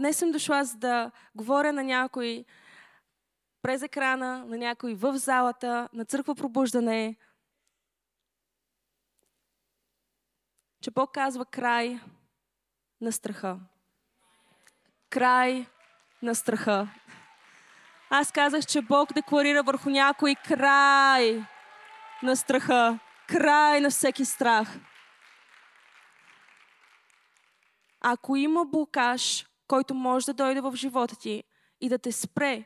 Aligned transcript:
днес 0.00 0.16
съм 0.16 0.30
дошла 0.30 0.64
за 0.64 0.76
да 0.76 1.10
говоря 1.34 1.72
на 1.72 1.84
някой 1.84 2.44
през 3.62 3.82
екрана, 3.82 4.44
на 4.46 4.58
някой 4.58 4.94
в 4.94 5.16
залата, 5.16 5.88
на 5.92 6.04
църква 6.04 6.34
пробуждане, 6.34 7.16
че 10.82 10.90
Бог 10.90 11.14
казва 11.14 11.44
край 11.44 12.00
на 13.00 13.12
страха. 13.12 13.58
Край 15.10 15.66
на 16.22 16.34
страха. 16.34 16.88
Аз 18.10 18.32
казах, 18.32 18.66
че 18.66 18.82
Бог 18.82 19.12
декларира 19.12 19.62
върху 19.62 19.90
някой 19.90 20.34
край 20.34 21.44
на 22.22 22.36
страха. 22.36 22.98
Край 23.28 23.80
на 23.80 23.90
всеки 23.90 24.24
страх. 24.24 24.68
Ако 28.00 28.36
има 28.36 28.64
блокаж, 28.64 29.49
който 29.70 29.94
може 29.94 30.26
да 30.26 30.34
дойде 30.34 30.60
в 30.60 30.72
живота 30.76 31.16
ти 31.16 31.44
и 31.80 31.88
да 31.88 31.98
те 31.98 32.12
спре 32.12 32.64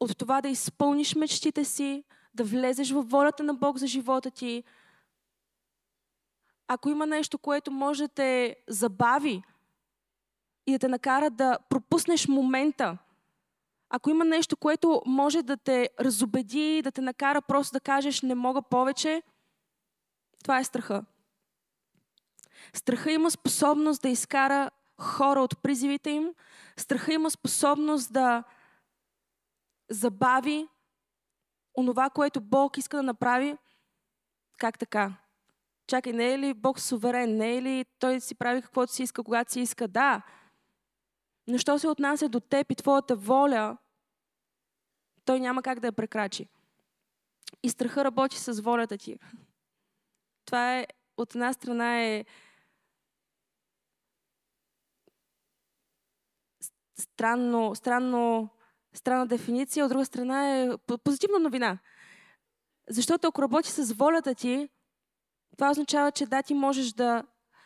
от 0.00 0.18
това 0.18 0.40
да 0.40 0.48
изпълниш 0.48 1.14
мечтите 1.14 1.64
си, 1.64 2.04
да 2.34 2.44
влезеш 2.44 2.90
в 2.90 3.02
волята 3.02 3.42
на 3.42 3.54
Бог 3.54 3.78
за 3.78 3.86
живота 3.86 4.30
ти, 4.30 4.64
ако 6.68 6.88
има 6.88 7.06
нещо, 7.06 7.38
което 7.38 7.70
може 7.70 8.02
да 8.02 8.08
те 8.08 8.56
забави 8.68 9.42
и 10.66 10.72
да 10.72 10.78
те 10.78 10.88
накара 10.88 11.30
да 11.30 11.58
пропуснеш 11.68 12.28
момента, 12.28 12.98
ако 13.90 14.10
има 14.10 14.24
нещо, 14.24 14.56
което 14.56 15.02
може 15.06 15.42
да 15.42 15.56
те 15.56 15.88
разобеди, 16.00 16.82
да 16.82 16.90
те 16.90 17.00
накара 17.00 17.42
просто 17.42 17.72
да 17.72 17.80
кажеш 17.80 18.22
не 18.22 18.34
мога 18.34 18.62
повече, 18.62 19.22
това 20.42 20.58
е 20.58 20.64
страха. 20.64 21.04
Страха 22.74 23.12
има 23.12 23.30
способност 23.30 24.02
да 24.02 24.08
изкара 24.08 24.70
хора 25.00 25.40
от 25.40 25.62
призивите 25.62 26.10
им. 26.10 26.34
Страха 26.76 27.12
има 27.12 27.30
способност 27.30 28.12
да 28.12 28.44
забави 29.90 30.68
онова, 31.76 32.10
което 32.10 32.40
Бог 32.40 32.78
иска 32.78 32.96
да 32.96 33.02
направи. 33.02 33.56
Как 34.58 34.78
така? 34.78 35.12
Чакай, 35.86 36.12
не 36.12 36.32
е 36.32 36.38
ли 36.38 36.54
Бог 36.54 36.80
суверен? 36.80 37.36
Не 37.36 37.56
е 37.56 37.62
ли 37.62 37.84
Той 37.98 38.20
си 38.20 38.34
прави 38.34 38.62
каквото 38.62 38.92
си 38.92 39.02
иска, 39.02 39.22
когато 39.22 39.52
си 39.52 39.60
иска? 39.60 39.88
Да. 39.88 40.22
Но 41.46 41.58
що 41.58 41.78
се 41.78 41.88
отнася 41.88 42.28
до 42.28 42.40
теб 42.40 42.72
и 42.72 42.74
твоята 42.74 43.16
воля, 43.16 43.76
той 45.24 45.40
няма 45.40 45.62
как 45.62 45.80
да 45.80 45.86
я 45.86 45.92
прекрачи. 45.92 46.48
И 47.62 47.70
страха 47.70 48.04
работи 48.04 48.38
с 48.38 48.62
волята 48.62 48.98
ти. 48.98 49.18
Това 50.44 50.78
е, 50.78 50.86
от 51.16 51.34
една 51.34 51.52
страна 51.52 52.04
е 52.04 52.24
странно, 57.00 57.74
странно, 57.74 58.48
странна 58.94 59.26
дефиниция, 59.26 59.84
от 59.84 59.90
друга 59.90 60.04
страна 60.04 60.58
е 60.58 60.70
позитивна 61.04 61.38
новина. 61.38 61.78
Защото 62.88 63.28
ако 63.28 63.42
работи 63.42 63.70
с 63.70 63.92
волята 63.92 64.34
ти, 64.34 64.68
това 65.56 65.70
означава, 65.70 66.12
че 66.12 66.26
да, 66.26 66.42
ти 66.42 66.54
можеш 66.54 66.92
да 66.92 67.22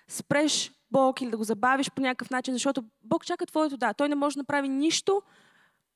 спреш 0.08 0.72
Бог 0.90 1.20
или 1.20 1.30
да 1.30 1.36
го 1.36 1.44
забавиш 1.44 1.90
по 1.90 2.02
някакъв 2.02 2.30
начин, 2.30 2.55
защото 2.55 2.84
Бог 3.02 3.24
чака 3.27 3.46
твоето 3.46 3.77
да. 3.77 3.94
Той 3.94 4.08
не 4.08 4.14
може 4.14 4.34
да 4.34 4.40
направи 4.40 4.68
нищо, 4.68 5.22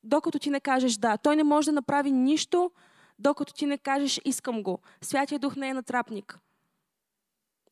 докато 0.03 0.39
ти 0.39 0.51
не 0.51 0.61
кажеш 0.61 0.95
да. 0.97 1.17
Той 1.17 1.37
не 1.37 1.45
може 1.45 1.67
да 1.67 1.73
направи 1.73 2.11
нищо, 2.11 2.71
докато 3.19 3.55
ти 3.55 3.67
не 3.67 3.79
кажеш 3.79 4.21
искам 4.25 4.63
го. 4.63 4.79
Святия 5.03 5.39
Дух 5.39 5.57
не 5.57 5.69
е 5.69 5.75
натрапник. 5.75 6.39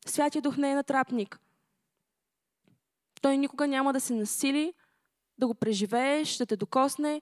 Святия 0.05 0.41
Дух 0.41 0.57
не 0.57 0.71
е 0.71 0.75
натрапник. 0.75 1.39
Той 3.21 3.37
никога 3.37 3.67
няма 3.67 3.93
да 3.93 3.99
се 3.99 4.13
насили, 4.13 4.73
да 5.37 5.47
го 5.47 5.55
преживееш, 5.55 6.37
да 6.37 6.45
те 6.45 6.55
докосне. 6.55 7.21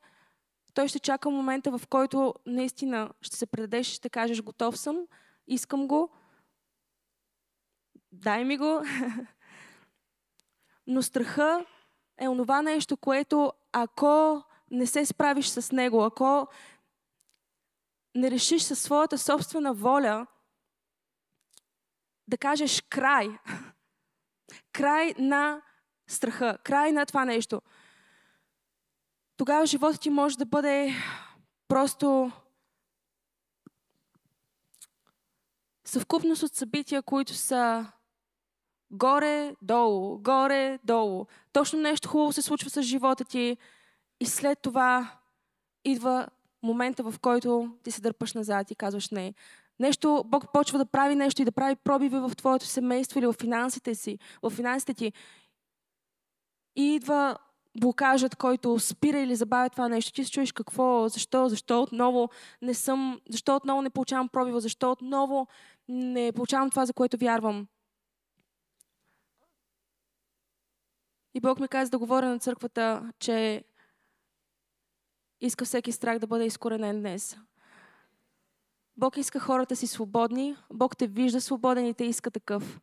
Той 0.74 0.88
ще 0.88 1.00
чака 1.00 1.30
момента, 1.30 1.78
в 1.78 1.88
който 1.88 2.34
наистина 2.46 3.12
ще 3.22 3.38
се 3.38 3.46
предадеш, 3.46 3.88
ще 3.88 4.10
кажеш 4.10 4.42
готов 4.42 4.78
съм, 4.78 5.08
искам 5.48 5.88
го, 5.88 6.10
дай 8.12 8.44
ми 8.44 8.58
го. 8.58 8.82
Но 10.88 11.02
страха 11.02 11.66
е 12.18 12.28
онова 12.28 12.62
нещо, 12.62 12.98
което 12.98 13.54
ако 13.72 14.44
не 14.72 14.88
се 14.88 15.06
справиш 15.06 15.48
с 15.48 15.72
него, 15.72 16.04
ако 16.04 16.48
не 18.16 18.32
решиш 18.32 18.64
със 18.64 18.82
своята 18.82 19.18
собствена 19.18 19.74
воля 19.74 20.28
да 22.28 22.38
кажеш 22.38 22.82
край, 22.82 23.30
край 24.74 25.14
на 25.18 25.62
страха, 26.08 26.58
край 26.64 26.92
на 26.92 27.06
това 27.06 27.26
нещо, 27.26 27.62
тогава 29.38 29.66
животът 29.66 30.02
ти 30.02 30.10
може 30.10 30.38
да 30.38 30.46
бъде 30.46 30.94
просто 31.68 32.32
съвкупност 35.86 36.44
от 36.44 36.54
събития, 36.54 37.02
които 37.02 37.34
са 37.34 37.92
горе-долу, 38.92 40.18
горе-долу. 40.18 41.26
Точно 41.54 41.80
нещо 41.80 42.10
хубаво 42.10 42.34
се 42.34 42.42
случва 42.42 42.70
с 42.70 42.82
живота 42.82 43.26
ти 43.26 43.58
и 44.20 44.26
след 44.26 44.60
това 44.62 45.20
идва 45.86 46.28
момента, 46.64 47.04
в 47.04 47.20
който 47.22 47.78
ти 47.84 47.92
се 47.92 48.02
дърпаш 48.02 48.34
назад 48.34 48.72
и 48.72 48.76
казваш 48.76 49.10
не. 49.10 49.34
Нещо, 49.80 50.24
Бог 50.28 50.54
почва 50.54 50.78
да 50.78 50.86
прави 50.86 51.16
нещо 51.16 51.42
и 51.42 51.46
да 51.46 51.52
прави 51.52 51.76
пробиви 51.76 52.20
в 52.20 52.32
твоето 52.38 52.66
семейство 52.66 53.20
или 53.20 53.28
в 53.28 53.34
финансите 53.34 53.96
си, 53.96 54.20
в 54.42 54.50
финансите 54.50 54.94
ти. 54.94 55.14
И 56.76 56.96
идва 56.96 57.38
блокажът, 57.80 58.36
който 58.36 58.80
спира 58.80 59.20
или 59.20 59.36
забавя 59.36 59.70
това 59.70 59.88
нещо. 59.88 60.12
Ти 60.12 60.24
се 60.24 60.32
чуеш 60.32 60.52
какво, 60.52 61.08
защо, 61.08 61.50
защо 61.50 61.82
отново 61.82 62.30
не 62.62 62.74
съм, 62.74 63.22
защо 63.30 63.56
отново 63.56 63.82
не 63.82 63.90
получавам 63.90 64.30
пробива, 64.30 64.62
защо 64.62 64.92
отново 64.92 65.48
не 65.88 66.32
получавам 66.32 66.70
това, 66.70 66.86
за 66.86 66.94
което 66.94 67.18
вярвам. 67.18 67.68
И 71.34 71.40
Бог 71.40 71.60
ми 71.60 71.68
каза 71.68 71.92
да 71.92 72.00
говоря 72.00 72.30
на 72.30 72.40
църквата, 72.40 73.12
че 73.20 73.64
иска 75.42 75.66
всеки 75.66 75.92
страх 75.92 76.20
да 76.20 76.28
бъде 76.28 76.46
изкоренен 76.46 77.00
днес. 77.00 77.38
Бог 78.98 79.18
иска 79.18 79.40
хората 79.40 79.76
си 79.76 79.88
свободни. 79.88 80.56
Бог 80.74 80.98
те 80.98 81.08
вижда 81.08 81.42
свободен 81.42 81.86
и 81.86 81.94
те 81.94 82.04
иска 82.04 82.32
такъв. 82.32 82.80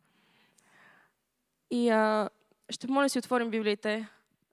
И 1.71 1.89
а, 1.89 2.29
ще 2.69 2.87
моля 2.87 3.09
си 3.09 3.19
отворим 3.19 3.49
Библиите, 3.49 4.09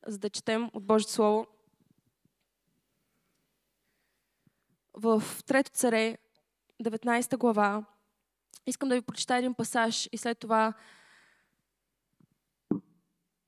за 0.06 0.18
да 0.18 0.30
четем 0.30 0.70
от 0.72 0.84
Божието 0.84 1.12
Слово. 1.12 1.46
В 4.94 5.22
Трето 5.46 5.70
царе, 5.70 6.18
19 6.82 7.36
глава, 7.36 7.84
искам 8.66 8.88
да 8.88 8.94
ви 8.94 9.02
прочита 9.02 9.36
един 9.36 9.54
пасаж 9.54 10.08
и 10.12 10.18
след 10.18 10.38
това 10.38 10.74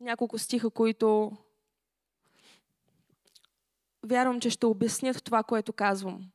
няколко 0.01 0.39
стиха, 0.39 0.71
които 0.71 1.37
вярвам, 4.07 4.41
че 4.41 4.51
ще 4.51 4.67
обяснят 4.67 5.25
това, 5.25 5.43
което 5.43 5.73
казвам. 5.73 6.31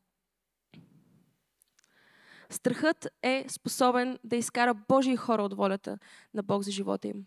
Страхът 2.49 3.07
е 3.23 3.45
способен 3.49 4.19
да 4.23 4.35
изкара 4.35 4.73
Божии 4.73 5.16
хора 5.16 5.44
от 5.44 5.53
волята 5.53 5.99
на 6.34 6.44
Бог 6.44 6.63
за 6.63 6.72
живота 6.72 7.07
им. 7.07 7.25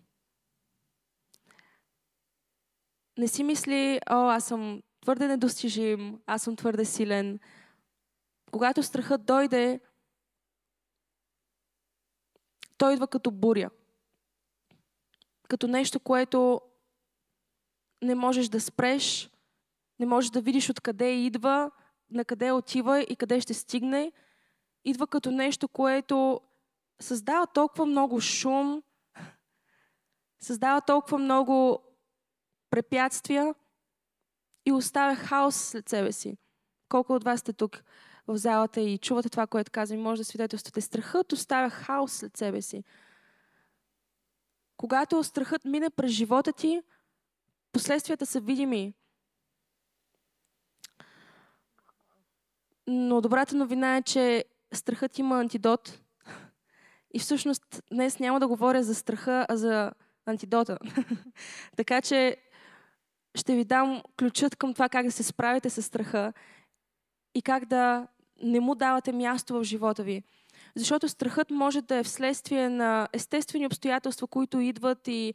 Не 3.21 3.29
си 3.29 3.45
мисли, 3.45 4.01
о, 4.11 4.29
аз 4.29 4.45
съм 4.45 4.83
твърде 5.03 5.29
недостижим, 5.29 6.21
аз 6.27 6.43
съм 6.43 6.57
твърде 6.57 6.85
силен. 6.85 7.41
Когато 8.53 8.83
страхът 8.83 9.25
дойде, 9.25 9.81
той 12.79 12.93
идва 12.93 13.09
като 13.09 13.31
буря 13.31 13.71
като 15.51 15.67
нещо, 15.67 16.01
което 16.01 16.61
не 18.03 18.15
можеш 18.15 18.49
да 18.49 18.61
спреш, 18.61 19.31
не 19.99 20.07
можеш 20.07 20.31
да 20.31 20.41
видиш 20.41 20.71
откъде 20.71 21.13
идва, 21.13 21.71
на 22.11 22.25
къде 22.25 22.53
отива 22.53 23.01
и 23.01 23.17
къде 23.17 23.41
ще 23.41 23.55
стигне. 23.55 24.13
Идва 24.85 25.07
като 25.07 25.31
нещо, 25.31 25.69
което 25.69 26.41
създава 27.01 27.47
толкова 27.47 27.87
много 27.87 28.21
шум, 28.21 28.83
създава 30.41 30.81
толкова 30.81 31.19
много 31.19 31.83
препятствия 32.71 33.55
и 34.67 34.73
оставя 34.73 35.17
хаос 35.17 35.57
след 35.57 35.89
себе 35.89 36.13
си. 36.13 36.37
Колко 36.89 37.13
от 37.13 37.25
вас 37.25 37.41
сте 37.41 37.53
тук 37.53 37.83
в 38.27 38.37
залата 38.37 38.81
и 38.81 38.99
чувате 38.99 39.29
това, 39.29 39.47
което 39.47 39.71
казвам, 39.71 40.01
може 40.01 40.21
да 40.21 40.25
свидетелствате. 40.25 40.81
Страхът 40.81 41.33
оставя 41.33 41.71
хаос 41.71 42.13
след 42.13 42.37
себе 42.37 42.63
си. 42.63 42.85
Когато 44.77 45.25
страхът 45.25 45.65
мине 45.65 45.91
през 45.91 46.11
живота 46.11 46.53
ти, 46.53 46.83
последствията 47.73 48.27
са 48.27 48.41
видими. 48.41 48.95
Но 52.87 53.21
добрата 53.21 53.57
новина 53.57 53.97
е, 53.97 54.03
че 54.03 54.45
страхът 54.73 55.19
има 55.19 55.41
антидот. 55.41 56.01
И 57.15 57.19
всъщност 57.19 57.83
днес 57.93 58.19
няма 58.19 58.41
да 58.41 58.49
говоря 58.49 58.83
за 58.83 58.95
страха, 58.95 59.47
а 59.49 59.57
за 59.57 59.93
антидота. 60.27 60.79
така 61.77 62.03
че 62.03 62.37
ще 63.35 63.55
ви 63.55 63.65
дам 63.65 64.03
ключът 64.19 64.57
към 64.57 64.73
това 64.73 64.89
как 64.89 65.07
да 65.07 65.13
се 65.13 65.23
справите 65.23 65.71
с 65.71 65.83
страха 65.83 66.33
и 67.35 67.43
как 67.43 67.65
да 67.65 68.07
не 68.43 68.61
му 68.61 68.75
давате 68.75 69.13
място 69.13 69.55
в 69.55 69.65
живота 69.65 70.03
ви. 70.03 70.23
Защото 70.77 71.09
страхът 71.09 71.51
може 71.51 71.83
да 71.83 71.97
е 71.97 72.03
вследствие 72.03 72.69
на 72.69 73.09
естествени 73.13 73.67
обстоятелства, 73.67 74.27
които 74.27 74.61
идват 74.61 75.09
и 75.09 75.35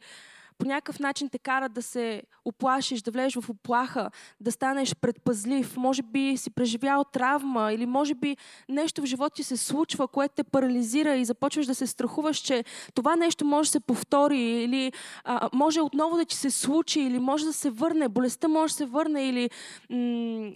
по 0.58 0.66
някакъв 0.66 1.00
начин 1.00 1.28
те 1.28 1.38
карат 1.38 1.72
да 1.72 1.82
се 1.82 2.22
оплашиш, 2.44 3.02
да 3.02 3.10
влезеш 3.10 3.34
в 3.34 3.50
оплаха, 3.50 4.10
да 4.40 4.52
станеш 4.52 4.96
предпазлив. 4.96 5.76
Може 5.76 6.02
би 6.02 6.36
си 6.36 6.50
преживял 6.50 7.04
травма 7.04 7.72
или 7.72 7.86
може 7.86 8.14
би 8.14 8.36
нещо 8.68 9.02
в 9.02 9.06
живота 9.06 9.34
ти 9.34 9.42
се 9.42 9.56
случва, 9.56 10.08
което 10.08 10.34
те 10.34 10.44
парализира 10.44 11.16
и 11.16 11.24
започваш 11.24 11.66
да 11.66 11.74
се 11.74 11.86
страхуваш, 11.86 12.38
че 12.38 12.64
това 12.94 13.16
нещо 13.16 13.44
може 13.44 13.68
да 13.68 13.72
се 13.72 13.80
повтори 13.80 14.40
или 14.40 14.92
а, 15.24 15.48
може 15.52 15.80
отново 15.80 16.16
да 16.16 16.24
ти 16.24 16.36
се 16.36 16.50
случи 16.50 17.00
или 17.00 17.18
може 17.18 17.44
да 17.44 17.52
се 17.52 17.70
върне, 17.70 18.08
болестта 18.08 18.48
може 18.48 18.72
да 18.72 18.76
се 18.76 18.86
върне 18.86 19.28
или, 19.28 19.50
м- 19.90 20.52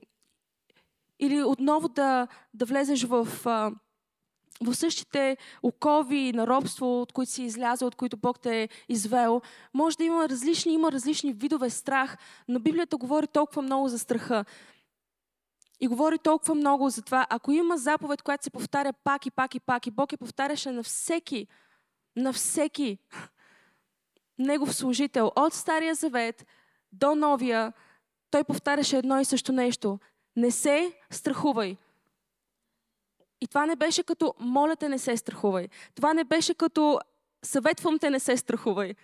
или 1.21 1.43
отново 1.43 1.89
да, 1.89 2.27
да 2.55 2.65
влезеш 2.65 3.05
в... 3.05 3.29
А, 3.45 3.71
в 4.65 4.75
същите 4.75 5.37
окови 5.63 6.33
на 6.33 6.47
робство, 6.47 7.01
от 7.01 7.13
които 7.13 7.33
си 7.33 7.43
излязъл, 7.43 7.89
от 7.89 7.95
които 7.95 8.17
Бог 8.17 8.41
те 8.41 8.63
е 8.63 8.69
извел. 8.89 9.41
Може 9.75 9.97
да 9.97 10.05
има 10.05 10.29
различни, 10.29 10.73
има 10.73 10.93
различни 10.93 11.33
видове 11.33 11.71
страх, 11.71 12.17
но 12.49 12.61
Библията 12.61 12.97
говори 12.97 13.27
толкова 13.27 13.63
много 13.63 13.89
за 13.89 13.99
страха. 13.99 14.45
И 15.81 15.89
говори 15.89 16.19
толкова 16.19 16.55
много 16.55 16.91
за 16.91 17.03
това, 17.03 17.27
ако 17.31 17.53
има 17.53 17.77
заповед, 17.77 18.23
която 18.23 18.45
се 18.45 18.51
повтаря 18.51 18.93
пак 19.05 19.27
и 19.27 19.31
пак 19.31 19.55
и 19.55 19.61
пак, 19.61 19.87
и 19.87 19.91
Бог 19.91 20.13
я 20.13 20.19
повтаряше 20.19 20.71
на 20.71 20.83
всеки, 20.83 21.47
на 22.17 22.33
всеки 22.33 22.99
негов 24.39 24.75
служител, 24.75 25.33
от 25.37 25.55
Стария 25.55 25.95
Завет 25.95 26.47
до 26.93 27.15
Новия, 27.15 27.73
той 28.31 28.45
повтаряше 28.45 28.97
едно 28.97 29.21
и 29.21 29.25
също 29.25 29.53
нещо. 29.53 29.99
Не 30.37 30.51
се 30.51 30.93
страхувай. 31.11 31.77
И 33.41 33.47
това 33.47 33.67
не 33.67 33.77
беше 33.77 34.03
като 34.03 34.35
моля 34.41 34.77
те 34.77 34.89
не 34.89 34.99
се 34.99 35.17
страхувай. 35.17 35.69
Това 35.95 36.15
не 36.15 36.25
беше 36.25 36.55
като 36.55 37.01
съветвам 37.45 37.99
те 37.99 38.11
не 38.11 38.21
се 38.21 38.37
страхувай. 38.37 38.95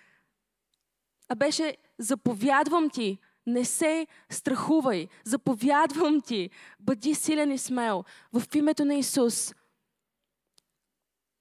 А 1.29 1.35
беше 1.35 1.77
заповядвам 1.97 2.89
ти, 2.89 3.17
не 3.45 3.65
се 3.65 4.07
страхувай. 4.29 5.07
Заповядвам 5.23 6.21
ти, 6.21 6.49
бъди 6.79 7.15
силен 7.15 7.51
и 7.51 7.57
смел 7.57 8.03
в 8.33 8.55
името 8.55 8.85
на 8.85 8.95
Исус. 8.95 9.55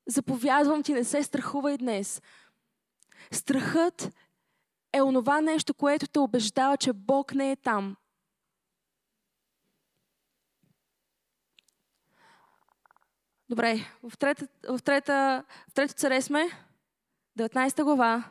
Заповядвам 0.06 0.82
ти, 0.82 0.92
не 0.92 1.04
се 1.04 1.22
страхувай 1.22 1.78
днес. 1.78 2.22
Страхът 3.30 4.12
е 4.92 5.02
онова 5.02 5.40
нещо, 5.40 5.74
което 5.74 6.06
те 6.06 6.18
убеждава, 6.18 6.76
че 6.76 6.92
Бог 6.92 7.34
не 7.34 7.50
е 7.50 7.56
там. 7.56 7.96
Добре, 13.48 13.78
в 14.02 14.16
трета, 14.18 14.48
в 14.68 14.82
трета, 14.82 15.44
в 15.68 15.74
трета 15.74 15.94
царе 15.94 16.22
сме, 16.22 16.50
19 17.38 17.84
глава. 17.84 18.24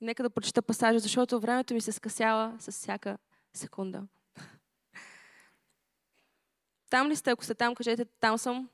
Нека 0.00 0.22
да 0.22 0.30
прочита 0.30 0.62
пасажа, 0.62 0.98
защото 0.98 1.40
времето 1.40 1.74
ми 1.74 1.80
се 1.80 1.92
скъсява 1.92 2.56
с 2.58 2.72
всяка 2.72 3.18
секунда. 3.54 4.02
Там 6.90 7.08
ли 7.08 7.16
сте? 7.16 7.30
Ако 7.30 7.44
сте 7.44 7.54
там, 7.54 7.74
кажете, 7.74 8.04
там 8.04 8.38
съм. 8.38 8.68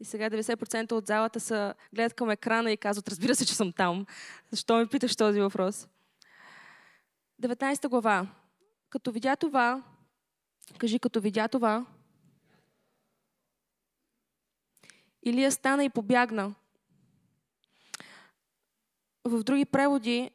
И 0.00 0.04
сега 0.04 0.30
90% 0.30 0.92
от 0.92 1.06
залата 1.06 1.40
са, 1.40 1.74
гледат 1.94 2.14
към 2.14 2.30
екрана 2.30 2.72
и 2.72 2.76
казват, 2.76 3.08
разбира 3.08 3.34
се, 3.34 3.46
че 3.46 3.54
съм 3.54 3.72
там. 3.72 4.06
Защо 4.50 4.78
ми 4.78 4.86
питаш 4.86 5.16
този 5.16 5.40
въпрос? 5.40 5.88
19 7.42 7.88
глава. 7.88 8.26
Като 8.90 9.12
видя 9.12 9.36
това, 9.36 9.82
кажи, 10.78 10.98
като 10.98 11.20
видя 11.20 11.48
това, 11.48 11.86
Илия 15.22 15.52
стана 15.52 15.84
и 15.84 15.90
побягна. 15.90 16.54
В 19.24 19.42
други 19.42 19.64
преводи, 19.64 20.30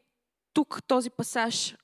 тук 0.53 0.83
този 0.87 1.09
пасаж 1.09 1.77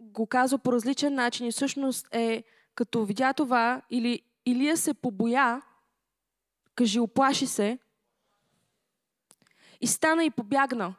го 0.00 0.26
казва 0.26 0.58
по 0.58 0.72
различен 0.72 1.14
начин 1.14 1.46
и 1.46 1.52
всъщност 1.52 2.14
е 2.14 2.44
като 2.74 3.04
видя 3.04 3.32
това, 3.32 3.82
или 3.90 4.22
Илия 4.46 4.76
се 4.76 4.94
побоя, 4.94 5.62
кажи, 6.74 7.00
оплаши 7.00 7.46
се, 7.46 7.78
и 9.80 9.86
стана 9.86 10.24
и 10.24 10.30
побягна, 10.30 10.94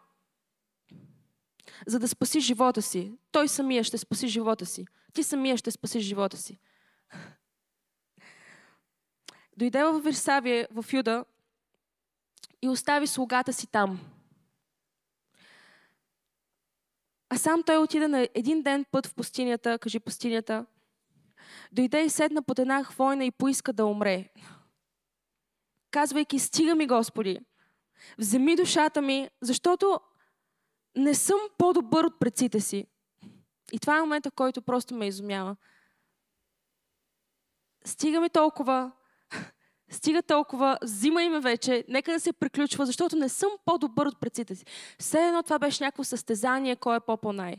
за 1.88 2.00
да 2.00 2.08
спаси 2.08 2.40
живота 2.40 2.82
си. 2.82 3.18
Той 3.32 3.48
самия 3.48 3.84
ще 3.84 3.98
спаси 3.98 4.28
живота 4.28 4.66
си. 4.66 4.86
Ти 5.14 5.24
самия 5.24 5.58
ще 5.58 5.72
спаси 5.72 6.00
живота 6.00 6.38
си. 6.38 6.60
Дойде 9.58 9.84
в 9.84 10.00
Версавия, 10.00 10.68
в 10.72 10.86
Юда, 10.94 11.26
и 12.62 12.70
остави 12.70 13.08
слугата 13.08 13.54
си 13.54 13.68
там. 13.68 14.00
А 17.30 17.38
сам 17.38 17.64
той 17.64 17.78
отида 17.78 18.08
на 18.08 18.28
един 18.34 18.62
ден 18.62 18.86
път 18.92 19.08
в 19.08 19.16
пустинята, 19.16 19.80
кажи 19.80 20.00
пустинята, 20.00 20.66
дойде 21.72 22.06
и 22.06 22.10
седна 22.10 22.42
под 22.42 22.60
една 22.60 22.84
хвойна 22.84 23.26
и 23.26 23.32
поиска 23.32 23.74
да 23.74 23.86
умре. 23.86 24.30
Казвайки, 25.92 26.40
стига 26.40 26.76
ми, 26.76 26.88
Господи, 26.88 27.40
вземи 28.18 28.56
душата 28.56 29.02
ми, 29.02 29.30
защото 29.42 30.00
не 30.96 31.14
съм 31.14 31.40
по-добър 31.58 32.04
от 32.04 32.20
предците 32.20 32.60
си. 32.60 32.88
И 33.72 33.80
това 33.80 33.98
е 33.98 34.02
момента, 34.02 34.32
който 34.32 34.62
просто 34.62 34.96
ме 34.96 35.08
изумява. 35.08 35.56
Стига 37.86 38.22
ми 38.22 38.30
толкова, 38.30 38.92
Стига 39.90 40.22
толкова, 40.22 40.78
взимай 40.82 41.30
ме 41.30 41.40
вече, 41.40 41.86
нека 41.88 42.12
да 42.12 42.20
се 42.20 42.34
приключва, 42.34 42.86
защото 42.86 43.16
не 43.16 43.30
съм 43.30 43.50
по-добър 43.66 44.06
от 44.06 44.20
предците 44.20 44.56
си. 44.56 44.66
Все 45.00 45.28
едно 45.28 45.44
това 45.44 45.60
беше 45.60 45.84
някакво 45.84 46.04
състезание, 46.04 46.76
кой 46.76 46.98
е 46.98 47.00
по-по-най. 47.00 47.58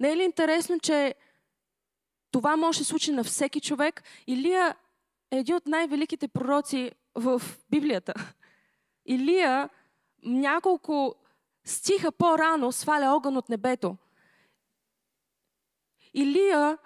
Не 0.00 0.12
е 0.12 0.16
ли 0.16 0.22
интересно, 0.22 0.78
че 0.78 1.14
това 2.30 2.56
може 2.56 2.78
да 2.78 2.84
се 2.84 2.88
случи 2.88 3.12
на 3.12 3.24
всеки 3.24 3.60
човек? 3.60 4.02
Илия 4.26 4.76
е 5.30 5.36
един 5.38 5.54
от 5.54 5.66
най-великите 5.66 6.28
пророци 6.28 6.92
в 7.14 7.42
Библията. 7.70 8.14
Илия 9.06 9.68
няколко 10.22 11.14
стиха 11.64 12.12
по-рано 12.12 12.72
сваля 12.72 13.14
огън 13.14 13.36
от 13.36 13.48
небето. 13.48 13.96
Илия 16.14 16.78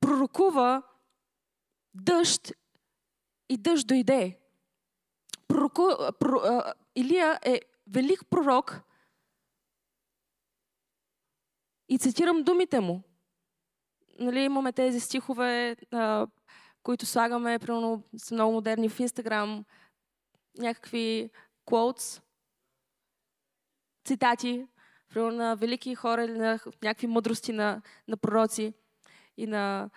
пророкува 0.00 0.82
дъжд 1.94 2.52
и 3.48 3.56
дъжд 3.56 3.86
дойде. 3.86 4.38
Пророку, 5.48 5.82
про, 6.20 6.62
Илия 6.96 7.38
е 7.44 7.60
велик 7.86 8.22
пророк 8.30 8.80
и 11.88 11.98
цитирам 11.98 12.42
думите 12.42 12.80
му. 12.80 13.02
Нали, 14.18 14.40
имаме 14.40 14.72
тези 14.72 15.00
стихове, 15.00 15.76
а, 15.92 16.26
които 16.82 17.06
слагаме, 17.06 17.58
примерно 17.58 18.02
са 18.16 18.34
много 18.34 18.52
модерни 18.52 18.88
в 18.88 19.00
Инстаграм, 19.00 19.64
някакви 20.58 21.30
quotes, 21.66 22.22
цитати, 24.04 24.66
примерно 25.08 25.36
на 25.36 25.54
велики 25.56 25.94
хора 25.94 26.24
или 26.24 26.38
на 26.38 26.58
някакви 26.82 27.06
мъдрости 27.06 27.52
на, 27.52 27.82
на 28.08 28.16
пророци 28.16 28.74
и 29.36 29.46
на 29.46 29.90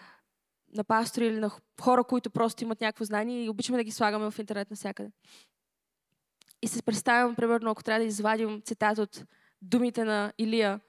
на 0.78 0.84
пастори 0.84 1.26
или 1.26 1.40
на 1.40 1.52
хора, 1.82 2.04
които 2.04 2.30
просто 2.30 2.64
имат 2.64 2.82
някакво 2.82 3.06
знание 3.06 3.44
и 3.44 3.50
обичаме 3.50 3.78
да 3.78 3.84
ги 3.84 3.92
слагаме 3.92 4.32
в 4.32 4.40
интернет 4.40 4.70
навсякъде. 4.70 5.12
И 6.62 6.68
се 6.68 6.84
представям, 6.84 7.36
примерно, 7.36 7.72
ако 7.72 7.84
трябва 7.84 8.00
да 8.00 8.06
извадим 8.06 8.62
цитат 8.62 8.98
от 8.98 9.26
думите 9.62 10.04
на 10.04 10.34
Илия 10.38 10.80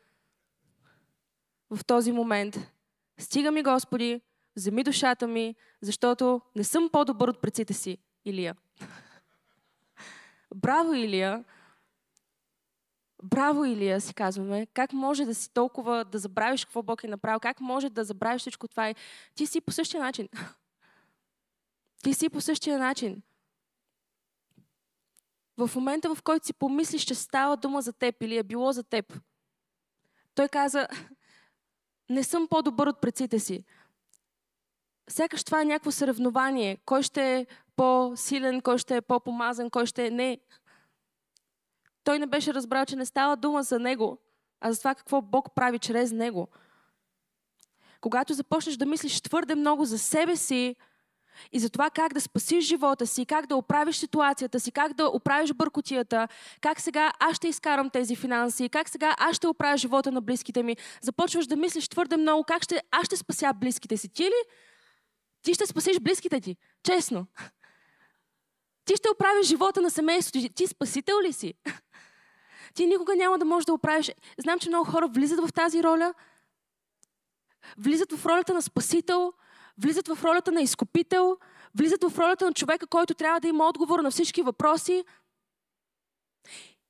в 1.71 1.85
този 1.85 2.13
момент. 2.13 2.73
Стига 3.19 3.51
ми, 3.51 3.63
Господи, 3.63 4.21
вземи 4.57 4.85
душата 4.85 5.27
ми, 5.27 5.55
защото 5.81 6.41
не 6.57 6.65
съм 6.65 6.89
по-добър 6.93 7.29
от 7.29 7.41
предците 7.41 7.75
си, 7.75 7.99
Илия. 8.25 8.57
Браво, 10.55 10.95
Илия! 10.95 11.45
Браво, 13.23 13.65
Илия, 13.65 14.01
си 14.01 14.15
казваме. 14.15 14.67
Как 14.67 14.93
може 14.93 15.25
да 15.25 15.35
си 15.35 15.53
толкова 15.55 16.05
да 16.05 16.19
забравиш 16.19 16.65
какво 16.65 16.83
Бог 16.83 17.05
е 17.05 17.09
направил? 17.09 17.41
Как 17.41 17.61
може 17.61 17.91
да 17.91 18.05
забравиш 18.05 18.41
всичко 18.41 18.69
това? 18.69 18.95
Ти 19.35 19.47
си 19.47 19.61
по 19.61 19.73
същия 19.73 20.03
начин. 20.03 20.29
Ти 22.03 22.15
си 22.15 22.29
по 22.29 22.41
същия 22.41 22.79
начин. 22.79 23.23
В 25.57 25.71
момента, 25.75 26.15
в 26.15 26.23
който 26.23 26.47
си 26.47 26.53
помислиш, 26.53 27.03
че 27.03 27.15
става 27.15 27.57
дума 27.57 27.83
за 27.83 27.93
теб 27.93 28.23
или 28.23 28.37
е 28.37 28.43
било 28.43 28.73
за 28.73 28.83
теб, 28.83 29.21
той 30.35 30.49
каза, 30.49 30.89
не 32.11 32.25
съм 32.25 32.49
по-добър 32.49 32.87
от 32.87 33.01
предците 33.01 33.39
си. 33.39 33.65
Сякаш 35.11 35.45
това 35.45 35.61
е 35.63 35.65
някакво 35.65 35.91
съревнование. 35.91 36.79
Кой 36.85 37.03
ще 37.03 37.37
е 37.37 37.47
по-силен, 37.77 38.61
кой 38.61 38.79
ще 38.79 38.97
е 38.97 39.01
по-помазан, 39.01 39.71
кой 39.71 39.87
ще 39.87 40.07
е... 40.07 40.11
Не. 40.11 40.39
Той 42.09 42.19
не 42.19 42.27
беше 42.27 42.55
разбрал, 42.55 42.85
че 42.85 42.97
не 42.97 43.07
става 43.07 43.37
дума 43.37 43.63
за 43.63 43.79
него, 43.79 44.19
а 44.61 44.73
за 44.73 44.79
това 44.79 44.95
какво 44.95 45.23
Бог 45.23 45.55
прави 45.55 45.79
чрез 45.79 46.13
него. 46.13 46.49
Когато 48.01 48.35
започнеш 48.35 48.77
да 48.77 48.87
мислиш 48.87 49.21
твърде 49.21 49.55
много 49.55 49.85
за 49.85 49.99
себе 49.99 50.37
си 50.37 50.77
и 51.53 51.59
за 51.59 51.71
това 51.71 51.91
как 51.91 52.15
да 52.15 52.21
спасиш 52.21 52.65
живота 52.65 53.07
си, 53.07 53.27
как 53.27 53.47
да 53.47 53.57
оправиш 53.57 53.97
ситуацията 53.97 54.61
си, 54.61 54.73
как 54.73 54.93
да 54.93 55.09
оправиш 55.09 55.53
бъркотията, 55.53 56.29
как 56.61 56.81
сега 56.81 57.13
аз 57.21 57.37
ще 57.37 57.49
изкарам 57.49 57.91
тези 57.91 58.17
финанси, 58.17 58.69
как 58.69 58.89
сега 58.89 59.15
аз 59.19 59.37
ще 59.37 59.47
оправя 59.47 59.77
живота 59.77 60.13
на 60.13 60.21
близките 60.21 60.63
ми, 60.63 60.77
започваш 61.01 61.47
да 61.47 61.57
мислиш 61.57 61.89
твърде 61.89 62.17
много 62.17 62.45
как 62.45 62.63
ще, 62.63 62.83
аз 62.91 63.07
ще 63.07 63.17
спася 63.17 63.53
близките 63.55 63.97
си. 63.97 64.09
Ти 64.09 64.25
ли? 64.25 64.43
Ти 65.43 65.55
ще 65.55 65.67
спасиш 65.67 66.01
близките 66.01 66.41
ти. 66.41 66.57
Честно. 66.83 67.27
Ти 68.85 68.97
ще 68.97 69.11
оправиш 69.11 69.47
живота 69.47 69.81
на 69.81 69.91
семейството 69.91 70.49
ти. 70.55 70.67
Спасител 70.67 71.21
ли 71.21 71.33
си? 71.33 71.55
Ти 72.75 72.87
никога 72.87 73.17
няма 73.17 73.39
да 73.39 73.45
можеш 73.45 73.65
да 73.65 73.73
оправиш. 73.73 74.11
Знам, 74.39 74.59
че 74.59 74.69
много 74.69 74.91
хора 74.91 75.09
влизат 75.09 75.49
в 75.49 75.53
тази 75.53 75.83
роля, 75.83 76.15
влизат 77.79 78.13
в 78.13 78.27
ролята 78.27 78.55
на 78.55 78.63
спасител, 78.63 79.33
влизат 79.79 80.09
в 80.09 80.25
ролята 80.25 80.53
на 80.53 80.63
изкупител, 80.63 81.37
влизат 81.79 82.05
в 82.05 82.19
ролята 82.19 82.47
на 82.47 82.53
човека, 82.53 82.87
който 82.87 83.15
трябва 83.15 83.41
да 83.41 83.49
има 83.49 83.69
отговор 83.69 84.01
на 84.01 84.11
всички 84.11 84.43
въпроси 84.43 85.05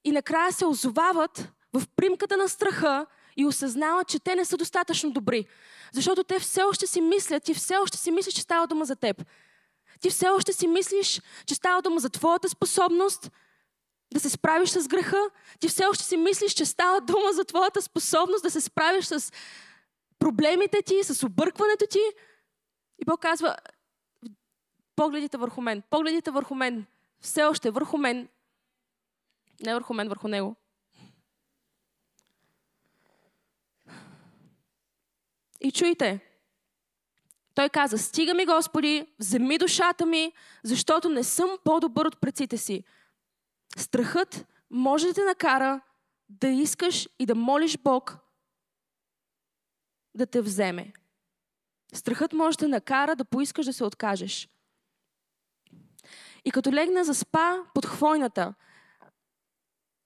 и 0.05 0.13
накрая 0.13 0.53
се 0.53 0.67
озовават 0.67 1.53
в 1.73 1.83
примката 1.97 2.37
на 2.37 2.49
страха 2.49 3.07
и 3.37 3.47
осъзнават, 3.47 4.09
че 4.09 4.19
те 4.19 4.35
не 4.35 4.45
са 4.45 4.57
достатъчно 4.57 5.11
добри. 5.11 5.47
Защото 5.93 6.25
те 6.25 6.39
все 6.39 6.63
още 6.63 6.87
си 6.87 7.01
мислят, 7.01 7.43
ти 7.43 7.55
все 7.55 7.77
още 7.77 7.99
си 7.99 8.11
мислиш, 8.11 8.35
че 8.35 8.43
става 8.43 8.67
дума 8.67 8.85
за 8.85 8.97
теб. 8.97 9.25
Ти 10.01 10.11
все 10.11 10.29
още 10.29 10.53
си 10.53 10.67
мислиш, 10.67 11.23
че 11.47 11.55
става 11.55 11.83
дума 11.83 12.01
за 12.01 12.11
твоята 12.11 12.49
способност 12.49 13.31
да 14.13 14.21
се 14.21 14.31
справиш 14.31 14.71
с 14.71 14.89
греха. 14.89 15.31
Ти 15.61 15.69
все 15.69 15.87
още 15.87 16.05
си 16.05 16.17
мислиш, 16.17 16.53
че 16.53 16.65
става 16.65 17.01
дума 17.01 17.33
за 17.33 17.45
твоята 17.45 17.83
способност 17.83 18.43
да 18.43 18.51
се 18.51 18.61
справиш 18.61 19.05
с 19.05 19.33
проблемите 20.19 20.83
ти, 20.83 21.05
с 21.05 21.27
объркването 21.27 21.87
ти. 21.91 22.01
И 22.99 23.05
Бог 23.05 23.21
казва, 23.21 23.57
погледите 24.97 25.37
върху 25.37 25.61
мен, 25.61 25.83
погледите 25.91 26.31
върху 26.31 26.55
мен, 26.55 26.87
все 27.21 27.45
още 27.45 27.71
върху 27.71 27.99
мен, 27.99 28.29
не 29.61 29.75
върху 29.75 29.95
мен, 29.95 30.09
върху 30.09 30.29
Него. 30.29 30.57
И 35.61 35.73
чуйте, 35.73 36.21
той 37.55 37.69
каза, 37.69 37.99
стига 37.99 38.35
ми 38.35 38.47
Господи, 38.47 39.07
вземи 39.19 39.59
душата 39.59 40.07
ми, 40.07 40.33
защото 40.63 41.09
не 41.09 41.25
съм 41.25 41.51
по-добър 41.65 42.07
от 42.07 42.21
предците 42.21 42.57
си. 42.57 42.85
Страхът 43.77 44.47
може 44.71 45.07
да 45.07 45.15
те 45.15 45.25
накара 45.25 45.81
да 46.29 46.49
искаш 46.49 47.09
и 47.19 47.27
да 47.27 47.35
молиш 47.35 47.79
Бог 47.79 48.19
да 50.15 50.27
те 50.27 50.41
вземе. 50.41 50.93
Страхът 51.93 52.33
може 52.33 52.59
да 52.59 52.69
накара 52.69 53.17
да 53.17 53.25
поискаш 53.25 53.67
да 53.67 53.73
се 53.73 53.85
откажеш. 53.85 54.49
И 56.45 56.51
като 56.51 56.73
легна 56.73 57.05
за 57.05 57.15
спа 57.15 57.57
под 57.75 57.87
хвойната, 57.87 58.55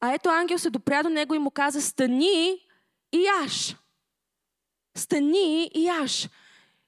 а 0.00 0.14
ето 0.14 0.28
ангел 0.28 0.58
се 0.58 0.70
допря 0.70 1.02
до 1.02 1.08
него 1.08 1.34
и 1.34 1.38
му 1.38 1.50
каза, 1.50 1.82
стани 1.82 2.66
и 3.12 3.24
яш. 3.40 3.76
Стани 4.96 5.70
и 5.74 5.84
яш. 5.84 6.28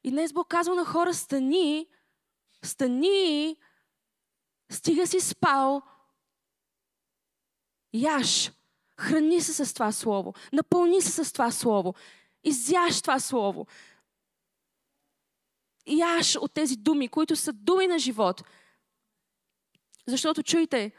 И 0.04 0.10
днес 0.10 0.32
Бог 0.32 0.48
казва 0.48 0.74
на 0.74 0.84
хора, 0.84 1.14
стани, 1.14 1.86
стани, 2.64 3.56
стига 4.70 5.06
си 5.06 5.20
спал, 5.20 5.82
яш, 7.94 8.52
храни 9.00 9.40
се 9.40 9.64
с 9.64 9.74
това 9.74 9.92
слово, 9.92 10.34
напълни 10.52 11.02
се 11.02 11.24
с 11.24 11.32
това 11.32 11.50
слово, 11.50 11.94
изяш 12.44 13.02
това 13.02 13.20
слово. 13.20 13.66
Яш 15.86 16.36
от 16.36 16.52
тези 16.52 16.76
думи, 16.76 17.08
които 17.08 17.36
са 17.36 17.52
думи 17.52 17.86
на 17.86 17.98
живот. 17.98 18.42
Защото 20.06 20.42
чуйте, 20.42 20.92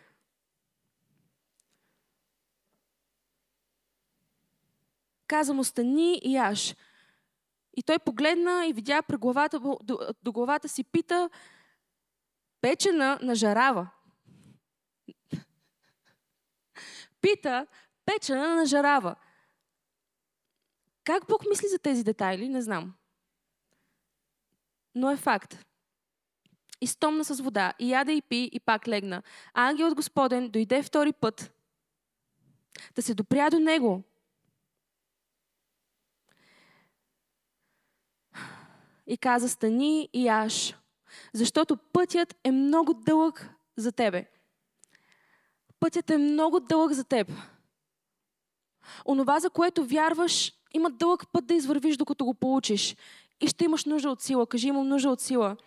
каза 5.27 5.53
му 5.53 5.63
стани 5.63 6.19
и 6.23 6.33
яш. 6.33 6.75
И 7.77 7.83
той 7.83 7.99
погледна 7.99 8.65
и 8.67 8.73
видя 8.73 9.01
главата, 9.09 9.59
до, 9.59 9.99
до 10.23 10.31
главата 10.31 10.69
си 10.69 10.83
пита 10.83 11.29
печена 12.61 13.19
на 13.21 13.35
жарава. 13.35 13.89
Пита 17.25 17.67
печена 18.05 18.55
на 18.55 18.65
жарава. 18.65 19.15
Как 21.03 21.27
Бог 21.27 21.45
мисли 21.49 21.67
за 21.67 21.79
тези 21.79 22.03
детайли, 22.03 22.49
не 22.49 22.61
знам. 22.61 22.93
Но 24.95 25.11
е 25.11 25.17
факт. 25.17 25.65
И 26.81 26.87
стомна 26.87 27.23
с 27.23 27.41
вода, 27.41 27.73
и 27.79 27.91
яде 27.91 28.11
и 28.13 28.21
пи, 28.21 28.49
и 28.53 28.59
пак 28.59 28.87
легна. 28.87 29.23
А 29.53 29.69
ангелът 29.69 29.95
Господен 29.95 30.49
дойде 30.49 30.83
втори 30.83 31.13
път 31.13 31.53
да 32.95 33.01
се 33.01 33.13
допря 33.13 33.49
до 33.49 33.59
него 33.59 34.03
и 39.07 39.17
каза, 39.17 39.49
стани 39.49 40.09
и 40.13 40.25
яш, 40.25 40.75
защото 41.33 41.77
пътят 41.77 42.35
е 42.43 42.51
много 42.51 42.93
дълъг 42.93 43.49
за 43.77 43.91
тебе. 43.91 44.34
Пътят 45.85 46.09
е 46.09 46.17
много 46.17 46.59
дълъг 46.59 46.91
за 46.91 47.03
теб. 47.03 47.31
Онова, 49.07 49.39
за 49.39 49.49
което 49.49 49.85
вярваш, 49.85 50.53
има 50.73 50.89
дълъг 50.89 51.23
път 51.31 51.45
да 51.45 51.53
извървиш, 51.53 51.97
докато 51.97 52.25
го 52.25 52.33
получиш. 52.33 52.95
И 53.41 53.47
ще 53.47 53.65
имаш 53.65 53.85
нужда 53.85 54.09
от 54.09 54.21
сила. 54.21 54.47
Кажи, 54.47 54.67
имам 54.67 54.87
нужда 54.87 55.09
от 55.09 55.21
сила. 55.21 55.57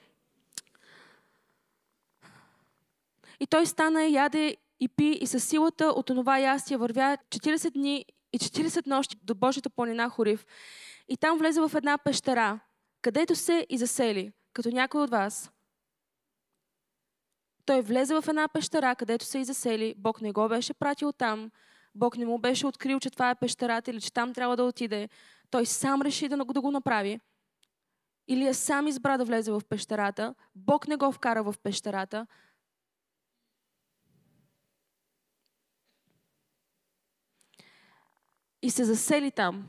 И 3.40 3.46
той 3.46 3.66
стана, 3.66 4.06
яде 4.06 4.56
и 4.80 4.88
пи 4.88 5.18
и 5.20 5.26
със 5.26 5.44
силата 5.44 5.84
от 5.86 6.10
онова 6.10 6.38
ястие 6.38 6.76
вървя 6.76 7.18
40 7.30 7.70
дни 7.70 8.04
и 8.32 8.38
40 8.38 8.86
нощи 8.86 9.16
до 9.22 9.34
Божията 9.34 9.70
планина 9.70 10.08
Хорив. 10.08 10.46
И 11.08 11.16
там 11.16 11.38
влезе 11.38 11.60
в 11.60 11.72
една 11.74 11.98
пещера 11.98 12.60
където 13.02 13.36
се 13.36 13.66
и 13.68 13.78
засели, 13.78 14.32
като 14.52 14.70
някой 14.70 15.02
от 15.02 15.10
вас. 15.10 15.50
Той 17.68 17.82
влезе 17.82 18.14
в 18.14 18.24
една 18.28 18.48
пещера, 18.48 18.94
където 18.94 19.24
се 19.24 19.38
и 19.38 19.44
засели. 19.44 19.94
Бог 19.98 20.20
не 20.20 20.32
го 20.32 20.48
беше 20.48 20.74
пратил 20.74 21.12
там. 21.12 21.50
Бог 21.94 22.16
не 22.16 22.26
му 22.26 22.38
беше 22.38 22.66
открил, 22.66 23.00
че 23.00 23.10
това 23.10 23.30
е 23.30 23.34
пещерата 23.34 23.90
или 23.90 24.00
че 24.00 24.12
там 24.12 24.34
трябва 24.34 24.56
да 24.56 24.64
отиде. 24.64 25.08
Той 25.50 25.66
сам 25.66 26.02
реши 26.02 26.28
да, 26.28 26.44
го 26.44 26.70
направи. 26.70 27.20
Илия 28.28 28.54
сам 28.54 28.86
избра 28.86 29.18
да 29.18 29.24
влезе 29.24 29.52
в 29.52 29.62
пещерата. 29.68 30.34
Бог 30.54 30.88
не 30.88 30.96
го 30.96 31.12
вкара 31.12 31.42
в 31.42 31.54
пещерата. 31.62 32.26
И 38.62 38.70
се 38.70 38.84
засели 38.84 39.30
там. 39.30 39.66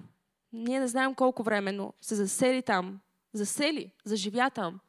Ние 0.54 0.80
не 0.80 0.88
знаем 0.88 1.16
колко 1.16 1.44
време, 1.44 1.72
но 1.72 1.94
се 2.02 2.16
засели 2.16 2.62
там 2.62 3.00
засели, 3.34 3.92
заживя 4.06 4.50
там. 4.50 4.80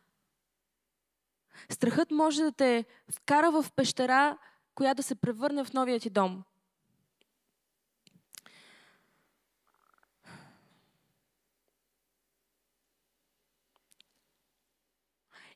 Страхът 1.69 2.11
може 2.11 2.43
да 2.43 2.53
те 2.53 2.85
вкара 3.11 3.51
в 3.51 3.67
пещера, 3.77 4.39
която 4.75 4.97
да 4.97 5.03
се 5.03 5.15
превърне 5.15 5.65
в 5.65 5.73
новия 5.73 6.01
ти 6.01 6.11
дом. 6.11 6.43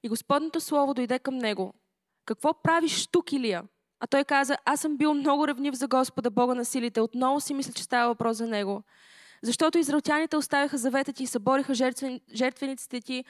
И 0.03 0.09
Господното 0.09 0.61
Слово 0.61 0.95
дойде 0.95 1.19
към 1.19 1.39
него. 1.39 1.75
Какво 2.25 2.63
правиш 2.63 3.07
тук, 3.07 3.33
Илия? 3.33 3.65
А 4.01 4.07
той 4.07 4.25
каза, 4.25 4.57
аз 4.65 4.81
съм 4.81 4.97
бил 4.97 5.15
много 5.15 5.49
ревнив 5.49 5.75
за 5.75 5.89
Господа, 5.89 6.31
Бога 6.31 6.55
на 6.55 6.65
силите. 6.65 7.01
Отново 7.01 7.41
си 7.41 7.55
мисля, 7.55 7.73
че 7.73 7.83
става 7.83 8.09
въпрос 8.09 8.37
за 8.37 8.47
него. 8.47 8.83
Защото 9.43 9.79
израелтяните 9.79 10.37
оставяха 10.37 10.79
завета 10.79 11.13
ти 11.13 11.23
и 11.23 11.27
събориха 11.27 11.75
жертвен, 11.75 12.21
жертвениците 12.35 13.01
ти 13.01 13.25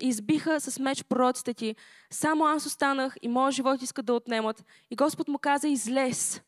и 0.00 0.08
избиха 0.08 0.60
с 0.60 0.78
меч 0.78 1.04
пророците 1.04 1.54
ти. 1.54 1.76
Само 2.10 2.44
аз 2.44 2.66
останах 2.66 3.14
и 3.22 3.28
моят 3.28 3.54
живот 3.54 3.82
искат 3.82 4.06
да 4.06 4.14
отнемат. 4.14 4.64
И 4.90 4.96
Господ 4.96 5.28
му 5.28 5.38
каза, 5.38 5.68
излез. 5.68 6.42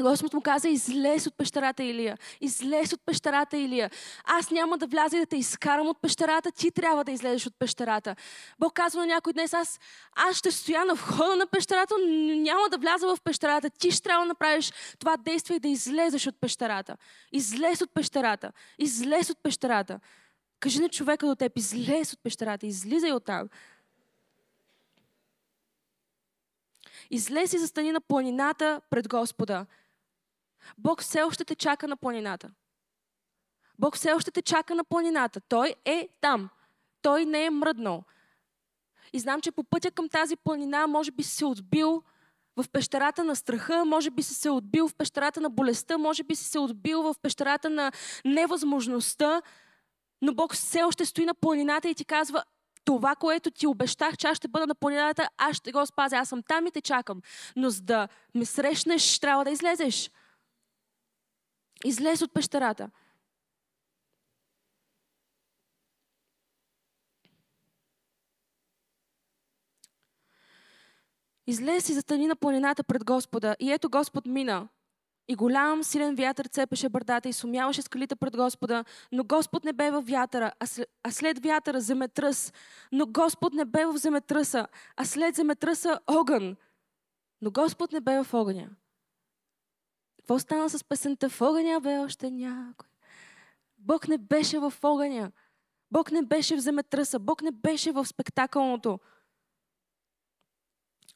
Господ 0.00 0.32
му 0.32 0.40
каза, 0.40 0.68
излез 0.68 1.26
от 1.26 1.36
пещерата 1.36 1.84
Илия. 1.84 2.18
Излез 2.40 2.92
от 2.92 3.00
пещерата 3.06 3.56
Илия. 3.56 3.90
Аз 4.24 4.50
няма 4.50 4.78
да 4.78 4.86
вляза 4.86 5.16
и 5.16 5.20
да 5.20 5.26
те 5.26 5.36
изкарам 5.36 5.86
от 5.86 6.00
пещерата, 6.02 6.52
ти 6.52 6.70
трябва 6.70 7.04
да 7.04 7.12
излезеш 7.12 7.46
от 7.46 7.54
пещерата. 7.58 8.16
Бог 8.58 8.72
казва 8.72 9.00
на 9.00 9.06
някой 9.06 9.32
днес, 9.32 9.54
аз, 9.54 9.80
аз 10.16 10.36
ще 10.36 10.50
стоя 10.50 10.84
на 10.84 10.94
входа 10.94 11.36
на 11.36 11.46
пещерата, 11.46 11.94
няма 12.36 12.68
да 12.70 12.78
вляза 12.78 13.06
в 13.06 13.18
пещерата. 13.24 13.70
Ти 13.70 13.90
ще 13.90 14.02
трябва 14.02 14.24
да 14.24 14.28
направиш 14.28 14.72
това 14.98 15.16
действие 15.16 15.56
и 15.56 15.60
да 15.60 15.68
излезеш 15.68 16.26
от 16.26 16.40
пещерата. 16.40 16.96
Излез 17.32 17.80
от 17.80 17.94
пещерата. 17.94 18.52
Излез 18.78 19.30
от 19.30 19.38
пещерата. 19.42 20.00
Кажи 20.64 20.80
на 20.80 20.88
човека 20.88 21.26
до 21.26 21.34
теб, 21.34 21.58
излез 21.58 22.12
от 22.12 22.22
пещерата, 22.22 22.66
излизай 22.66 23.12
от 23.12 23.24
там. 23.24 23.48
Излез 27.10 27.52
и 27.52 27.58
застани 27.58 27.92
на 27.92 28.00
планината 28.00 28.80
пред 28.90 29.08
Господа. 29.08 29.66
Бог 30.78 31.02
все 31.02 31.22
още 31.22 31.44
те 31.44 31.54
чака 31.54 31.88
на 31.88 31.96
планината. 31.96 32.50
Бог 33.78 33.96
все 33.96 34.12
още 34.12 34.30
те 34.30 34.42
чака 34.42 34.74
на 34.74 34.84
планината. 34.84 35.40
Той 35.40 35.74
е 35.84 36.08
там. 36.20 36.48
Той 37.02 37.24
не 37.24 37.44
е 37.44 37.50
мръднал. 37.50 38.04
И 39.12 39.18
знам, 39.18 39.40
че 39.40 39.52
по 39.52 39.64
пътя 39.64 39.90
към 39.90 40.08
тази 40.08 40.36
планина 40.36 40.86
може 40.86 41.10
би 41.10 41.22
си 41.22 41.36
се 41.36 41.44
отбил 41.44 42.02
в 42.56 42.64
пещерата 42.72 43.24
на 43.24 43.36
страха, 43.36 43.84
може 43.84 44.10
би 44.10 44.22
си 44.22 44.34
се 44.34 44.50
отбил 44.50 44.88
в 44.88 44.94
пещерата 44.94 45.40
на 45.40 45.50
болестта, 45.50 45.98
може 45.98 46.22
би 46.22 46.36
си 46.36 46.44
се 46.44 46.58
отбил 46.58 47.02
в 47.02 47.14
пещерата 47.22 47.70
на 47.70 47.92
невъзможността, 48.24 49.42
но 50.24 50.34
Бог 50.34 50.54
все 50.54 50.82
още 50.82 51.04
стои 51.04 51.24
на 51.24 51.34
планината 51.34 51.88
и 51.88 51.94
ти 51.94 52.04
казва, 52.04 52.44
това, 52.84 53.16
което 53.16 53.50
ти 53.50 53.66
обещах, 53.66 54.16
че 54.16 54.26
аз 54.26 54.36
ще 54.36 54.48
бъда 54.48 54.66
на 54.66 54.74
планината, 54.74 55.28
аз 55.38 55.56
ще 55.56 55.72
го 55.72 55.86
спазя. 55.86 56.16
Аз 56.16 56.28
съм 56.28 56.42
там 56.42 56.66
и 56.66 56.70
те 56.70 56.80
чакам. 56.80 57.22
Но 57.56 57.70
за 57.70 57.82
да 57.82 58.08
ме 58.34 58.44
срещнеш, 58.44 59.18
трябва 59.18 59.44
да 59.44 59.50
излезеш. 59.50 60.10
Излез 61.84 62.22
от 62.22 62.34
пещерата. 62.34 62.90
Излез 71.46 71.88
и 71.88 71.92
затъни 71.92 72.26
на 72.26 72.36
планината 72.36 72.84
пред 72.84 73.04
Господа. 73.04 73.56
И 73.60 73.72
ето 73.72 73.90
Господ 73.90 74.26
мина. 74.26 74.68
И 75.28 75.34
голям 75.34 75.84
силен 75.84 76.14
вятър 76.14 76.46
цепеше 76.46 76.88
бърдата 76.88 77.28
и 77.28 77.32
сумяваше 77.32 77.82
скалите 77.82 78.16
пред 78.16 78.36
Господа, 78.36 78.84
но 79.12 79.24
Господ 79.24 79.64
не 79.64 79.72
бе 79.72 79.90
в 79.90 80.02
вятъра, 80.02 80.52
а 80.60 80.66
след, 80.66 80.88
а 81.02 81.10
след 81.10 81.44
вятъра 81.44 81.80
земетръс. 81.80 82.52
Но 82.92 83.06
Господ 83.06 83.52
не 83.52 83.64
бе 83.64 83.86
в 83.86 83.96
земетръса, 83.96 84.66
а 84.96 85.04
след 85.04 85.34
земетръса 85.34 86.00
огън. 86.06 86.56
Но 87.40 87.50
Господ 87.50 87.92
не 87.92 88.00
бе 88.00 88.22
в 88.22 88.34
огъня. 88.34 88.68
Какво 90.16 90.38
стана 90.38 90.70
с 90.70 90.84
песента? 90.84 91.28
В 91.28 91.40
огъня 91.40 91.80
бе 91.80 91.98
още 91.98 92.30
някой. 92.30 92.88
Бог 93.78 94.08
не 94.08 94.18
беше 94.18 94.58
в 94.58 94.74
огъня. 94.82 95.32
Бог 95.90 96.12
не 96.12 96.22
беше 96.22 96.56
в 96.56 96.60
земетръса. 96.60 97.18
Бог 97.18 97.42
не 97.42 97.50
беше 97.50 97.92
в 97.92 98.06
спектакълното. 98.06 98.98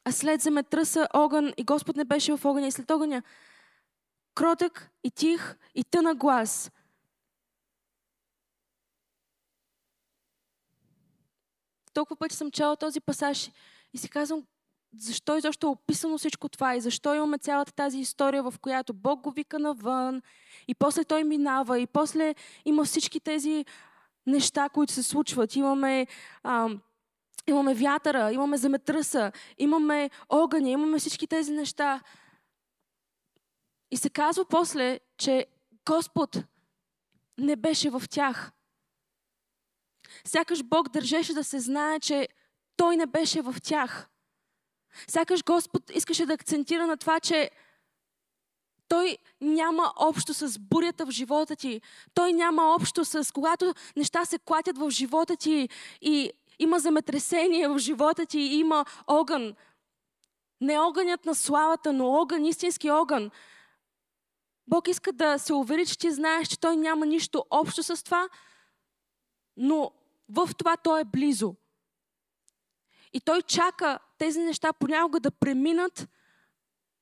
А 0.04 0.12
след 0.12 0.40
земетръса 0.40 1.08
огън 1.14 1.52
и 1.56 1.64
Господ 1.64 1.96
не 1.96 2.04
беше 2.04 2.36
в 2.36 2.44
огъня. 2.44 2.66
И 2.66 2.72
след 2.72 2.90
огъня 2.90 3.22
кротък 4.38 4.90
и 5.04 5.11
тих 5.11 5.57
и 5.75 5.85
тъна 5.85 6.14
глас. 6.14 6.71
Толкова 11.95 12.16
пъти 12.16 12.37
съм 12.37 12.50
чела 12.50 12.76
този 12.76 13.00
пасаж 13.00 13.50
и 13.92 13.99
си 13.99 14.09
казвам, 14.09 14.45
защо 14.97 15.37
изобщо 15.37 15.66
е 15.66 15.71
описано 15.71 16.18
всичко 16.18 16.49
това 16.49 16.75
и 16.75 16.80
защо 16.80 17.14
имаме 17.14 17.38
цялата 17.38 17.73
тази 17.73 17.99
история, 17.99 18.42
в 18.42 18.54
която 18.61 18.92
Бог 18.92 19.21
го 19.21 19.30
вика 19.30 19.59
навън 19.59 20.23
и 20.68 20.75
после 20.75 21.04
той 21.04 21.25
минава 21.25 21.80
и 21.80 21.87
после 21.87 22.35
има 22.64 22.85
всички 22.85 23.21
тези 23.21 23.64
неща, 24.26 24.68
които 24.68 24.92
се 24.92 25.02
случват. 25.02 25.57
Имаме, 25.57 26.07
а, 26.42 26.68
имаме 27.47 27.75
вятъра, 27.75 28.33
имаме 28.33 28.57
земетръса, 28.57 29.33
имаме 29.59 30.11
огъня, 30.28 30.71
имаме 30.71 30.99
всички 30.99 31.26
тези 31.26 31.52
неща. 31.52 32.00
И 33.90 33.97
се 33.97 34.11
казва 34.11 34.45
после, 34.45 35.00
че 35.18 35.47
Господ 35.87 36.37
не 37.38 37.57
беше 37.57 37.90
в 37.90 38.02
тях. 38.11 38.52
Сякаш 40.25 40.62
Бог 40.62 40.88
държеше 40.88 41.35
да 41.35 41.45
се 41.45 41.61
знае, 41.61 42.00
че 42.00 42.28
Той 42.76 42.97
не 42.97 43.07
беше 43.07 43.42
в 43.42 43.54
тях. 43.62 44.09
Сякаш 45.09 45.45
Господ 45.45 45.90
искаше 45.90 46.26
да 46.26 46.33
акцентира 46.33 46.87
на 46.87 46.97
това, 46.97 47.21
че 47.21 47.50
той 48.88 49.18
няма 49.40 49.92
общо 49.97 50.35
с 50.35 50.59
бурята 50.59 51.07
в 51.07 51.11
живота 51.11 51.57
ти. 51.57 51.80
Той 52.14 52.33
няма 52.33 52.62
общо 52.62 53.04
с 53.04 53.33
когато 53.35 53.75
неща 53.97 54.25
се 54.25 54.38
клатят 54.38 54.78
в 54.78 54.90
живота 54.90 55.37
ти 55.37 55.68
и 56.00 56.32
има 56.58 56.78
земетресение 56.78 57.69
в 57.69 57.78
живота 57.78 58.26
ти 58.26 58.41
и 58.41 58.58
има 58.58 58.84
огън. 59.06 59.54
Не 60.60 60.78
огънят 60.78 61.25
на 61.25 61.34
славата, 61.34 61.93
но 61.93 62.06
огън, 62.06 62.45
истински 62.45 62.91
огън. 62.91 63.30
Бог 64.69 64.89
иска 64.89 65.13
да 65.13 65.39
се 65.39 65.52
увери, 65.52 65.87
че 65.87 65.99
ти 65.99 66.11
знаеш, 66.11 66.49
че 66.49 66.61
Той 66.61 66.76
няма 66.76 67.07
нищо 67.07 67.45
общо 67.50 67.83
с 67.83 68.04
това, 68.04 68.28
но 69.57 69.93
в 70.28 70.50
това 70.59 70.76
Той 70.76 71.00
е 71.00 71.04
близо. 71.04 71.54
И 73.13 73.21
Той 73.21 73.43
чака 73.43 73.99
тези 74.19 74.41
неща 74.41 74.73
понякога 74.73 75.21
да 75.21 75.31
преминат, 75.31 76.09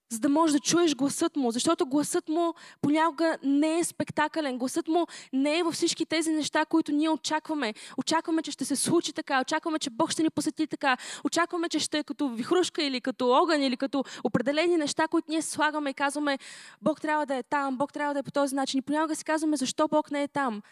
за 0.08 0.18
да 0.18 0.28
можеш 0.28 0.52
да 0.52 0.60
чуеш 0.60 0.94
гласът 0.94 1.36
му. 1.36 1.50
Защото 1.50 1.86
гласът 1.86 2.28
му 2.28 2.54
понякога 2.80 3.38
не 3.42 3.78
е 3.78 3.84
спектакълен. 3.84 4.58
Гласът 4.58 4.88
му 4.88 5.06
не 5.32 5.58
е 5.58 5.62
във 5.62 5.74
всички 5.74 6.06
тези 6.06 6.30
неща, 6.30 6.64
които 6.64 6.92
ние 6.92 7.10
очакваме. 7.10 7.74
Очакваме, 7.96 8.42
че 8.42 8.50
ще 8.50 8.64
се 8.64 8.76
случи 8.76 9.12
така. 9.12 9.40
Очакваме, 9.40 9.78
че 9.78 9.90
Бог 9.90 10.10
ще 10.10 10.22
ни 10.22 10.30
посети 10.30 10.66
така. 10.66 10.96
Очакваме, 11.24 11.68
че 11.68 11.78
ще 11.78 11.98
е 11.98 12.04
като 12.04 12.28
вихрушка 12.28 12.82
или 12.82 13.00
като 13.00 13.30
огън 13.30 13.62
или 13.62 13.76
като 13.76 14.04
определени 14.24 14.76
неща, 14.76 15.08
които 15.08 15.30
ние 15.30 15.42
слагаме 15.42 15.90
и 15.90 15.94
казваме, 15.94 16.38
Бог 16.82 17.00
трябва 17.00 17.26
да 17.26 17.34
е 17.34 17.42
там, 17.42 17.76
Бог 17.76 17.92
трябва 17.92 18.14
да 18.14 18.20
е 18.20 18.22
по 18.22 18.30
този 18.30 18.54
начин. 18.54 18.78
И 18.78 18.82
понякога 18.82 19.16
си 19.16 19.24
казваме, 19.24 19.56
защо 19.56 19.88
Бог 19.88 20.10
не 20.10 20.22
е 20.22 20.28
там. 20.28 20.62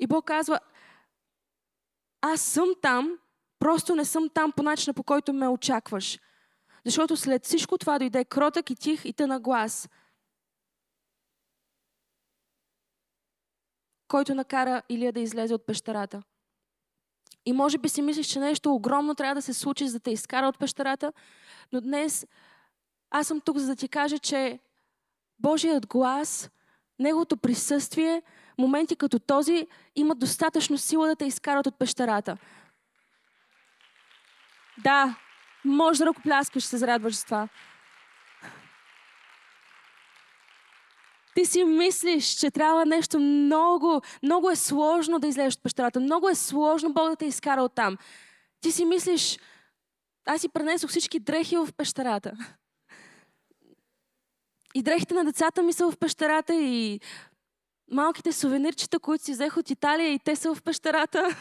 И 0.00 0.06
Бог 0.06 0.24
казва, 0.24 0.60
аз 2.20 2.40
съм 2.40 2.68
там, 2.82 3.18
Просто 3.58 3.94
не 3.94 4.04
съм 4.04 4.28
там 4.34 4.52
по 4.52 4.62
начина, 4.62 4.94
по 4.94 5.02
който 5.02 5.32
ме 5.32 5.48
очакваш. 5.48 6.18
Защото 6.84 7.16
след 7.16 7.44
всичко 7.44 7.78
това 7.78 7.98
дойде 7.98 8.24
кротък 8.24 8.70
и 8.70 8.76
тих 8.76 9.04
и 9.04 9.12
тъна 9.12 9.40
глас, 9.40 9.88
който 14.08 14.34
накара 14.34 14.82
Илия 14.88 15.12
да 15.12 15.20
излезе 15.20 15.54
от 15.54 15.66
пещерата. 15.66 16.22
И 17.46 17.52
може 17.52 17.78
би 17.78 17.88
си 17.88 18.02
мислиш, 18.02 18.26
че 18.26 18.40
нещо 18.40 18.74
огромно 18.74 19.14
трябва 19.14 19.34
да 19.34 19.42
се 19.42 19.54
случи, 19.54 19.88
за 19.88 19.98
да 19.98 20.02
те 20.02 20.10
изкара 20.10 20.48
от 20.48 20.58
пещерата, 20.58 21.12
но 21.72 21.80
днес 21.80 22.26
аз 23.10 23.26
съм 23.26 23.40
тук, 23.40 23.58
за 23.58 23.66
да 23.66 23.76
ти 23.76 23.88
кажа, 23.88 24.18
че 24.18 24.58
Божият 25.38 25.86
глас, 25.86 26.50
Неговото 26.98 27.36
присъствие, 27.36 28.22
моменти 28.58 28.96
като 28.96 29.18
този, 29.18 29.66
имат 29.96 30.18
достатъчно 30.18 30.78
сила 30.78 31.06
да 31.06 31.16
те 31.16 31.24
изкарат 31.24 31.66
от 31.66 31.78
пещерата. 31.78 32.36
Да, 34.78 35.16
може 35.64 35.98
да 35.98 36.06
ръкопляскаш, 36.06 36.64
се 36.64 36.76
зарадваш 36.76 37.16
с 37.16 37.24
това. 37.24 37.48
Ти 41.34 41.44
си 41.44 41.64
мислиш, 41.64 42.34
че 42.34 42.50
трябва 42.50 42.86
нещо 42.86 43.20
много, 43.20 44.02
много 44.22 44.50
е 44.50 44.56
сложно 44.56 45.18
да 45.18 45.26
излезеш 45.26 45.54
от 45.54 45.62
пещерата. 45.62 46.00
Много 46.00 46.28
е 46.28 46.34
сложно 46.34 46.92
Бог 46.92 47.08
да 47.10 47.16
те 47.16 47.26
изкара 47.26 47.62
от 47.62 47.74
там. 47.74 47.96
Ти 48.60 48.72
си 48.72 48.84
мислиш, 48.84 49.38
аз 50.26 50.40
си 50.40 50.48
пренесох 50.48 50.90
всички 50.90 51.20
дрехи 51.20 51.56
в 51.56 51.68
пещерата. 51.76 52.32
И 54.74 54.82
дрехите 54.82 55.14
на 55.14 55.24
децата 55.24 55.62
ми 55.62 55.72
са 55.72 55.90
в 55.90 55.96
пещерата 55.96 56.54
и 56.54 57.00
малките 57.90 58.32
сувенирчета, 58.32 58.98
които 58.98 59.24
си 59.24 59.32
взех 59.32 59.56
от 59.56 59.70
Италия 59.70 60.12
и 60.12 60.18
те 60.18 60.36
са 60.36 60.54
в 60.54 60.62
пещерата. 60.62 61.38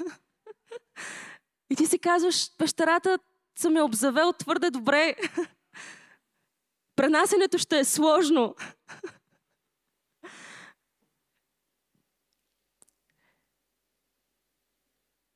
И 1.69 1.75
ти 1.75 1.85
си 1.85 1.99
казваш, 1.99 2.57
пещерата 2.57 3.19
съм 3.55 3.77
я 3.77 3.85
обзавел 3.85 4.33
твърде 4.33 4.69
добре. 4.71 5.15
Пренасенето 6.95 7.57
ще 7.57 7.79
е 7.79 7.85
сложно. 7.85 8.55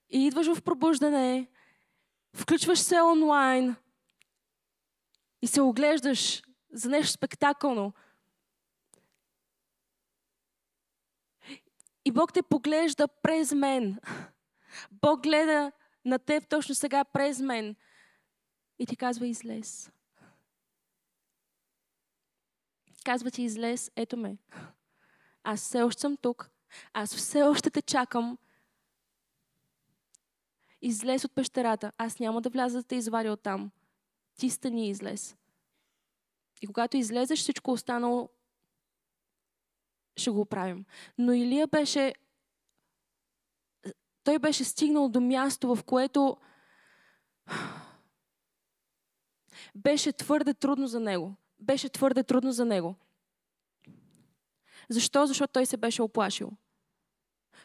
И 0.10 0.28
идваш 0.28 0.48
в 0.48 0.62
пробуждане, 0.62 1.48
включваш 2.36 2.80
се 2.80 3.02
онлайн 3.02 3.76
и 5.41 5.48
се 5.48 5.62
оглеждаш 5.62 6.44
за 6.74 6.89
нещо 6.89 7.12
спектакълно. 7.12 7.94
И 12.06 12.12
Бог 12.12 12.34
те 12.34 12.41
поглежда 12.41 13.08
през 13.08 13.52
мен. 13.52 14.00
Бог 14.91 15.24
гледа 15.24 15.72
на 16.06 16.20
теб 16.20 16.50
точно 16.50 16.76
сега 16.76 17.04
през 17.04 17.40
мен 17.40 17.76
и 18.80 18.86
ти 18.86 18.96
казва 18.96 19.28
излез. 19.28 19.92
Казва 23.04 23.32
ти 23.32 23.44
излез, 23.44 23.92
ето 23.96 24.18
ме. 24.18 24.38
Аз 25.44 25.62
все 25.62 25.82
още 25.82 26.02
съм 26.02 26.18
тук. 26.18 26.52
Аз 26.94 27.16
все 27.16 27.44
още 27.44 27.70
те 27.70 27.82
чакам. 27.82 28.38
Излез 30.82 31.26
от 31.26 31.36
пещерата. 31.36 31.92
Аз 31.98 32.20
няма 32.20 32.42
да 32.42 32.50
вляза 32.50 32.78
да 32.78 32.84
те 32.84 32.96
извадя 32.96 33.32
оттам. 33.32 33.72
Ти 34.36 34.50
стани 34.50 34.90
излез. 34.90 35.38
И 36.62 36.68
когато 36.68 36.98
излезеш, 36.98 37.40
всичко 37.40 37.72
останало 37.72 38.30
ще 40.18 40.30
го 40.30 40.42
оправим. 40.42 40.86
Но 41.18 41.34
Илия 41.34 41.68
беше 41.68 42.14
той 44.23 44.39
беше 44.39 44.63
стигнал 44.63 45.10
до 45.10 45.21
място, 45.21 45.75
в 45.75 45.84
което 45.84 46.38
беше 49.75 50.13
твърде 50.13 50.53
трудно 50.53 50.88
за 50.88 50.99
него. 50.99 51.36
Беше 51.60 51.89
твърде 51.89 52.23
трудно 52.23 52.51
за 52.51 52.65
него. 52.65 52.95
Защо? 54.89 55.25
Защото 55.25 55.53
той 55.53 55.65
се 55.65 55.77
беше 55.77 56.01
оплашил. 56.01 56.51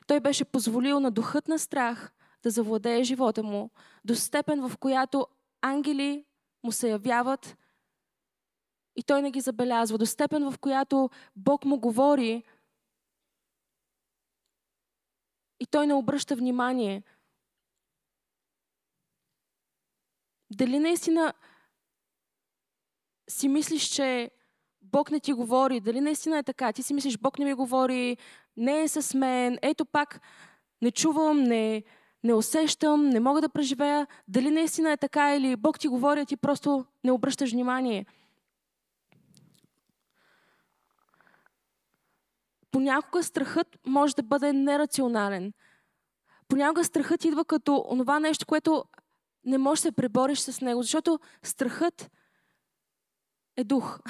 Той 0.07 0.21
беше 0.21 0.45
позволил 0.45 1.01
на 1.01 1.11
духът 1.11 1.49
на 1.49 1.59
страх 1.59 2.13
да 2.43 2.51
завладее 2.51 3.03
живота 3.03 3.43
му 3.43 3.71
до 4.05 4.15
степен, 4.15 4.69
в 4.69 4.77
която 4.79 5.27
ангели 5.61 6.25
му 6.65 6.73
се 6.73 6.91
явяват 6.91 7.57
и 8.97 9.03
той 9.03 9.23
не 9.23 9.31
ги 9.31 9.41
забелязва. 9.41 9.99
До 9.99 10.07
степен, 10.07 10.51
в 10.51 10.59
която 10.59 11.11
Бог 11.37 11.65
му 11.65 11.79
говори 11.79 12.43
и 15.61 15.67
той 15.67 15.87
не 15.87 15.95
обръща 15.95 16.37
внимание. 16.37 17.03
Дали 20.51 20.79
наистина 20.79 21.33
си 23.31 23.49
мислиш, 23.49 23.83
че 23.83 24.31
Бог 24.83 25.11
не 25.11 25.21
ти 25.21 25.33
говори, 25.33 25.81
дали 25.81 26.01
наистина 26.01 26.39
е 26.39 26.43
така? 26.43 26.73
Ти 26.73 26.83
си 26.83 26.95
мислиш, 26.95 27.19
Бог 27.19 27.39
не 27.39 27.45
ми 27.45 27.55
говори, 27.55 28.17
не 28.57 28.83
е 28.83 28.89
с 28.89 29.15
мен, 29.15 29.59
ето 29.63 29.85
пак 29.85 30.21
не 30.83 30.91
чувам, 30.91 31.43
не, 31.43 31.83
не 32.25 32.35
усещам, 32.35 33.09
не 33.09 33.21
мога 33.21 33.41
да 33.41 33.49
преживея. 33.49 34.07
Дали 34.29 34.51
наистина 34.51 34.93
е 34.93 34.97
така 34.97 35.35
или 35.37 35.57
Бог 35.57 35.79
ти 35.79 35.89
говори, 35.89 36.21
а 36.21 36.25
ти 36.25 36.37
просто 36.37 36.85
не 37.05 37.13
обръщаш 37.13 37.53
внимание. 37.53 38.07
Понякога 42.77 43.23
страхът 43.23 43.79
може 43.87 44.15
да 44.15 44.23
бъде 44.23 44.53
нерационален. 44.53 45.53
Понякога 46.49 46.85
страхът 46.85 47.25
идва 47.25 47.45
като 47.45 47.85
онова 47.89 48.21
нещо, 48.21 48.47
което 48.47 48.85
не 49.45 49.59
можеш 49.59 49.83
да 49.83 49.89
се 49.89 49.93
пребориш 49.93 50.39
с 50.39 50.61
него, 50.61 50.83
защото 50.83 51.21
страхът 51.43 52.11
е 53.57 53.65
дух. 53.65 54.01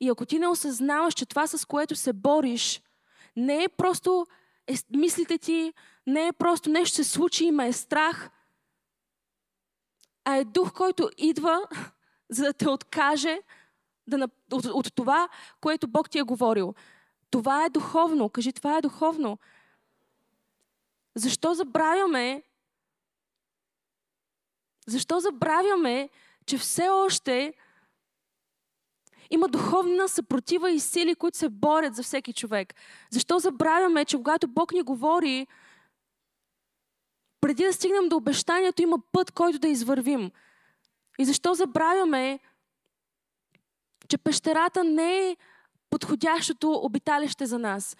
И 0.00 0.08
ако 0.08 0.26
ти 0.26 0.38
не 0.38 0.48
осъзнаваш, 0.48 1.14
че 1.14 1.26
това, 1.26 1.46
с 1.46 1.64
което 1.64 1.96
се 1.96 2.12
бориш, 2.12 2.82
не 3.36 3.64
е 3.64 3.68
просто 3.68 4.26
е, 4.66 4.74
мислите 4.96 5.38
ти, 5.38 5.72
не 6.06 6.26
е 6.26 6.32
просто 6.32 6.70
нещо 6.70 6.96
се 6.96 7.04
случи 7.04 7.44
и 7.44 7.52
ме 7.52 7.68
е 7.68 7.72
страх, 7.72 8.30
а 10.24 10.36
е 10.36 10.44
дух, 10.44 10.72
който 10.72 11.10
идва, 11.18 11.62
за 12.30 12.44
да 12.44 12.52
те 12.52 12.68
откаже 12.68 13.40
да, 14.08 14.28
от, 14.52 14.64
от 14.64 14.94
това, 14.94 15.28
което 15.60 15.88
Бог 15.88 16.10
ти 16.10 16.18
е 16.18 16.22
говорил. 16.22 16.74
Това 17.30 17.64
е 17.64 17.70
духовно. 17.70 18.28
Кажи, 18.28 18.52
това 18.52 18.76
е 18.76 18.82
духовно. 18.82 19.38
Защо 21.14 21.54
забравяме? 21.54 22.42
Защо 24.86 25.20
забравяме, 25.20 26.08
че 26.46 26.58
все 26.58 26.88
още 26.88 27.54
има 29.30 29.48
духовна 29.48 30.08
съпротива 30.08 30.70
и 30.70 30.80
сили, 30.80 31.14
които 31.14 31.38
се 31.38 31.48
борят 31.48 31.94
за 31.94 32.02
всеки 32.02 32.32
човек. 32.32 32.74
Защо 33.10 33.38
забравяме, 33.38 34.04
че 34.04 34.16
когато 34.16 34.48
Бог 34.48 34.72
ни 34.72 34.82
говори, 34.82 35.46
преди 37.40 37.64
да 37.64 37.72
стигнем 37.72 38.08
до 38.08 38.16
обещанието, 38.16 38.82
има 38.82 38.98
път, 39.12 39.30
който 39.30 39.58
да 39.58 39.68
извървим. 39.68 40.30
И 41.18 41.24
защо 41.24 41.54
забравяме, 41.54 42.38
че 44.08 44.18
пещерата 44.18 44.84
не 44.84 45.28
е 45.28 45.36
подходящото 45.90 46.72
обиталище 46.72 47.46
за 47.46 47.58
нас. 47.58 47.96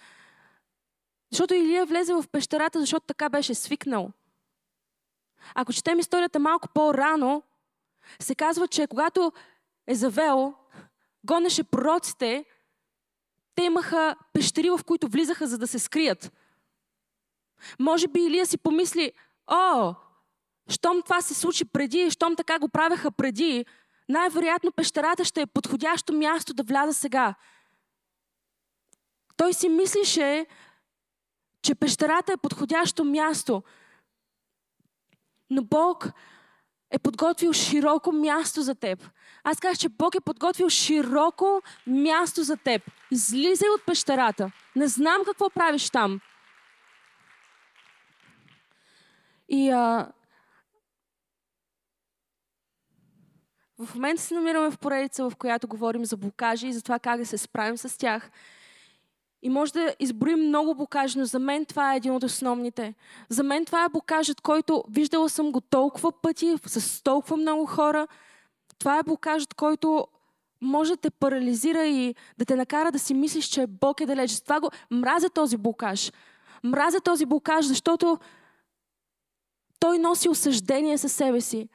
Защото 1.31 1.53
Илия 1.53 1.85
влезе 1.85 2.13
в 2.13 2.23
пещерата, 2.31 2.79
защото 2.79 3.05
така 3.05 3.29
беше 3.29 3.53
свикнал. 3.53 4.11
Ако 5.55 5.73
четем 5.73 5.99
историята 5.99 6.39
малко 6.39 6.67
по-рано, 6.73 7.43
се 8.19 8.35
казва, 8.35 8.67
че 8.67 8.87
когато 8.87 9.31
е 9.87 9.95
завел 9.95 10.53
гонеше 11.23 11.63
пророците, 11.63 12.45
те 13.55 13.63
имаха 13.63 14.15
пещери, 14.33 14.69
в 14.69 14.79
които 14.85 15.07
влизаха, 15.07 15.47
за 15.47 15.57
да 15.57 15.67
се 15.67 15.79
скрият. 15.79 16.33
Може 17.79 18.07
би 18.07 18.19
Илия 18.19 18.45
си 18.45 18.57
помисли, 18.57 19.11
о, 19.47 19.93
щом 20.69 21.01
това 21.01 21.21
се 21.21 21.33
случи 21.33 21.65
преди, 21.65 22.11
щом 22.11 22.35
така 22.35 22.59
го 22.59 22.69
правеха 22.69 23.11
преди, 23.11 23.65
най-вероятно 24.09 24.71
пещерата 24.71 25.25
ще 25.25 25.41
е 25.41 25.45
подходящо 25.45 26.13
място 26.13 26.53
да 26.53 26.63
вляза 26.63 26.93
сега. 26.93 27.35
Той 29.37 29.53
си 29.53 29.69
мислише, 29.69 30.45
че 31.61 31.75
пещерата 31.75 32.33
е 32.33 32.37
подходящо 32.37 33.03
място. 33.03 33.63
Но 35.49 35.63
Бог 35.63 36.11
е 36.91 36.99
подготвил 36.99 37.53
широко 37.53 38.11
място 38.11 38.61
за 38.61 38.75
теб. 38.75 39.09
Аз 39.43 39.59
казах, 39.59 39.77
че 39.77 39.89
Бог 39.89 40.15
е 40.15 40.21
подготвил 40.21 40.69
широко 40.69 41.61
място 41.87 42.43
за 42.43 42.57
теб. 42.57 42.81
Излизай 43.11 43.69
от 43.69 43.85
пещерата. 43.85 44.51
Не 44.75 44.87
знам 44.87 45.21
какво 45.25 45.49
правиш 45.49 45.89
там. 45.89 46.19
И 49.49 49.69
а, 49.69 50.11
в 53.79 53.95
момента 53.95 54.21
се 54.21 54.33
намираме 54.33 54.71
в 54.71 54.77
поредица, 54.77 55.29
в 55.29 55.35
която 55.35 55.67
говорим 55.67 56.05
за 56.05 56.17
блокажи 56.17 56.67
и 56.67 56.73
за 56.73 56.81
това 56.81 56.99
как 56.99 57.19
да 57.19 57.25
се 57.25 57.37
справим 57.37 57.77
с 57.77 57.97
тях. 57.97 58.31
И 59.41 59.49
може 59.49 59.73
да 59.73 59.95
изброим 59.99 60.47
много 60.47 60.75
блокажи, 60.75 61.19
но 61.19 61.25
за 61.25 61.39
мен 61.39 61.65
това 61.65 61.93
е 61.93 61.97
един 61.97 62.11
от 62.11 62.23
основните. 62.23 62.93
За 63.29 63.43
мен 63.43 63.65
това 63.65 63.85
е 63.85 63.89
блокажът, 63.89 64.41
който 64.41 64.83
виждала 64.89 65.29
съм 65.29 65.51
го 65.51 65.61
толкова 65.61 66.11
пъти, 66.21 66.55
с 66.65 67.03
толкова 67.03 67.37
много 67.37 67.65
хора. 67.65 68.07
Това 68.79 68.99
е 68.99 69.03
блокажът, 69.03 69.53
който 69.53 70.07
може 70.61 70.91
да 70.91 70.97
те 70.97 71.09
парализира 71.09 71.85
и 71.85 72.15
да 72.37 72.45
те 72.45 72.55
накара 72.55 72.91
да 72.91 72.99
си 72.99 73.13
мислиш, 73.13 73.45
че 73.45 73.67
Бог 73.67 74.01
е 74.01 74.05
далеч. 74.05 74.41
Това 74.41 74.59
го 74.59 74.69
мразя 74.91 75.29
този 75.29 75.57
блокаж. 75.57 76.11
Мразя 76.63 77.01
този 77.01 77.25
блокаж, 77.25 77.65
защото 77.65 78.19
той 79.79 79.99
носи 79.99 80.29
осъждение 80.29 80.97
със 80.97 81.13
себе 81.13 81.41
си. 81.41 81.69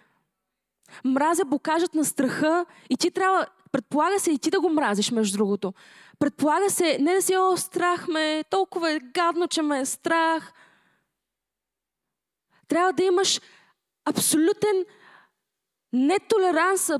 Мразя 1.05 1.45
блокажът 1.45 1.95
на 1.95 2.05
страха 2.05 2.67
и 2.91 2.97
ти 2.97 3.11
трябва, 3.11 3.47
предполага 3.73 4.21
се 4.21 4.31
и 4.31 4.39
ти 4.39 4.51
да 4.51 4.61
го 4.61 4.69
мразиш, 4.69 5.11
между 5.11 5.39
другото. 5.39 5.75
Предполага 6.19 6.71
се 6.71 6.99
не 7.01 7.15
да 7.15 7.23
си, 7.23 7.37
о, 7.37 7.57
страх 7.57 8.09
ме, 8.09 8.45
толкова 8.51 8.93
е 8.93 9.01
гадно, 9.01 9.49
че 9.49 9.63
ме 9.63 9.81
е 9.81 9.85
страх. 9.85 10.53
Трябва 12.69 12.93
да 12.93 13.05
имаш 13.05 13.41
абсолютен 14.05 14.85
нетолеранс, 15.93 16.91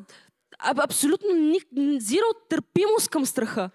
абсолютно 0.59 1.31
зиро 1.99 2.27
търпимост 2.49 3.09
към 3.09 3.27
страха. 3.27 3.71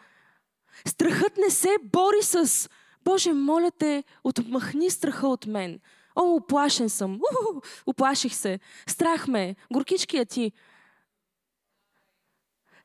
Страхът 0.85 1.37
не 1.37 1.49
се 1.49 1.77
бори 1.83 2.21
с 2.21 2.69
Боже, 3.03 3.33
моля 3.33 3.71
те, 3.71 4.03
отмахни 4.23 4.89
страха 4.89 5.27
от 5.27 5.45
мен. 5.45 5.79
О, 6.15 6.35
оплашен 6.35 6.89
съм. 6.89 7.15
Уху, 7.15 7.61
оплаших 7.85 8.35
се. 8.35 8.59
Страх 8.87 9.27
ме. 9.27 9.55
Горкичкия 9.73 10.25
ти. 10.25 10.51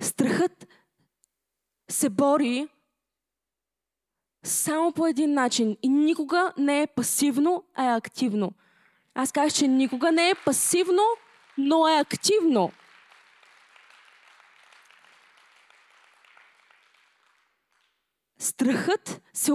Страхът 0.01 0.67
се 1.91 2.11
бори 2.11 2.69
само 4.43 4.93
по 4.93 5.07
един 5.07 5.35
начин 5.35 5.77
и 5.83 5.89
никога 5.89 6.53
не 6.59 6.83
е 6.83 6.87
пасивно, 6.87 7.65
а 7.75 7.85
е 7.85 7.97
активно. 7.97 8.53
Аз 9.15 9.33
казах, 9.33 9.53
че 9.53 9.69
никога 9.69 10.13
не 10.13 10.31
е 10.31 10.35
пасивно, 10.45 11.03
но 11.59 11.89
е 11.89 12.01
активно. 12.01 12.73
Страхът 18.39 19.23
се, 19.33 19.53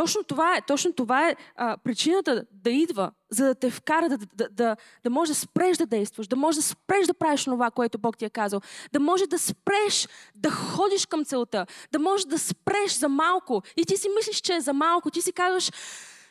точно 0.00 0.24
това 0.24 0.56
е, 0.56 0.62
точно 0.62 0.92
това 0.92 1.28
е 1.28 1.36
а, 1.56 1.76
причината 1.76 2.44
да 2.52 2.70
идва, 2.70 3.12
за 3.30 3.44
да 3.44 3.54
те 3.54 3.70
вкара 3.70 4.08
да, 4.08 4.18
да, 4.18 4.48
да, 4.48 4.76
да 5.04 5.10
може 5.10 5.32
да 5.32 5.34
спреш 5.34 5.76
да 5.76 5.86
действаш, 5.86 6.28
да 6.28 6.36
може 6.36 6.56
да 6.56 6.62
спреш 6.62 7.06
да 7.06 7.14
правиш 7.14 7.44
това, 7.44 7.70
което 7.70 7.98
Бог 7.98 8.18
ти 8.18 8.24
е 8.24 8.30
казал, 8.30 8.60
да 8.92 9.00
може 9.00 9.26
да 9.26 9.38
спреш 9.38 10.08
да 10.34 10.50
ходиш 10.50 11.06
към 11.06 11.24
целта, 11.24 11.66
да 11.92 11.98
може 11.98 12.26
да 12.26 12.38
спреш 12.38 12.92
за 12.92 13.08
малко. 13.08 13.62
И 13.76 13.84
ти 13.84 13.96
си 13.96 14.08
мислиш, 14.16 14.36
че 14.36 14.54
е 14.54 14.60
за 14.60 14.72
малко, 14.72 15.10
ти 15.10 15.22
си 15.22 15.32
казваш, 15.32 15.70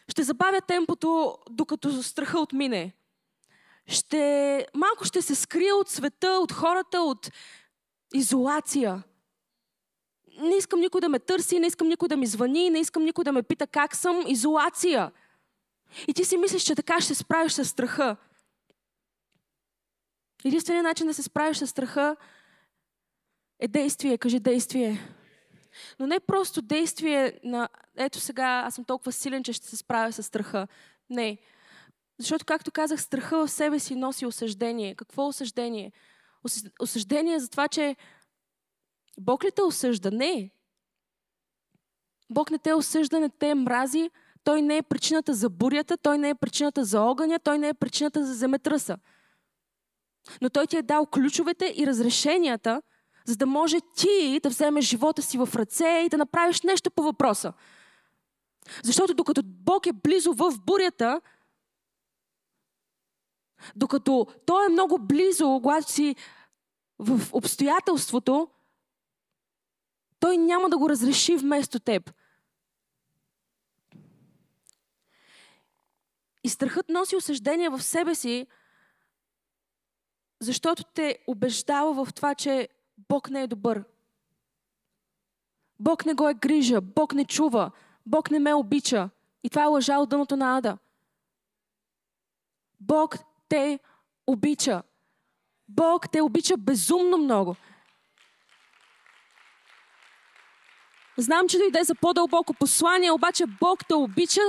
ще 0.08 0.24
забавя 0.24 0.62
темпото, 0.62 1.38
докато 1.50 2.04
страха 2.04 2.40
отмине. 2.40 2.94
Ще, 3.88 4.66
малко 4.76 5.06
ще 5.06 5.22
се 5.22 5.36
скрия 5.36 5.76
от 5.76 5.90
света, 5.90 6.30
от 6.30 6.52
хората, 6.52 7.02
от 7.02 7.32
изолация 8.14 9.04
не 10.40 10.56
искам 10.56 10.80
никой 10.80 11.02
да 11.02 11.10
ме 11.10 11.20
търси, 11.20 11.60
не 11.60 11.68
искам 11.68 11.88
никой 11.88 12.08
да 12.08 12.18
ми 12.18 12.26
звъни, 12.26 12.70
не 12.70 12.80
искам 12.80 13.04
никой 13.04 13.24
да 13.24 13.32
ме 13.32 13.44
пита 13.44 13.68
как 13.68 13.96
съм. 13.96 14.24
Изолация. 14.28 15.12
И 16.08 16.14
ти 16.14 16.26
си 16.26 16.38
мислиш, 16.38 16.64
че 16.64 16.76
така 16.76 17.02
ще 17.02 17.16
се 17.16 17.16
справиш 17.16 17.52
с 17.52 17.66
страха. 17.66 18.18
Единственият 20.46 20.84
начин 20.84 21.08
да 21.08 21.14
се 21.14 21.24
справиш 21.24 21.58
с 21.58 21.68
страха 21.68 22.16
е 23.60 23.68
действие. 23.68 24.18
Кажи 24.18 24.40
действие. 24.40 25.00
Но 26.00 26.08
не 26.08 26.20
просто 26.20 26.62
действие 26.62 27.40
на 27.44 27.70
ето 27.98 28.20
сега 28.20 28.64
аз 28.66 28.76
съм 28.76 28.86
толкова 28.86 29.12
силен, 29.12 29.44
че 29.44 29.54
ще 29.54 29.68
се 29.68 29.78
справя 29.78 30.12
с 30.12 30.24
страха. 30.24 30.68
Не. 31.10 31.38
Защото, 32.20 32.46
както 32.46 32.72
казах, 32.72 33.02
страха 33.02 33.48
в 33.48 33.52
себе 33.52 33.80
си 33.80 33.96
носи 33.96 34.26
осъждение. 34.26 34.96
Какво 34.96 35.28
осъждение? 35.28 35.92
Осъждение 36.80 37.40
за 37.40 37.50
това, 37.50 37.68
че 37.68 37.96
Бог 39.20 39.44
ли 39.44 39.52
те 39.56 39.62
осъжда? 39.62 40.12
Не. 40.12 40.52
Бог 42.32 42.52
не 42.52 42.60
те 42.60 42.74
осъжда, 42.74 43.20
не 43.20 43.30
те 43.30 43.56
мрази. 43.56 44.10
Той 44.44 44.62
не 44.62 44.78
е 44.78 44.82
причината 44.82 45.34
за 45.34 45.50
бурята, 45.50 45.98
той 45.98 46.18
не 46.18 46.30
е 46.30 46.36
причината 46.36 46.86
за 46.86 47.02
огъня, 47.02 47.40
той 47.40 47.58
не 47.58 47.68
е 47.68 47.74
причината 47.74 48.26
за 48.26 48.34
земетръса. 48.34 48.98
Но 50.42 50.50
той 50.50 50.68
ти 50.68 50.78
е 50.78 50.82
дал 50.82 51.06
ключовете 51.06 51.74
и 51.78 51.88
разрешенията, 51.88 52.82
за 53.26 53.36
да 53.36 53.46
може 53.46 53.78
ти 53.96 54.40
да 54.44 54.50
вземеш 54.50 54.86
живота 54.86 55.22
си 55.22 55.38
в 55.38 55.50
ръце 55.56 56.04
и 56.06 56.10
да 56.10 56.18
направиш 56.18 56.62
нещо 56.62 56.92
по 56.92 57.04
въпроса. 57.04 57.54
Защото 58.84 59.14
докато 59.14 59.42
Бог 59.46 59.86
е 59.86 59.94
близо 59.94 60.34
в 60.34 60.54
бурята, 60.66 61.22
докато 63.76 64.28
Той 64.46 64.66
е 64.66 64.70
много 64.70 64.98
близо, 65.00 65.60
когато 65.64 65.92
си 65.92 66.16
в 67.00 67.34
обстоятелството, 67.34 68.48
Той 70.20 70.38
няма 70.38 70.70
да 70.70 70.78
го 70.78 70.90
разреши 70.90 71.36
вместо 71.36 71.80
теб. 71.80 72.14
И 76.44 76.50
страхът 76.50 76.90
носи 76.90 77.16
осъждение 77.16 77.70
в 77.70 77.82
себе 77.82 78.16
си, 78.16 78.48
защото 80.40 80.84
те 80.84 81.20
убеждава 81.28 82.06
в 82.06 82.14
това, 82.14 82.36
че 82.36 82.70
Бог 83.10 83.30
не 83.30 83.42
е 83.42 83.48
добър. 83.48 83.84
Бог 85.80 86.06
не 86.06 86.14
го 86.14 86.30
е 86.30 86.34
грижа, 86.34 86.82
Бог 86.82 87.14
не 87.14 87.26
чува, 87.26 87.72
Бог 88.06 88.32
не 88.32 88.40
ме 88.40 88.54
обича. 88.54 89.10
И 89.44 89.50
това 89.50 89.64
е 89.64 89.68
лъжа 89.68 89.98
от 89.98 90.10
дъното 90.10 90.36
на 90.36 90.58
ада. 90.58 90.78
Бог 92.80 93.18
те 93.50 93.80
обича. 94.28 94.84
Бог 95.68 96.12
те 96.12 96.22
обича 96.22 96.58
безумно 96.58 97.18
много. 97.18 97.56
Знам, 101.20 101.48
че 101.48 101.58
дойде 101.58 101.84
за 101.84 101.96
по-дълбоко 101.96 102.54
послание, 102.54 103.12
обаче 103.12 103.46
Бог 103.60 103.88
те 103.88 103.96
обича 103.96 104.42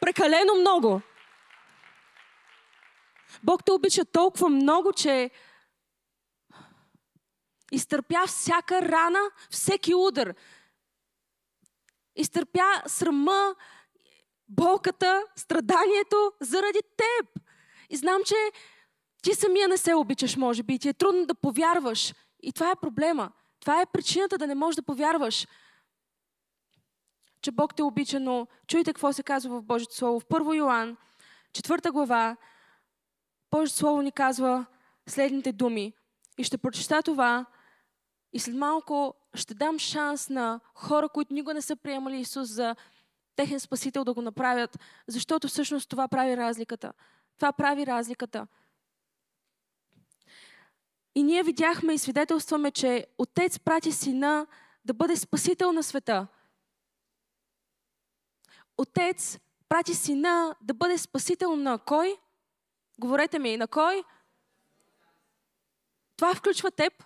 прекалено 0.00 0.54
много. 0.54 1.00
Бог 3.42 3.64
те 3.64 3.72
обича 3.72 4.04
толкова 4.04 4.48
много, 4.48 4.92
че 4.92 5.30
изтърпя 7.72 8.26
всяка 8.26 8.82
рана, 8.82 9.20
всеки 9.50 9.94
удар. 9.94 10.34
Изтърпя 12.16 12.82
срама, 12.86 13.54
болката, 14.48 15.22
страданието 15.36 16.32
заради 16.40 16.80
теб. 16.96 17.42
И 17.90 17.96
знам, 17.96 18.20
че 18.26 18.34
ти 19.22 19.34
самия 19.34 19.68
не 19.68 19.76
се 19.76 19.94
обичаш, 19.94 20.36
може 20.36 20.62
би, 20.62 20.78
ти 20.78 20.88
е 20.88 20.94
трудно 20.94 21.26
да 21.26 21.34
повярваш. 21.34 22.14
И 22.42 22.52
това 22.52 22.70
е 22.70 22.80
проблема. 22.80 23.30
Това 23.60 23.80
е 23.80 23.86
причината 23.92 24.38
да 24.38 24.46
не 24.46 24.54
можеш 24.54 24.76
да 24.76 24.82
повярваш, 24.82 25.46
че 27.42 27.50
Бог 27.50 27.74
те 27.74 27.82
обича, 27.82 28.20
но 28.20 28.46
чуйте 28.66 28.92
какво 28.92 29.12
се 29.12 29.22
казва 29.22 29.60
в 29.60 29.62
Божието 29.62 29.94
Слово. 29.94 30.20
В 30.20 30.24
1 30.24 30.56
Йоан, 30.56 30.96
4 31.52 31.90
глава, 31.90 32.36
Божието 33.50 33.78
Слово 33.78 34.02
ни 34.02 34.12
казва 34.12 34.66
следните 35.08 35.52
думи. 35.52 35.92
И 36.38 36.44
ще 36.44 36.58
прочета 36.58 37.02
това 37.02 37.46
и 38.32 38.38
след 38.38 38.56
малко 38.56 39.14
ще 39.34 39.54
дам 39.54 39.78
шанс 39.78 40.28
на 40.28 40.60
хора, 40.74 41.08
които 41.08 41.34
никога 41.34 41.54
не 41.54 41.62
са 41.62 41.76
приемали 41.76 42.20
Исус 42.20 42.48
за 42.48 42.76
техен 43.36 43.60
спасител 43.60 44.04
да 44.04 44.14
го 44.14 44.22
направят, 44.22 44.78
защото 45.06 45.48
всъщност 45.48 45.88
това 45.88 46.08
прави 46.08 46.36
разликата. 46.36 46.92
Това 47.38 47.52
прави 47.52 47.86
разликата. 47.86 48.46
И 51.14 51.22
ние 51.22 51.42
видяхме 51.42 51.94
и 51.94 51.98
свидетелстваме, 51.98 52.70
че 52.70 53.06
Отец 53.18 53.58
прати 53.58 53.92
Сина 53.92 54.46
да 54.84 54.94
бъде 54.94 55.16
спасител 55.16 55.72
на 55.72 55.82
света. 55.82 56.26
Отец 58.78 59.38
прати 59.68 59.94
Сина 59.94 60.56
да 60.60 60.74
бъде 60.74 60.98
спасител 60.98 61.56
на 61.56 61.78
кой? 61.78 62.16
Говорете 62.98 63.38
ми, 63.38 63.56
на 63.56 63.68
кой? 63.68 64.04
Това 66.16 66.34
включва 66.34 66.70
теб. 66.70 67.04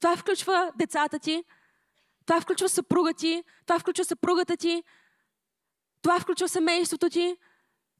Това 0.00 0.16
включва 0.16 0.72
децата 0.76 1.18
ти. 1.18 1.44
Това 2.26 2.40
включва 2.40 2.68
съпруга 2.68 3.14
ти. 3.14 3.44
Това 3.66 3.78
включва 3.78 4.04
съпругата 4.04 4.56
ти. 4.56 4.82
Това 6.02 6.20
включва 6.20 6.48
семейството 6.48 7.10
ти. 7.10 7.36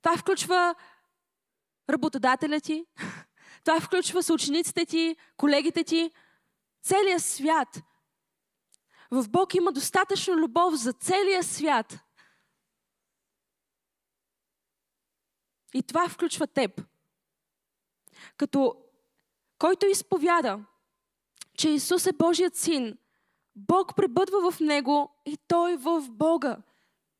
Това 0.02 0.16
включва 0.16 0.74
работодателя 1.90 2.60
ти. 2.60 2.86
Това 3.64 3.80
включва 3.80 4.22
съучениците 4.22 4.86
ти, 4.86 5.16
колегите 5.36 5.84
ти. 5.84 6.10
Целият 6.82 7.22
свят. 7.22 7.82
В 9.14 9.28
Бог 9.28 9.54
има 9.54 9.72
достатъчно 9.72 10.36
любов 10.36 10.74
за 10.74 10.92
целия 10.92 11.42
свят. 11.42 11.98
И 15.74 15.82
това 15.82 16.08
включва 16.08 16.46
теб. 16.46 16.82
Като 18.36 18.76
който 19.58 19.86
изповяда, 19.86 20.64
че 21.58 21.68
Исус 21.70 22.06
е 22.06 22.12
Божият 22.12 22.56
син, 22.56 22.98
Бог 23.56 23.96
пребъдва 23.96 24.50
в 24.50 24.60
него 24.60 25.16
и 25.26 25.38
той 25.48 25.76
в 25.76 26.02
Бога. 26.10 26.56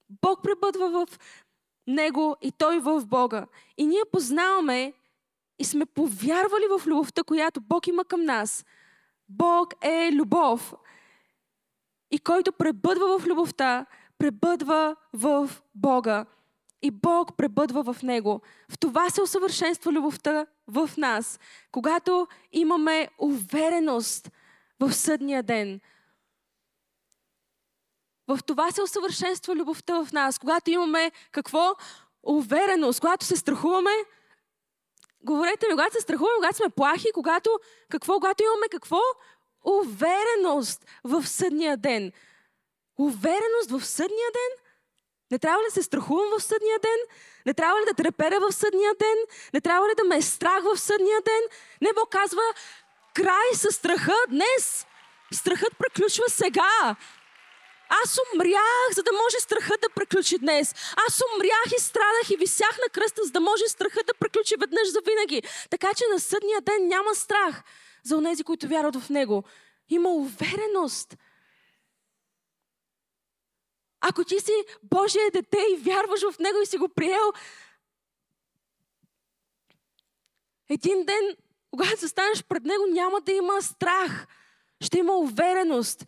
Бог 0.09 0.43
пребъдва 0.43 1.07
в 1.07 1.19
него 1.87 2.37
и 2.43 2.53
той 2.53 2.79
в 2.79 3.07
Бога. 3.07 3.47
И 3.77 3.87
ние 3.87 4.03
познаваме 4.13 4.93
и 5.59 5.65
сме 5.65 5.87
повярвали 5.87 6.67
в 6.79 6.87
любовта, 6.87 7.23
която 7.23 7.61
Бог 7.61 7.87
има 7.87 8.05
към 8.05 8.25
нас. 8.25 8.65
Бог 9.29 9.75
е 9.85 10.13
любов. 10.13 10.75
И 12.15 12.19
който 12.19 12.53
пребъдва 12.53 13.19
в 13.19 13.27
любовта, 13.27 13.87
пребъдва 14.19 14.97
в 15.13 15.51
Бога 15.75 16.27
и 16.83 16.91
Бог 16.91 17.37
пребъдва 17.37 17.93
в 17.93 18.03
него. 18.03 18.41
В 18.71 18.79
това 18.79 19.11
се 19.11 19.23
усъвършенства 19.23 19.93
любовта 19.93 20.47
в 20.67 20.91
нас, 20.97 21.41
когато 21.73 22.27
имаме 22.53 23.09
увереност 23.19 24.31
в 24.81 24.93
съдния 24.93 25.43
ден. 25.43 25.81
В 28.29 28.39
това 28.47 28.71
се 28.71 28.83
усъвършенства 28.83 29.57
любовта 29.57 30.05
в 30.05 30.13
нас, 30.13 30.39
когато 30.39 30.71
имаме 30.71 31.13
какво? 31.33 31.75
Увереност, 32.23 33.01
когато 33.01 33.25
се 33.25 33.37
страхуваме. 33.37 33.91
Говорете 35.21 35.67
ми, 35.67 35.73
когато 35.73 35.95
се 35.95 36.01
страхуваме, 36.01 36.37
когато 36.37 36.57
сме 36.57 36.69
плахи, 36.69 37.09
когато 37.15 37.51
какво? 37.89 38.15
Когато 38.15 38.43
имаме 38.43 38.69
какво? 38.71 38.99
Увереност 39.65 40.87
в 41.05 41.27
съдния 41.27 41.77
ден. 41.77 42.13
Увереност 42.99 43.71
в 43.71 43.85
съдния 43.85 44.31
ден? 44.33 44.65
Не 45.31 45.39
трябва 45.39 45.63
ли 45.63 45.67
да 45.67 45.75
се 45.75 45.83
страхувам 45.83 46.39
в 46.39 46.43
съдния 46.43 46.79
ден? 46.79 46.99
Не 47.47 47.55
трябва 47.55 47.81
ли 47.81 47.85
да 47.85 48.03
треперя 48.03 48.41
в 48.41 48.53
съдния 48.53 48.95
ден? 48.99 49.19
Не 49.55 49.61
трябва 49.61 49.89
ли 49.89 49.93
да 49.97 50.05
ме 50.05 50.17
е 50.17 50.23
страх 50.23 50.63
в 50.65 50.77
съдния 50.77 51.21
ден? 51.25 51.43
Не, 51.81 51.93
Бог 51.95 52.11
казва, 52.11 52.43
край 53.15 53.55
с 53.55 53.73
страха 53.73 54.17
днес. 54.29 54.87
Страхът 55.33 55.79
приключва 55.79 56.25
сега. 56.29 56.97
Аз 58.03 58.19
умрях, 58.35 58.89
за 58.93 59.03
да 59.03 59.13
може 59.13 59.41
страхът 59.41 59.81
да 59.81 59.89
приключи 59.89 60.39
днес. 60.39 60.75
Аз 61.09 61.21
умрях 61.35 61.69
и 61.77 61.81
страдах 61.81 62.31
и 62.31 62.37
висях 62.37 62.79
на 62.79 62.89
кръста, 62.93 63.25
за 63.25 63.31
да 63.31 63.41
може 63.41 63.69
страхът 63.69 64.07
да 64.07 64.15
приключи 64.15 64.55
веднъж 64.61 64.89
за 64.89 65.01
винаги. 65.01 65.43
Така 65.71 65.95
че 65.97 66.05
на 66.13 66.21
съдния 66.21 66.61
ден 66.61 66.89
няма 66.89 67.15
страх 67.15 67.63
за 68.05 68.17
онези, 68.17 68.45
които 68.45 68.69
вярват 68.69 68.97
в 68.97 69.11
Него. 69.11 69.45
Има 69.89 70.09
увереност. 70.09 71.17
Ако 74.01 74.25
ти 74.25 74.41
си 74.41 74.53
Божие 74.83 75.31
дете 75.33 75.59
и 75.73 75.77
вярваш 75.77 76.21
в 76.33 76.39
Него 76.39 76.59
и 76.63 76.67
си 76.67 76.79
го 76.79 76.89
приел, 76.89 77.33
един 80.69 81.05
ден, 81.05 81.37
когато 81.71 82.01
се 82.01 82.09
станеш 82.09 82.45
пред 82.45 82.63
Него, 82.63 82.85
няма 82.91 83.21
да 83.21 83.33
има 83.33 83.63
страх. 83.63 84.27
Ще 84.81 84.99
има 84.99 85.13
увереност. 85.13 86.07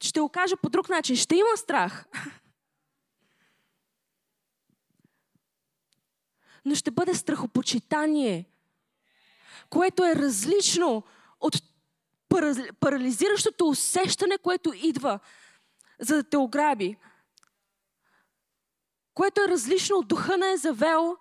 Ще 0.00 0.20
го 0.20 0.28
кажа 0.28 0.56
по 0.56 0.68
друг 0.68 0.88
начин. 0.88 1.16
Ще 1.16 1.36
има 1.36 1.56
страх. 1.56 2.06
Но 6.64 6.74
ще 6.74 6.90
бъде 6.90 7.14
страхопочитание, 7.14 8.53
което 9.70 10.04
е 10.04 10.16
различно 10.16 11.02
от 11.40 11.54
парализиращото 12.80 13.68
усещане, 13.68 14.38
което 14.38 14.72
идва, 14.74 15.18
за 16.00 16.16
да 16.16 16.24
те 16.24 16.36
ограби. 16.36 16.96
Което 19.14 19.40
е 19.40 19.48
различно 19.48 19.96
от 19.96 20.08
духа 20.08 20.38
на 20.38 20.52
Езавел, 20.52 21.16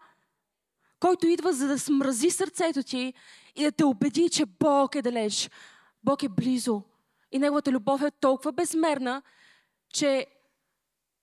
който 0.99 1.27
идва 1.27 1.53
за 1.53 1.67
да 1.67 1.79
смрази 1.79 2.29
сърцето 2.29 2.83
ти 2.83 3.13
и 3.55 3.63
да 3.63 3.71
те 3.71 3.83
убеди, 3.83 4.29
че 4.29 4.45
Бог 4.45 4.95
е 4.95 5.01
далеч. 5.01 5.49
Бог 6.03 6.23
е 6.23 6.29
близо. 6.29 6.83
И 7.31 7.39
Неговата 7.39 7.71
любов 7.71 8.01
е 8.01 8.11
толкова 8.11 8.51
безмерна, 8.51 9.21
че 9.89 10.27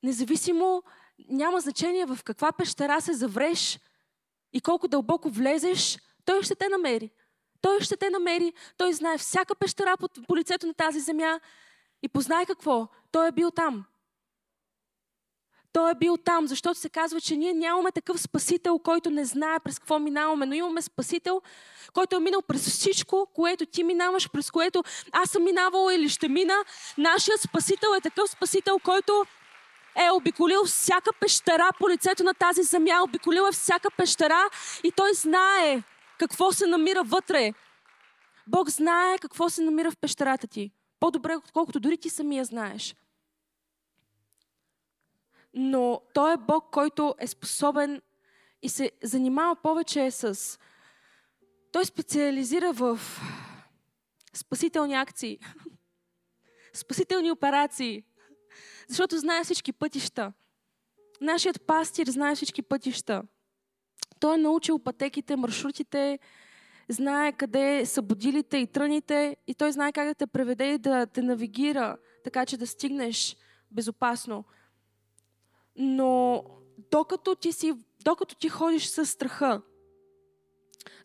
независимо 0.03 0.83
няма 1.29 1.61
значение 1.61 2.07
в 2.07 2.19
каква 2.25 2.53
пещера 2.53 3.01
се 3.01 3.13
завреш 3.13 3.79
и 4.53 4.61
колко 4.61 4.89
дълбоко 4.89 5.31
влезеш, 5.31 5.99
той 6.25 6.43
ще 6.43 6.55
те 6.55 6.69
намери. 6.69 7.11
Той 7.61 7.81
ще 7.81 7.97
те 7.97 8.11
намери. 8.11 8.53
Той 8.77 8.93
знае 8.93 9.19
всяка 9.19 9.55
пещера 9.55 9.97
по, 9.97 10.09
по 10.29 10.37
лицето 10.37 10.67
на 10.67 10.75
тази 10.75 11.01
земя 11.01 11.41
и 12.03 12.09
познай 12.09 12.47
какво. 12.47 12.89
Той 13.13 13.29
е 13.29 13.33
бил 13.33 13.51
там. 13.51 13.85
Той 15.73 15.91
е 15.91 15.95
бил 15.95 16.17
там, 16.17 16.47
защото 16.47 16.81
се 16.81 16.89
казва, 16.89 17.21
че 17.21 17.37
ние 17.37 17.53
нямаме 17.53 17.93
такъв 17.93 18.21
спасител, 18.21 18.79
който 18.79 19.11
не 19.11 19.25
знае 19.25 19.61
през 19.61 19.79
какво 19.79 19.99
минаваме, 19.99 20.47
но 20.47 20.55
имаме 20.55 20.83
спасител, 20.83 21.43
който 21.93 22.17
е 22.17 22.21
минал 22.21 22.43
през 22.43 22.67
всичко, 22.67 23.27
което 23.35 23.67
ти 23.67 23.85
минаваш, 23.85 24.31
през 24.31 24.51
което 24.51 24.85
аз 25.13 25.31
съм 25.31 25.45
минавала 25.45 25.95
или 25.95 26.09
ще 26.09 26.29
мина. 26.29 26.65
Нашият 26.99 27.41
спасител 27.41 27.89
е 27.97 28.01
такъв 28.01 28.31
спасител, 28.31 28.79
който 28.79 29.25
е 29.97 30.11
обиколил 30.11 30.65
всяка 30.65 31.11
пещера 31.21 31.69
по 31.79 31.91
лицето 31.91 32.25
на 32.25 32.35
тази 32.35 32.63
земя, 32.63 33.03
обиколил 33.05 33.43
е 33.49 33.53
всяка 33.53 33.91
пещера 33.91 34.49
и 34.85 34.93
той 34.93 35.15
знае 35.15 35.83
какво 36.21 36.53
се 36.53 36.67
намира 36.67 37.03
вътре. 37.05 37.53
Бог 38.47 38.71
знае 38.71 39.19
какво 39.19 39.51
се 39.51 39.63
намира 39.63 39.91
в 39.91 39.97
пещерата 39.97 40.47
ти. 40.47 40.71
По-добре, 41.01 41.37
отколкото 41.37 41.81
дори 41.81 41.99
ти 41.99 42.11
самия 42.11 42.45
знаеш. 42.45 42.97
Но 45.55 46.03
Той 46.15 46.33
е 46.33 46.37
Бог, 46.37 46.71
който 46.73 47.15
е 47.19 47.27
способен 47.27 48.03
и 48.63 48.69
се 48.69 48.91
занимава 49.03 49.57
повече 49.63 50.11
с... 50.11 50.59
Той 51.73 51.85
специализира 51.85 52.73
в 52.73 53.01
спасителни 54.33 54.95
акции, 54.95 55.39
спасителни 56.73 57.31
операции, 57.31 58.05
защото 58.89 59.19
знае 59.19 59.45
всички 59.45 59.73
пътища. 59.73 60.33
Нашият 61.21 61.67
пастир 61.67 62.07
знае 62.07 62.35
всички 62.35 62.63
пътища. 62.63 63.23
Той 64.21 64.35
е 64.35 64.39
научил 64.39 64.79
пътеките, 64.79 65.37
маршрутите, 65.37 66.19
знае 66.89 67.33
къде 67.33 67.87
са 67.87 68.03
будилите 68.03 68.57
и 68.57 68.67
тръните 68.67 69.37
и 69.47 69.55
той 69.55 69.73
знае 69.73 69.93
как 69.93 70.09
да 70.09 70.15
те 70.15 70.27
преведе 70.27 70.73
и 70.73 70.79
да 70.79 71.07
те 71.07 71.23
навигира, 71.23 71.97
така 72.25 72.47
че 72.47 72.57
да 72.57 72.67
стигнеш 72.67 73.37
безопасно. 73.71 74.45
Но 75.77 76.45
докато 76.91 77.35
ти, 77.35 77.53
си, 77.53 77.73
докато 78.05 78.35
ти 78.35 78.49
ходиш 78.49 78.87
с 78.87 79.07
страха, 79.07 79.63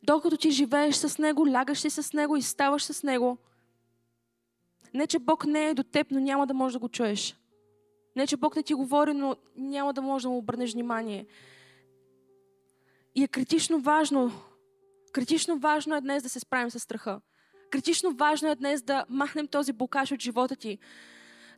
докато 0.04 0.38
ти 0.38 0.52
живееш 0.52 0.96
с 0.96 1.18
него, 1.18 1.48
лягаш 1.48 1.80
си 1.80 1.90
с 1.90 2.14
него 2.14 2.38
и 2.38 2.42
ставаш 2.42 2.84
с 2.84 3.04
него, 3.04 3.38
не, 4.94 5.08
че 5.08 5.20
Бог 5.20 5.46
не 5.46 5.70
е 5.70 5.74
до 5.74 5.84
теб, 5.84 6.08
но 6.12 6.20
няма 6.20 6.48
да 6.48 6.54
можеш 6.54 6.74
да 6.74 6.80
го 6.80 6.90
чуеш. 6.90 7.36
Не, 8.16 8.28
че 8.28 8.38
Бог 8.38 8.56
не 8.56 8.64
ти 8.64 8.74
говори, 8.74 9.14
но 9.14 9.36
няма 9.56 9.94
да 9.94 10.02
можеш 10.02 10.24
да 10.24 10.30
му 10.30 10.38
обърнеш 10.38 10.74
внимание. 10.74 11.26
И 13.16 13.24
е 13.24 13.28
критично 13.28 13.80
важно, 13.80 14.32
критично 15.14 15.58
важно 15.58 15.96
е 15.96 16.02
днес 16.02 16.24
да 16.24 16.30
се 16.30 16.40
справим 16.40 16.72
с 16.72 16.80
страха. 16.80 17.22
Критично 17.72 18.12
важно 18.12 18.50
е 18.50 18.56
днес 18.56 18.82
да 18.82 19.06
махнем 19.10 19.48
този 19.48 19.74
блокаж 19.74 20.12
от 20.12 20.22
живота 20.22 20.56
ти. 20.56 20.78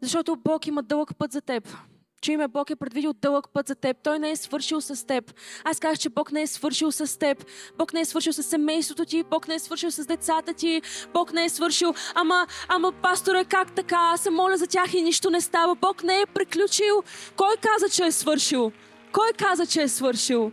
Защото 0.02 0.36
Бог 0.36 0.68
има 0.68 0.84
дълъг 0.84 1.18
път 1.18 1.32
за 1.32 1.42
теб 1.42 1.78
че 2.22 2.32
име 2.32 2.48
Бог 2.48 2.70
е 2.70 2.76
предвидил 2.76 3.14
дълъг 3.14 3.50
път 3.54 3.68
за 3.68 3.76
теб. 3.76 3.98
Той 4.04 4.20
не 4.20 4.32
е 4.32 4.36
свършил 4.36 4.82
с 4.82 5.08
теб. 5.08 5.34
Аз 5.64 5.80
казах, 5.80 6.00
че 6.00 6.10
Бог 6.10 6.32
не 6.32 6.42
е 6.42 6.48
свършил 6.48 6.92
с 6.92 7.20
теб. 7.20 7.46
Бог 7.78 7.94
не 7.94 8.00
е 8.00 8.06
свършил 8.06 8.34
с 8.34 8.44
семейството 8.44 9.06
ти. 9.06 9.24
Бог 9.24 9.48
не 9.48 9.56
е 9.56 9.60
свършил 9.60 9.92
с 9.92 10.06
децата 10.06 10.54
ти. 10.54 10.82
Бог 11.14 11.34
не 11.34 11.46
е 11.46 11.50
свършил. 11.50 11.94
Ама, 12.16 12.48
ама, 12.68 12.92
пасторе, 12.92 13.46
как 13.46 13.72
така? 13.72 13.98
Аз 14.00 14.22
се 14.22 14.30
моля 14.30 14.58
за 14.58 14.68
тях 14.68 14.94
и 14.94 15.02
нищо 15.02 15.30
не 15.30 15.42
става. 15.42 15.76
Бог 15.76 16.04
не 16.04 16.22
е 16.22 16.26
приключил. 16.26 17.04
Кой 17.36 17.56
каза, 17.62 17.90
че 17.90 18.06
е 18.06 18.12
свършил? 18.12 18.72
Кой 19.12 19.30
каза, 19.38 19.66
че 19.66 19.82
е 19.82 19.88
свършил? 19.88 20.52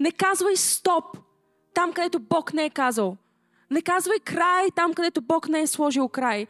Не 0.00 0.12
казвай 0.12 0.56
стоп 0.56 1.18
там, 1.74 1.92
където 1.92 2.18
Бог 2.18 2.52
не 2.52 2.64
е 2.64 2.70
казал. 2.70 3.16
Не 3.70 3.82
казвай 3.82 4.18
край 4.20 4.70
там, 4.76 4.94
където 4.94 5.20
Бог 5.20 5.48
не 5.48 5.60
е 5.60 5.66
сложил 5.66 6.08
край. 6.08 6.46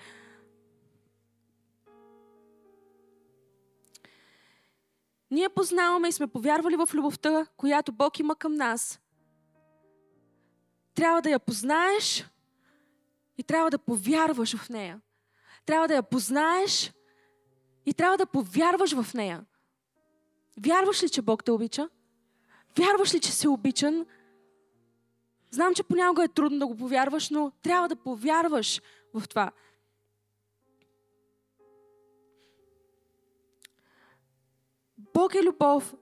Ние 5.30 5.48
познаваме 5.48 6.09
и 6.09 6.12
сме 6.12 6.26
повярвали 6.26 6.76
в 6.76 6.88
любовта, 6.94 7.46
която 7.56 7.92
Бог 7.92 8.18
има 8.18 8.37
към 8.37 8.54
нас. 8.54 9.00
Трябва 10.94 11.22
да 11.22 11.30
я 11.30 11.38
познаеш 11.38 12.26
и 13.38 13.42
трябва 13.42 13.70
да 13.70 13.78
повярваш 13.78 14.56
в 14.56 14.68
нея. 14.68 15.00
Трябва 15.66 15.88
да 15.88 15.94
я 15.94 16.02
познаеш 16.02 16.92
и 17.87 17.94
трябва 17.94 18.18
да 18.18 18.26
повярваш 18.26 18.92
в 18.92 19.14
нея. 19.14 19.44
Вярваш 20.61 21.02
ли, 21.02 21.09
че 21.09 21.22
Бог 21.22 21.44
те 21.44 21.50
обича? 21.50 21.88
Вярваш 22.78 23.14
ли, 23.14 23.20
че 23.20 23.32
си 23.32 23.48
обичан? 23.48 24.06
Знам, 25.50 25.74
че 25.74 25.82
понякога 25.82 26.24
е 26.24 26.28
трудно 26.28 26.58
да 26.58 26.66
го 26.66 26.76
повярваш, 26.76 27.30
но 27.30 27.52
трябва 27.62 27.88
да 27.88 27.96
повярваш 27.96 28.82
в 29.14 29.28
това. 29.28 29.50
Бог 35.14 35.34
е 35.34 35.42
любов 35.42 35.94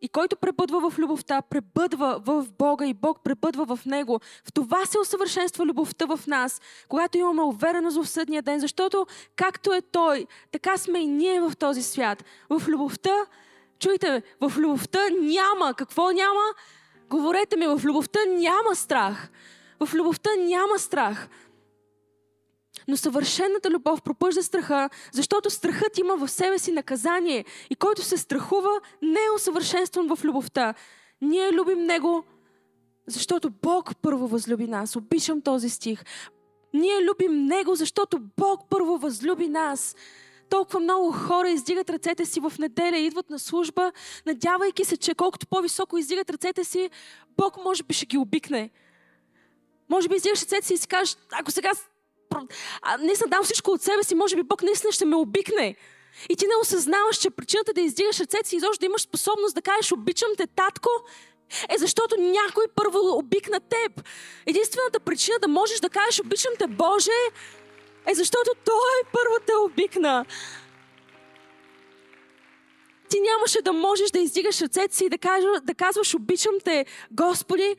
и 0.00 0.08
който 0.08 0.36
пребъдва 0.36 0.90
в 0.90 0.98
любовта, 0.98 1.42
пребъдва 1.42 2.22
в 2.24 2.46
Бога 2.58 2.86
и 2.86 2.94
Бог 2.94 3.20
пребъдва 3.24 3.76
в 3.76 3.86
Него. 3.86 4.20
В 4.44 4.52
това 4.52 4.86
се 4.86 4.98
усъвършенства 4.98 5.66
любовта 5.66 6.06
в 6.06 6.20
нас, 6.26 6.60
когато 6.88 7.18
имаме 7.18 7.42
увереност 7.42 8.02
в 8.02 8.08
съдния 8.08 8.42
ден, 8.42 8.60
защото 8.60 9.06
както 9.36 9.72
е 9.72 9.80
Той, 9.80 10.26
така 10.52 10.76
сме 10.76 10.98
и 10.98 11.06
ние 11.06 11.40
в 11.40 11.52
този 11.58 11.82
свят. 11.82 12.24
В 12.50 12.68
любовта, 12.68 13.26
чуйте, 13.78 14.22
в 14.40 14.52
любовта 14.58 15.00
няма. 15.20 15.74
Какво 15.74 16.10
няма? 16.10 16.40
Говорете 17.10 17.56
ми, 17.56 17.66
в 17.66 17.80
любовта 17.84 18.20
няма 18.28 18.74
страх. 18.74 19.30
В 19.80 19.94
любовта 19.94 20.30
няма 20.38 20.78
страх. 20.78 21.28
Но 22.88 22.96
съвършената 22.96 23.70
любов 23.70 24.02
пропъжда 24.02 24.42
страха, 24.42 24.90
защото 25.12 25.50
страхът 25.50 25.98
има 25.98 26.16
в 26.16 26.28
себе 26.28 26.58
си 26.58 26.72
наказание. 26.72 27.44
И 27.70 27.76
който 27.76 28.02
се 28.02 28.16
страхува, 28.16 28.80
не 29.02 29.20
е 29.20 29.34
усъвършенстван 29.36 30.16
в 30.16 30.24
любовта. 30.24 30.74
Ние 31.20 31.52
любим 31.52 31.84
Него, 31.84 32.24
защото 33.06 33.50
Бог 33.62 33.96
първо 34.02 34.26
възлюби 34.26 34.66
нас. 34.66 34.96
Обичам 34.96 35.40
този 35.40 35.68
стих. 35.68 36.04
Ние 36.74 37.02
любим 37.02 37.44
Него, 37.44 37.74
защото 37.74 38.20
Бог 38.36 38.60
първо 38.70 38.98
възлюби 38.98 39.48
нас. 39.48 39.96
Толкова 40.50 40.80
много 40.80 41.12
хора 41.12 41.50
издигат 41.50 41.90
ръцете 41.90 42.26
си 42.26 42.40
в 42.40 42.52
неделя, 42.58 42.98
идват 42.98 43.30
на 43.30 43.38
служба, 43.38 43.92
надявайки 44.26 44.84
се, 44.84 44.96
че 44.96 45.14
колкото 45.14 45.46
по-високо 45.46 45.98
издигат 45.98 46.30
ръцете 46.30 46.64
си, 46.64 46.90
Бог 47.36 47.56
може 47.64 47.82
би 47.82 47.94
ще 47.94 48.06
ги 48.06 48.18
обикне. 48.18 48.70
Може 49.88 50.08
би 50.08 50.14
издигаш 50.14 50.42
ръцете 50.42 50.66
си 50.66 50.74
и 50.74 50.78
си 50.78 50.88
кажеш, 50.88 51.16
ако 51.32 51.50
сега 51.50 51.70
а, 52.82 52.98
не 52.98 53.16
съм 53.16 53.30
дам 53.30 53.44
всичко 53.44 53.70
от 53.70 53.82
себе 53.82 54.04
си, 54.04 54.14
може 54.14 54.36
би 54.36 54.42
Бог 54.42 54.62
наистина 54.62 54.92
ще 54.92 55.04
ме 55.04 55.16
обикне. 55.16 55.76
И 56.28 56.36
ти 56.36 56.46
не 56.46 56.56
осъзнаваш, 56.62 57.16
че 57.16 57.30
причината 57.30 57.72
да 57.72 57.80
издигаш 57.80 58.20
ръцете 58.20 58.48
си 58.48 58.56
и 58.56 58.58
изобщо 58.58 58.80
да 58.80 58.86
имаш 58.86 59.02
способност 59.02 59.54
да 59.54 59.62
кажеш 59.62 59.92
обичам 59.92 60.28
те, 60.36 60.46
татко, 60.46 60.90
е 61.68 61.78
защото 61.78 62.16
някой 62.16 62.64
първо 62.74 62.98
обикна 63.18 63.60
теб. 63.60 64.02
Единствената 64.46 65.00
причина 65.00 65.38
да 65.38 65.48
можеш 65.48 65.80
да 65.80 65.88
кажеш 65.88 66.20
обичам 66.20 66.52
те, 66.58 66.66
Боже, 66.66 67.10
е 68.06 68.14
защото 68.14 68.50
Той 68.64 69.10
първо 69.12 69.34
те 69.46 69.52
обикна. 69.54 70.24
Ти 73.08 73.20
нямаше 73.20 73.62
да 73.62 73.72
можеш 73.72 74.10
да 74.10 74.18
издигаш 74.18 74.62
ръцете 74.62 74.96
си 74.96 75.04
и 75.04 75.08
да, 75.08 75.18
кажа, 75.18 75.46
да 75.62 75.74
казваш 75.74 76.14
обичам 76.14 76.54
те, 76.64 76.86
Господи, 77.10 77.76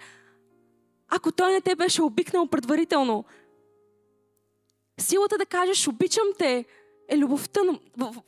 ако 1.09 1.31
Той 1.31 1.51
не 1.51 1.61
те 1.61 1.75
беше 1.75 2.01
обикнал 2.01 2.47
предварително. 2.47 3.25
Силата 4.99 5.37
да 5.37 5.45
кажеш 5.45 5.87
обичам 5.87 6.27
те 6.37 6.65
е 7.09 7.17
любовта, 7.17 7.61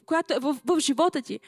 която 0.06 0.34
е 0.34 0.40
в, 0.40 0.58
в, 0.66 0.80
живота 0.80 1.22
ти. 1.22 1.40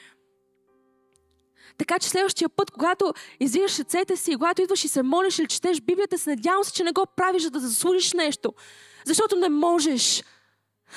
Така 1.78 1.99
че 1.99 2.10
следващия 2.10 2.49
път, 2.49 2.72
когато 2.72 3.14
издигаш 3.39 3.80
ръцете 3.80 4.18
си, 4.18 4.36
когато 4.36 4.62
идваш 4.62 4.84
и 4.84 4.88
се 4.88 5.04
молиш 5.04 5.39
или 5.39 5.47
четеш 5.47 5.82
Библията, 5.82 6.18
се 6.18 6.30
надявам 6.30 6.64
се, 6.64 6.74
че 6.74 6.84
не 6.84 6.91
го 6.91 7.06
правиш, 7.16 7.43
за 7.43 7.49
да 7.49 7.60
заслужиш 7.60 8.14
нещо. 8.14 8.54
Защото 9.06 9.36
не 9.36 9.49
можеш. 9.49 10.24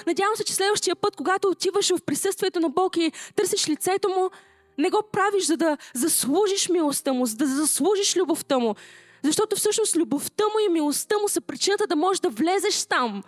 Надявам 0.07 0.37
се, 0.37 0.45
че 0.45 0.55
следващия 0.55 0.97
път, 0.97 1.17
когато 1.17 1.49
отиваш 1.49 1.91
в 1.91 2.03
присъствието 2.07 2.61
на 2.61 2.69
Бог 2.69 2.97
и 2.97 3.13
търсиш 3.37 3.69
лицето 3.69 4.09
Му, 4.09 4.31
не 4.79 4.91
го 4.91 5.03
правиш, 5.13 5.45
за 5.45 5.57
да 5.57 5.77
заслужиш 5.95 6.69
милостта 6.69 7.13
Му, 7.13 7.27
за 7.27 7.37
да 7.37 7.47
заслужиш 7.47 8.17
любовта 8.17 8.59
Му. 8.59 8.75
Защото 9.23 9.57
всъщност 9.57 9.97
любовта 9.97 10.45
Му 10.45 10.59
и 10.67 10.73
милостта 10.73 11.19
Му 11.19 11.29
са 11.29 11.41
причината 11.41 11.87
да 11.87 11.97
можеш 11.97 12.21
да 12.21 12.29
влезеш 12.29 12.87
там. 12.87 13.23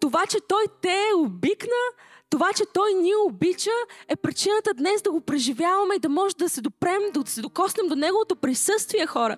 Това, 0.00 0.26
че 0.26 0.38
Той 0.48 0.64
те 0.82 1.10
обикна, 1.16 1.82
това, 2.30 2.52
че 2.52 2.64
Той 2.74 2.94
ни 2.94 3.12
обича, 3.26 3.70
е 4.08 4.16
причината 4.16 4.74
днес 4.74 5.02
да 5.02 5.10
го 5.10 5.20
преживяваме 5.20 5.94
и 5.94 5.98
да 5.98 6.08
може 6.08 6.36
да 6.36 6.48
се 6.48 6.60
допрем, 6.60 7.02
да 7.14 7.30
се 7.30 7.40
докоснем 7.40 7.88
до 7.88 7.96
Неговото 7.96 8.36
присъствие, 8.36 9.06
хора. 9.06 9.36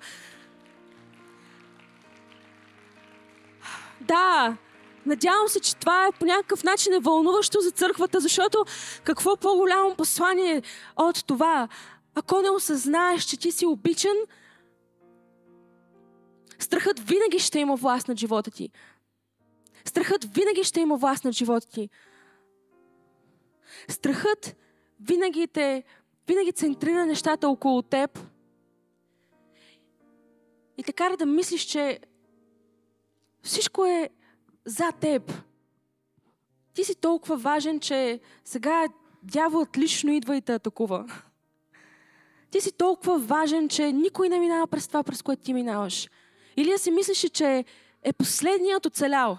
Да, 4.01 4.57
Надявам 5.07 5.49
се, 5.49 5.61
че 5.61 5.77
това 5.77 6.07
е 6.07 6.13
по 6.13 6.25
някакъв 6.25 6.65
начин 6.65 6.93
е 6.93 6.99
вълнуващо 6.99 7.61
за 7.61 7.71
църквата, 7.71 8.21
защото 8.21 8.65
какво 9.05 9.37
по-голямо 9.37 9.95
послание 9.97 10.63
от 10.97 11.27
това? 11.27 11.69
Ако 12.15 12.41
не 12.41 12.51
осъзнаеш, 12.51 13.25
че 13.25 13.37
ти 13.37 13.53
си 13.53 13.67
обичан, 13.67 14.17
страхът 16.59 17.01
винаги 17.01 17.39
ще 17.39 17.59
има 17.59 17.77
власт 17.77 18.09
над 18.09 18.19
живота 18.19 18.51
ти. 18.51 18.71
Страхът 19.85 20.25
винаги 20.25 20.65
ще 20.65 20.81
има 20.81 20.97
власт 20.97 21.25
над 21.25 21.35
живота 21.35 21.69
ти. 21.69 21.89
Страхът 23.89 24.57
винаги 25.01 25.47
те, 25.47 25.85
винаги 26.27 26.53
центрира 26.53 27.07
нещата 27.07 27.49
около 27.49 27.83
теб 27.83 28.19
и 30.79 30.83
те 30.83 30.93
кара 30.93 31.17
да 31.17 31.27
мислиш, 31.27 31.63
че 31.63 32.01
всичко 33.43 33.85
е 33.85 34.11
за 34.67 34.93
теб. 34.93 35.33
Ти 36.75 36.85
си 36.85 36.95
толкова 36.95 37.37
важен, 37.37 37.81
че 37.81 38.21
сега 38.45 38.89
дяволът 39.23 39.79
лично 39.79 40.13
идва 40.13 40.37
и 40.37 40.41
те 40.41 40.55
атакува. 40.55 41.07
Ти 42.51 42.61
си 42.61 42.73
толкова 42.73 43.19
важен, 43.19 43.69
че 43.69 43.93
никой 43.93 44.29
не 44.29 44.39
минава 44.39 44.67
през 44.67 44.89
това, 44.89 45.03
през 45.03 45.23
което 45.23 45.43
ти 45.43 45.55
минаваш. 45.55 46.11
Или 46.57 46.71
да 46.71 46.79
си 46.79 46.91
мислиш, 46.91 47.19
че 47.19 47.65
е 48.03 48.13
последният 48.13 48.87
оцелял. 48.87 49.39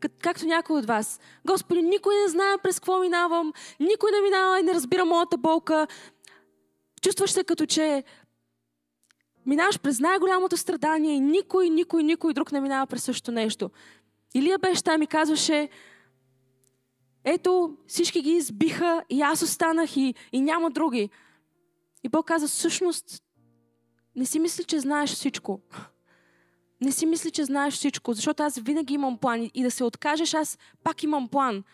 Как, 0.00 0.12
както 0.20 0.46
някой 0.46 0.78
от 0.78 0.86
вас. 0.86 1.20
Господи, 1.46 1.82
никой 1.82 2.14
не 2.16 2.28
знае 2.28 2.58
през 2.62 2.80
какво 2.80 2.98
минавам, 2.98 3.52
никой 3.80 4.10
не 4.10 4.20
минава 4.20 4.60
и 4.60 4.62
не 4.62 4.74
разбира 4.74 5.04
моята 5.04 5.36
болка. 5.36 5.86
Чувстваш 7.02 7.30
се 7.30 7.44
като 7.44 7.66
че 7.66 8.04
минаваш 9.46 9.80
през 9.80 10.00
най-голямото 10.00 10.56
страдание 10.56 11.14
и 11.14 11.20
никой, 11.20 11.70
никой, 11.70 12.02
никой 12.02 12.34
друг 12.34 12.52
не 12.52 12.60
минава 12.60 12.86
през 12.86 13.04
същото 13.04 13.32
нещо. 13.32 13.70
Илия 14.34 14.58
беше 14.58 14.82
там 14.82 15.02
и 15.02 15.06
казваше, 15.06 15.68
ето 17.24 17.76
всички 17.86 18.22
ги 18.22 18.30
избиха 18.30 19.04
и 19.10 19.22
аз 19.22 19.42
останах 19.42 19.96
и, 19.96 20.14
и 20.32 20.40
няма 20.40 20.70
други. 20.70 21.10
И 22.04 22.08
Бог 22.08 22.26
каза, 22.26 22.48
всъщност, 22.48 23.22
не 24.16 24.26
си 24.26 24.38
мисли, 24.38 24.64
че 24.64 24.80
знаеш 24.80 25.10
всичко. 25.10 25.60
Не 26.80 26.92
си 26.92 27.06
мисли, 27.06 27.30
че 27.30 27.44
знаеш 27.44 27.74
всичко, 27.74 28.12
защото 28.12 28.42
аз 28.42 28.58
винаги 28.58 28.94
имам 28.94 29.18
план 29.18 29.50
и 29.54 29.62
да 29.62 29.70
се 29.70 29.84
откажеш, 29.84 30.34
аз 30.34 30.58
пак 30.84 31.02
имам 31.02 31.28
план. 31.28 31.64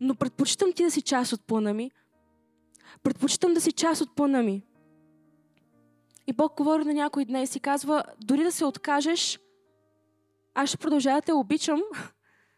Но 0.00 0.14
предпочитам 0.14 0.72
ти 0.72 0.82
да 0.82 0.90
си 0.90 1.02
част 1.02 1.32
от 1.32 1.46
плана 1.46 1.74
ми. 1.74 1.90
Предпочитам 3.02 3.54
да 3.54 3.60
си 3.60 3.72
част 3.72 4.00
от 4.00 4.14
плана 4.16 4.42
ми. 4.42 4.62
И 6.26 6.32
Бог 6.32 6.56
говори 6.56 6.84
на 6.84 6.94
някой 6.94 7.24
днес 7.24 7.56
и 7.56 7.60
казва, 7.60 8.04
дори 8.20 8.44
да 8.44 8.52
се 8.52 8.64
откажеш, 8.64 9.38
аз 10.54 10.68
ще 10.68 10.78
продължавам 10.78 11.18
да 11.18 11.22
те 11.22 11.32
обичам, 11.32 11.82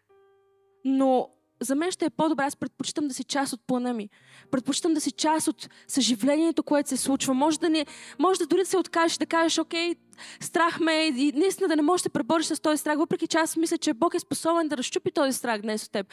но 0.84 1.28
за 1.62 1.74
мен 1.74 1.90
ще 1.90 2.04
е 2.04 2.10
по-добре. 2.10 2.44
Аз 2.44 2.56
предпочитам 2.56 3.08
да 3.08 3.14
си 3.14 3.24
част 3.24 3.52
от 3.52 3.60
плана 3.66 3.92
ми. 3.92 4.08
Предпочитам 4.50 4.94
да 4.94 5.00
си 5.00 5.12
част 5.12 5.48
от 5.48 5.68
съживлението, 5.86 6.62
което 6.62 6.88
се 6.88 6.96
случва. 6.96 7.34
Може 7.34 7.60
да, 7.60 7.68
не, 7.68 7.86
може 8.18 8.38
да 8.38 8.46
дори 8.46 8.60
да 8.60 8.66
се 8.66 8.78
откажеш, 8.78 9.18
да 9.18 9.26
кажеш, 9.26 9.58
окей, 9.58 9.94
страх 10.40 10.80
ме 10.80 11.06
и 11.06 11.32
наистина 11.32 11.68
да 11.68 11.76
не 11.76 11.82
можеш 11.82 12.02
да 12.02 12.10
пребориш 12.10 12.46
с 12.46 12.60
този 12.60 12.78
страх, 12.78 12.98
въпреки 12.98 13.26
че 13.26 13.38
аз 13.38 13.56
мисля, 13.56 13.78
че 13.78 13.94
Бог 13.94 14.14
е 14.14 14.18
способен 14.18 14.68
да 14.68 14.76
разчупи 14.76 15.12
този 15.12 15.32
страх 15.32 15.60
днес 15.60 15.84
от 15.84 15.90
теб. 15.90 16.06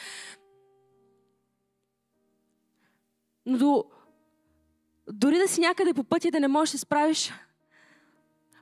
Но 3.45 3.57
до, 3.57 3.85
дори 5.11 5.37
да 5.37 5.47
си 5.47 5.61
някъде 5.61 5.93
по 5.93 6.03
пътя 6.03 6.31
да 6.31 6.39
не 6.39 6.47
можеш 6.47 6.71
да 6.71 6.77
се 6.77 6.81
справиш, 6.81 7.33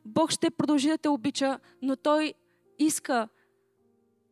Бог 0.05 0.31
ще 0.31 0.49
продължи 0.49 0.87
да 0.87 0.97
те 0.97 1.09
обича, 1.09 1.59
но 1.81 1.95
Той 1.95 2.33
иска, 2.79 3.29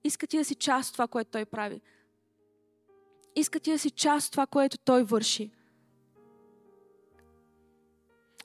иска 0.04 0.28
ти 0.28 0.38
да 0.38 0.46
си 0.46 0.56
част 0.56 0.90
от 0.90 0.94
това, 0.94 1.08
което 1.08 1.32
Той 1.32 1.46
прави. 1.46 1.82
Иска 3.36 3.60
ти 3.60 3.72
да 3.72 3.80
си 3.80 3.92
част 3.92 4.28
от 4.28 4.32
това, 4.32 4.48
което 4.48 4.78
Той 4.78 5.04
върши. 5.04 5.52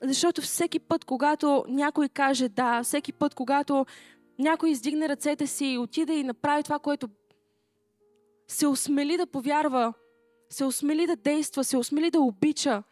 Защото 0.01 0.41
всеки 0.41 0.79
път, 0.79 1.05
когато 1.05 1.65
някой 1.67 2.09
каже 2.09 2.49
да, 2.49 2.83
всеки 2.83 3.13
път, 3.13 3.33
когато 3.35 3.85
някой 4.39 4.69
издигне 4.69 5.09
ръцете 5.09 5.47
си 5.47 5.65
и 5.65 5.77
отиде 5.77 6.13
и 6.13 6.23
направи 6.23 6.63
това, 6.63 6.79
което 6.79 7.09
се 8.47 8.67
осмели 8.67 9.17
да 9.17 9.27
повярва, 9.27 9.93
се 10.49 10.65
осмели 10.65 11.07
да 11.07 11.15
действа, 11.15 11.63
се 11.63 11.77
осмели 11.77 12.11
да 12.11 12.19
обича, 12.19 12.83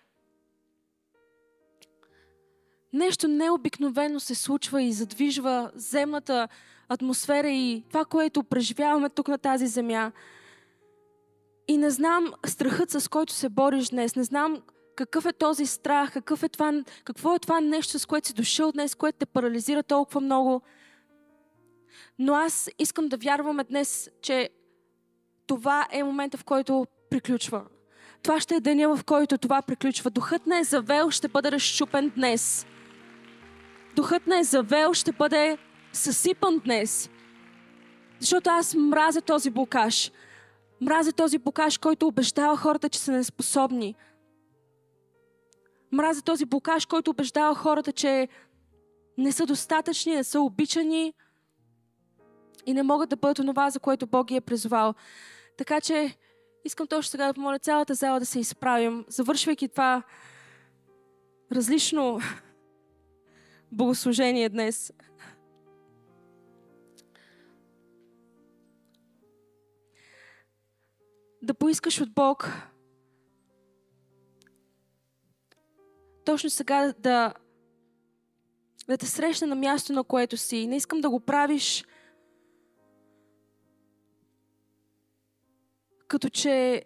нещо 2.93 3.27
необикновено 3.27 4.19
се 4.19 4.35
случва 4.35 4.81
и 4.81 4.93
задвижва 4.93 5.71
земната 5.75 6.47
атмосфера 6.89 7.49
и 7.49 7.83
това, 7.89 8.05
което 8.05 8.43
преживяваме 8.43 9.09
тук 9.09 9.27
на 9.27 9.37
тази 9.37 9.67
земя. 9.67 10.11
И 11.67 11.77
не 11.77 11.89
знам 11.89 12.33
страхът, 12.45 12.89
с 12.89 13.07
който 13.07 13.33
се 13.33 13.49
бориш 13.49 13.89
днес, 13.89 14.15
не 14.15 14.23
знам 14.23 14.61
какъв 14.95 15.25
е 15.25 15.33
този 15.33 15.65
страх, 15.65 16.13
какъв 16.13 16.43
е 16.43 16.49
това, 16.49 16.83
какво 17.03 17.35
е 17.35 17.39
това 17.39 17.59
нещо, 17.61 17.99
с 17.99 18.05
което 18.05 18.27
си 18.27 18.33
дошъл 18.33 18.71
днес, 18.71 18.95
което 18.95 19.17
те 19.17 19.25
парализира 19.25 19.83
толкова 19.83 20.21
много. 20.21 20.61
Но 22.19 22.33
аз 22.33 22.69
искам 22.79 23.07
да 23.07 23.17
вярваме 23.17 23.63
днес, 23.63 24.09
че 24.21 24.49
това 25.47 25.87
е 25.91 26.03
момента, 26.03 26.37
в 26.37 26.43
който 26.43 26.85
приключва. 27.09 27.63
Това 28.23 28.39
ще 28.39 28.55
е 28.55 28.59
деня, 28.59 28.95
в 28.95 29.03
който 29.03 29.37
това 29.37 29.61
приключва. 29.61 30.09
Духът 30.09 30.47
на 30.47 30.59
Езавел 30.59 31.11
ще 31.11 31.27
бъде 31.27 31.51
разчупен 31.51 32.11
днес. 32.15 32.65
Духът 33.95 34.27
на 34.27 34.39
Езавел 34.39 34.93
ще 34.93 35.11
бъде 35.11 35.57
съсипан 35.93 36.59
днес. 36.59 37.09
Защото 38.19 38.49
аз 38.49 38.75
мразя 38.75 39.21
този 39.21 39.49
блокаж. 39.49 40.11
Мразя 40.81 41.13
този 41.13 41.37
блокаж, 41.37 41.77
който 41.77 42.07
убеждава 42.07 42.57
хората, 42.57 42.89
че 42.89 42.99
са 42.99 43.11
неспособни. 43.11 43.95
Мразя 45.91 46.21
този 46.21 46.45
блокаж, 46.45 46.85
който 46.85 47.11
убеждава 47.11 47.55
хората, 47.55 47.91
че 47.91 48.27
не 49.17 49.31
са 49.31 49.45
достатъчни, 49.45 50.15
не 50.15 50.23
са 50.23 50.41
обичани 50.41 51.13
и 52.65 52.73
не 52.73 52.83
могат 52.83 53.09
да 53.09 53.15
бъдат 53.15 53.39
онова, 53.39 53.69
за 53.69 53.79
което 53.79 54.07
Бог 54.07 54.27
ги 54.27 54.35
е 54.35 54.41
призовал. 54.41 54.93
Така 55.57 55.81
че 55.81 56.15
искам 56.65 56.87
точно 56.87 57.09
сега 57.09 57.27
да 57.27 57.33
помоля 57.33 57.59
цялата 57.59 57.93
зала 57.93 58.19
да 58.19 58.25
се 58.25 58.39
изправим, 58.39 59.05
завършвайки 59.07 59.67
това 59.67 60.03
различно 61.51 62.19
богослужение 63.71 64.49
днес. 64.49 64.93
Да 71.41 71.53
поискаш 71.53 72.01
от 72.01 72.13
Бог 72.13 72.51
точно 76.29 76.49
сега 76.49 76.93
да, 76.99 77.33
да 78.87 78.97
те 78.97 79.05
срещна 79.05 79.47
на 79.47 79.55
място, 79.55 79.93
на 79.93 80.03
което 80.03 80.37
си. 80.37 80.67
Не 80.67 80.75
искам 80.75 81.01
да 81.01 81.09
го 81.09 81.19
правиш 81.19 81.85
като 86.07 86.29
че 86.29 86.85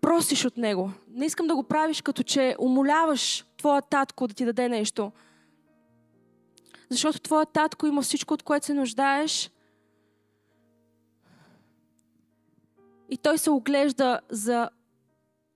просиш 0.00 0.44
от 0.44 0.56
Него. 0.56 0.90
Не 1.08 1.26
искам 1.26 1.46
да 1.46 1.54
го 1.54 1.62
правиш 1.62 2.02
като 2.02 2.22
че 2.22 2.56
умоляваш 2.58 3.44
твоя 3.56 3.82
татко 3.82 4.28
да 4.28 4.34
ти 4.34 4.44
даде 4.44 4.68
нещо. 4.68 5.12
Защото 6.90 7.20
твоя 7.20 7.46
татко 7.46 7.86
има 7.86 8.02
всичко, 8.02 8.34
от 8.34 8.42
което 8.42 8.66
се 8.66 8.74
нуждаеш. 8.74 9.50
И 13.12 13.16
той 13.16 13.38
се 13.38 13.50
оглежда 13.50 14.20
за 14.30 14.70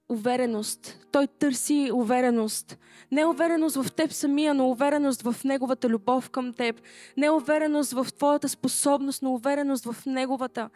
увереност. 0.09 1.07
Той 1.13 1.27
търси 1.27 1.91
увереност. 1.95 2.79
Не 3.11 3.25
увереност 3.25 3.77
в 3.77 3.93
теб 3.93 4.13
самия, 4.13 4.55
но 4.55 4.71
увереност 4.71 5.23
в 5.23 5.45
Неговата 5.45 5.89
любов 5.89 6.31
към 6.31 6.53
теб. 6.53 6.81
Не 7.17 7.31
увереност 7.31 7.93
в 7.93 8.07
твоята 8.17 8.49
способност, 8.49 9.23
но 9.23 9.35
увереност 9.35 9.85
в 9.85 10.07
Неговата. 10.07 10.71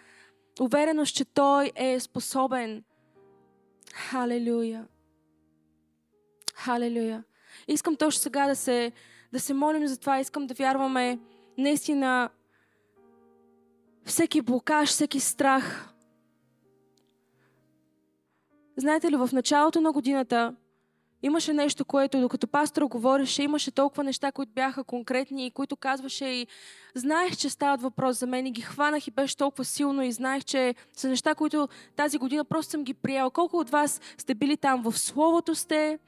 Увереност, 0.60 1.14
че 1.14 1.24
Той 1.24 1.72
е 1.76 2.00
способен. 2.00 2.84
Халелуя. 3.94 4.86
Халелуя. 6.54 7.24
Искам 7.68 7.96
точно 7.96 8.20
сега 8.20 8.46
да 8.46 8.56
се, 8.56 8.92
да 9.32 9.40
се 9.40 9.54
молим 9.54 9.86
за 9.86 10.00
това. 10.00 10.20
Искам 10.20 10.46
да 10.46 10.54
вярваме 10.54 11.18
наистина 11.58 12.30
всеки 14.04 14.40
блокаж, 14.40 14.88
всеки 14.88 15.20
страх, 15.20 15.90
Знаете 18.80 19.10
ли, 19.10 19.16
в 19.16 19.30
началото 19.32 19.80
на 19.80 19.92
годината 19.92 20.54
имаше 21.22 21.52
нещо, 21.52 21.84
което 21.84 22.20
докато 22.20 22.46
пастор 22.46 22.82
говореше, 22.82 23.42
имаше 23.42 23.70
толкова 23.70 24.04
неща, 24.04 24.32
които 24.32 24.52
бяха 24.52 24.84
конкретни 24.84 25.46
и 25.46 25.50
които 25.50 25.76
казваше 25.76 26.26
и 26.26 26.46
знаех, 26.94 27.36
че 27.36 27.50
стават 27.50 27.82
въпрос 27.82 28.18
за 28.18 28.26
мен 28.26 28.46
и 28.46 28.50
ги 28.50 28.60
хванах 28.60 29.06
и 29.06 29.10
беше 29.10 29.36
толкова 29.36 29.64
силно 29.64 30.02
и 30.02 30.12
знаех, 30.12 30.44
че 30.44 30.74
са 30.92 31.08
неща, 31.08 31.34
които 31.34 31.68
тази 31.96 32.18
година 32.18 32.44
просто 32.44 32.70
съм 32.70 32.84
ги 32.84 32.94
приела. 32.94 33.30
Колко 33.30 33.56
от 33.56 33.70
вас 33.70 34.00
сте 34.18 34.34
били 34.34 34.56
там 34.56 34.82
в 34.82 34.98
Словото 34.98 35.54
сте, 35.54 35.98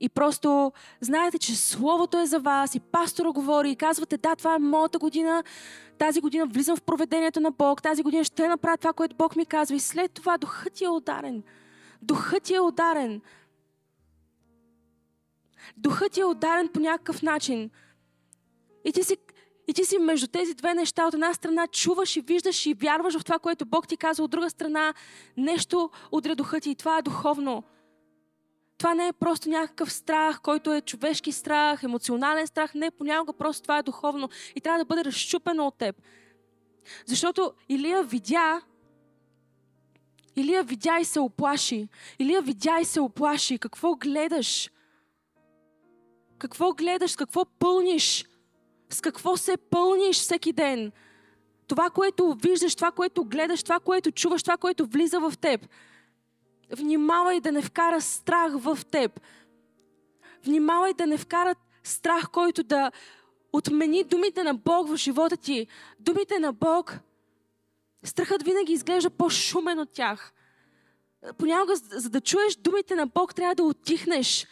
и 0.00 0.08
просто 0.08 0.72
знаете, 1.00 1.38
че 1.38 1.56
Словото 1.56 2.18
е 2.18 2.26
за 2.26 2.38
вас 2.38 2.74
и 2.74 2.80
пастора 2.80 3.32
говори 3.32 3.70
и 3.70 3.76
казвате, 3.76 4.16
да, 4.16 4.36
това 4.36 4.54
е 4.54 4.58
моята 4.58 4.98
година, 4.98 5.44
тази 5.98 6.20
година 6.20 6.46
влизам 6.46 6.76
в 6.76 6.82
проведението 6.82 7.40
на 7.40 7.50
Бог, 7.50 7.82
тази 7.82 8.02
година 8.02 8.24
ще 8.24 8.48
направя 8.48 8.76
това, 8.76 8.92
което 8.92 9.16
Бог 9.16 9.36
ми 9.36 9.46
казва 9.46 9.76
и 9.76 9.80
след 9.80 10.12
това 10.12 10.38
духът 10.38 10.72
ти 10.72 10.84
е 10.84 10.88
ударен. 10.88 11.42
Духът 12.04 12.42
ти 12.42 12.54
е 12.54 12.60
ударен. 12.60 13.20
Духът 15.76 16.12
ти 16.12 16.20
е 16.20 16.24
ударен 16.24 16.68
по 16.68 16.80
някакъв 16.80 17.22
начин. 17.22 17.70
И 18.84 18.92
ти 18.92 19.04
си 19.04 19.16
и 19.68 19.74
ти 19.74 19.84
си 19.84 19.98
между 19.98 20.26
тези 20.26 20.54
две 20.54 20.74
неща. 20.74 21.06
От 21.06 21.14
една 21.14 21.34
страна 21.34 21.66
чуваш 21.66 22.16
и 22.16 22.20
виждаш 22.20 22.66
и 22.66 22.74
вярваш 22.74 23.18
в 23.18 23.24
това, 23.24 23.38
което 23.38 23.66
Бог 23.66 23.88
ти 23.88 23.96
казва. 23.96 24.24
От 24.24 24.30
друга 24.30 24.50
страна 24.50 24.94
нещо 25.36 25.90
удря 26.12 26.34
духа 26.34 26.60
ти 26.60 26.70
и 26.70 26.74
това 26.74 26.98
е 26.98 27.02
духовно. 27.02 27.62
Това 28.78 28.94
не 28.94 29.08
е 29.08 29.12
просто 29.12 29.48
някакъв 29.48 29.92
страх, 29.92 30.40
който 30.40 30.72
е 30.72 30.80
човешки 30.80 31.32
страх, 31.32 31.82
емоционален 31.82 32.46
страх. 32.46 32.74
Не, 32.74 32.90
понякога 32.90 33.32
просто 33.32 33.62
това 33.62 33.78
е 33.78 33.82
духовно 33.82 34.28
и 34.56 34.60
трябва 34.60 34.78
да 34.78 34.84
бъде 34.84 35.04
разчупено 35.04 35.66
от 35.66 35.78
теб. 35.78 35.96
Защото 37.06 37.52
Илия 37.68 38.02
видя, 38.02 38.60
Илия 40.36 40.62
видя 40.62 40.98
и 41.00 41.04
се 41.04 41.20
оплаши. 41.20 41.88
Илия 42.18 42.42
видя 42.42 42.80
и 42.80 42.84
се 42.84 43.00
оплаши. 43.00 43.58
Какво 43.58 43.94
гледаш? 43.94 44.70
Какво 46.38 46.72
гледаш? 46.72 47.16
Какво 47.16 47.44
пълниш? 47.44 48.24
С 48.90 49.00
какво 49.00 49.36
се 49.36 49.56
пълниш 49.56 50.16
всеки 50.16 50.52
ден? 50.52 50.92
Това, 51.66 51.90
което 51.90 52.34
виждаш, 52.34 52.74
това, 52.74 52.90
което 52.90 53.24
гледаш, 53.24 53.62
това, 53.62 53.80
което 53.80 54.10
чуваш, 54.10 54.42
това, 54.42 54.56
което 54.56 54.86
влиза 54.86 55.20
в 55.20 55.32
теб. 55.40 55.68
Внимавай 56.70 57.40
да 57.40 57.52
не 57.52 57.62
вкара 57.62 58.00
страх 58.00 58.52
в 58.56 58.78
теб. 58.90 59.20
Внимавай 60.44 60.94
да 60.94 61.06
не 61.06 61.18
вкара 61.18 61.54
страх, 61.82 62.30
който 62.30 62.62
да 62.62 62.90
отмени 63.52 64.04
думите 64.04 64.42
на 64.42 64.54
Бог 64.54 64.88
в 64.88 64.96
живота 64.96 65.36
ти. 65.36 65.66
Думите 66.00 66.38
на 66.38 66.52
Бог, 66.52 66.98
страхът 68.04 68.42
винаги 68.42 68.72
изглежда 68.72 69.10
по-шумен 69.10 69.78
от 69.78 69.92
тях. 69.92 70.32
Понякога, 71.38 71.76
за 71.76 72.10
да 72.10 72.20
чуеш 72.20 72.56
думите 72.56 72.94
на 72.94 73.06
Бог, 73.06 73.34
трябва 73.34 73.54
да 73.54 73.64
отихнеш. 73.64 74.46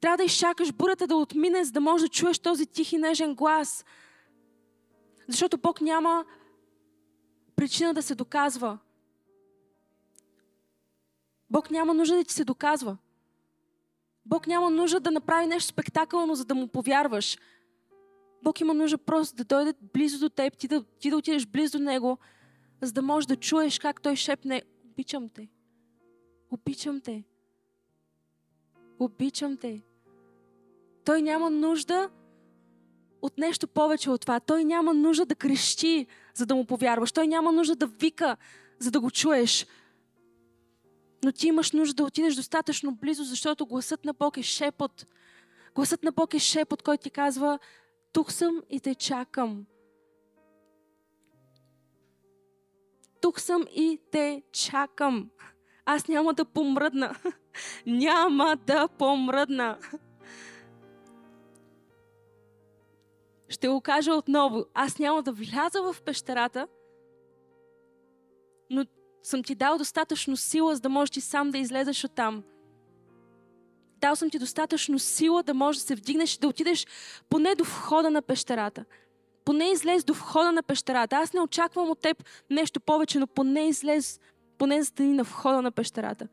Трябва 0.00 0.16
да 0.16 0.24
изчакаш 0.24 0.72
бурята 0.72 1.06
да 1.06 1.16
отмине, 1.16 1.64
за 1.64 1.72
да 1.72 1.80
можеш 1.80 2.08
да 2.08 2.14
чуеш 2.14 2.38
този 2.38 2.66
тих 2.66 2.92
и 2.92 2.98
нежен 2.98 3.34
глас. 3.34 3.84
Защото 5.28 5.58
Бог 5.58 5.80
няма 5.80 6.24
причина 7.56 7.94
да 7.94 8.02
се 8.02 8.14
доказва. 8.14 8.78
Бог 11.50 11.70
няма 11.70 11.94
нужда 11.94 12.16
да 12.16 12.24
ти 12.24 12.34
се 12.34 12.44
доказва. 12.44 12.96
Бог 14.26 14.46
няма 14.46 14.70
нужда 14.70 15.00
да 15.00 15.10
направи 15.10 15.46
нещо 15.46 15.68
спектакълно, 15.68 16.34
за 16.34 16.44
да 16.44 16.54
му 16.54 16.68
повярваш. 16.68 17.38
Бог 18.42 18.60
има 18.60 18.74
нужда 18.74 18.98
просто 18.98 19.36
да 19.36 19.44
дойде 19.44 19.74
близо 19.94 20.18
до 20.18 20.28
теб, 20.28 20.56
ти 20.58 20.68
да, 20.68 20.84
ти 20.84 21.10
да 21.10 21.16
отидеш 21.16 21.46
близо 21.46 21.78
до 21.78 21.84
Него, 21.84 22.18
за 22.82 22.92
да 22.92 23.02
можеш 23.02 23.26
да 23.26 23.36
чуеш 23.36 23.78
как 23.78 24.02
Той 24.02 24.16
шепне 24.16 24.62
Обичам 24.98 25.28
те. 25.28 25.48
Обичам 26.50 27.00
те. 27.00 27.24
Обичам 28.98 29.56
те. 29.56 29.82
Той 31.04 31.22
няма 31.22 31.50
нужда 31.50 32.10
от 33.22 33.38
нещо 33.38 33.68
повече 33.68 34.10
от 34.10 34.20
това. 34.20 34.40
Той 34.40 34.64
няма 34.64 34.94
нужда 34.94 35.26
да 35.26 35.34
крещи, 35.34 36.06
за 36.34 36.46
да 36.46 36.54
му 36.54 36.64
повярваш. 36.64 37.12
Той 37.12 37.26
няма 37.26 37.52
нужда 37.52 37.76
да 37.76 37.86
вика, 37.86 38.36
за 38.78 38.90
да 38.90 39.00
го 39.00 39.10
чуеш. 39.10 39.66
Но 41.24 41.32
ти 41.32 41.48
имаш 41.48 41.72
нужда 41.72 41.94
да 41.94 42.04
отидеш 42.04 42.34
достатъчно 42.34 42.94
близо, 42.94 43.24
защото 43.24 43.66
гласът 43.66 44.04
на 44.04 44.12
Бог 44.12 44.36
е 44.36 44.42
шепот. 44.42 45.06
Гласът 45.74 46.02
на 46.02 46.12
Бог 46.12 46.34
е 46.34 46.38
шепот, 46.38 46.82
който 46.82 47.02
ти 47.02 47.10
казва, 47.10 47.58
тук 48.12 48.32
съм 48.32 48.62
и 48.70 48.80
те 48.80 48.94
чакам. 48.94 49.66
Тук 53.20 53.40
съм 53.40 53.64
и 53.70 54.00
те 54.10 54.42
чакам. 54.52 55.30
Аз 55.84 56.08
няма 56.08 56.34
да 56.34 56.44
помръдна. 56.44 57.14
няма 57.86 58.56
да 58.66 58.88
помръдна. 58.88 59.78
Ще 63.48 63.68
го 63.68 63.80
кажа 63.80 64.14
отново. 64.14 64.64
Аз 64.74 64.98
няма 64.98 65.22
да 65.22 65.32
вляза 65.32 65.82
в 65.82 66.02
пещерата, 66.02 66.68
но 68.70 68.84
съм 69.22 69.42
ти 69.42 69.54
дал 69.54 69.78
достатъчно 69.78 70.36
сила, 70.36 70.74
за 70.74 70.80
да 70.80 70.88
можеш 70.88 71.10
ти 71.10 71.20
сам 71.20 71.50
да 71.50 71.58
излезеш 71.58 72.04
от 72.04 72.14
там. 72.14 72.44
Дал 74.00 74.16
съм 74.16 74.30
ти 74.30 74.38
достатъчно 74.38 74.98
сила 74.98 75.42
да 75.42 75.54
можеш 75.54 75.82
да 75.82 75.86
се 75.86 75.94
вдигнеш 75.94 76.34
и 76.34 76.38
да 76.38 76.48
отидеш 76.48 76.86
поне 77.28 77.54
до 77.54 77.64
входа 77.64 78.10
на 78.10 78.22
пещерата. 78.22 78.84
Поне 79.48 79.70
излез 79.70 80.04
до 80.04 80.14
входа 80.14 80.52
на 80.52 80.62
пещерата. 80.62 81.16
Аз 81.16 81.32
не 81.32 81.40
очаквам 81.40 81.90
от 81.90 81.98
теб 81.98 82.24
нещо 82.50 82.80
повече, 82.80 83.18
но 83.18 83.26
поне 83.26 83.68
излез, 83.68 84.20
поне 84.58 84.84
стани 84.84 85.12
на 85.12 85.22
входа 85.22 85.62
на 85.62 85.70
пещерата. 85.70 86.28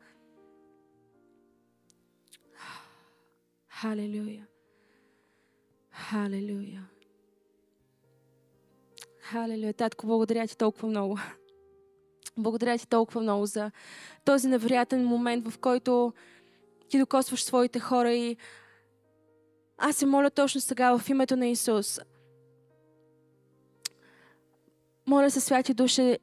Халелуя. 3.68 4.46
Халелуя. 5.90 6.88
Халелуя, 9.20 9.74
татко, 9.74 10.06
благодаря 10.06 10.46
ти 10.46 10.56
толкова 10.56 10.88
много. 10.88 11.18
Благодаря 12.36 12.78
ти 12.78 12.88
толкова 12.88 13.20
много 13.20 13.46
за 13.46 13.70
този 14.24 14.48
невероятен 14.48 15.04
момент, 15.04 15.48
в 15.48 15.58
който 15.58 16.12
ти 16.88 16.98
докосваш 16.98 17.44
своите 17.44 17.80
хора 17.80 18.12
и 18.12 18.36
аз 19.78 19.96
се 19.96 20.06
моля 20.06 20.30
точно 20.30 20.60
сега 20.60 20.98
в 20.98 21.08
името 21.08 21.36
на 21.36 21.46
Исус. 21.46 22.00
Моля 25.06 25.30
се, 25.30 25.40
святи 25.40 25.74
душе, 25.74 26.18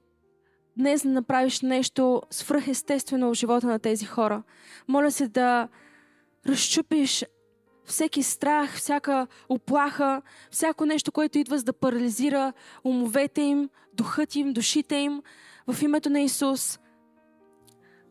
днес 0.78 1.04
да 1.04 1.10
направиш 1.10 1.62
нещо 1.62 2.22
свръхестествено 2.30 3.30
в 3.30 3.34
живота 3.34 3.68
на 3.68 3.80
тези 3.80 4.06
хора. 4.06 4.44
Моля 4.88 5.12
се 5.12 5.28
да 5.28 5.68
разчупиш 6.48 7.26
всеки 7.86 8.24
страх, 8.24 8.78
всяка 8.78 9.28
оплаха, 9.50 10.22
всяко 10.52 10.86
нещо, 10.86 11.12
което 11.12 11.38
идва 11.38 11.58
за 11.58 11.64
да 11.64 11.74
парализира 11.74 12.54
умовете 12.84 13.42
им, 13.42 13.70
духът 13.94 14.36
им, 14.36 14.54
душите 14.54 14.96
им, 14.96 15.22
в 15.68 15.82
името 15.82 16.10
на 16.10 16.22
Исус. 16.22 16.80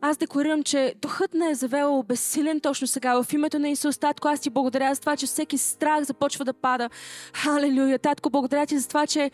Аз 0.05 0.17
декларирам, 0.17 0.63
че 0.63 0.95
духът 1.01 1.33
не 1.33 1.49
е 1.49 1.55
завел 1.55 2.03
безсилен 2.07 2.59
точно 2.59 2.87
сега. 2.87 3.23
В 3.23 3.33
името 3.33 3.59
на 3.59 3.69
Исус, 3.69 3.97
Татко, 3.97 4.27
аз 4.27 4.39
ти 4.39 4.49
благодаря 4.49 4.95
за 4.95 5.01
това, 5.01 5.17
че 5.17 5.25
всеки 5.25 5.57
страх 5.57 6.03
започва 6.03 6.45
да 6.45 6.53
пада. 6.53 6.89
Халелуя, 7.33 7.99
Татко, 7.99 8.29
благодаря 8.29 8.65
ти 8.65 8.79
за 8.79 8.87
това, 8.87 9.07
че 9.07 9.31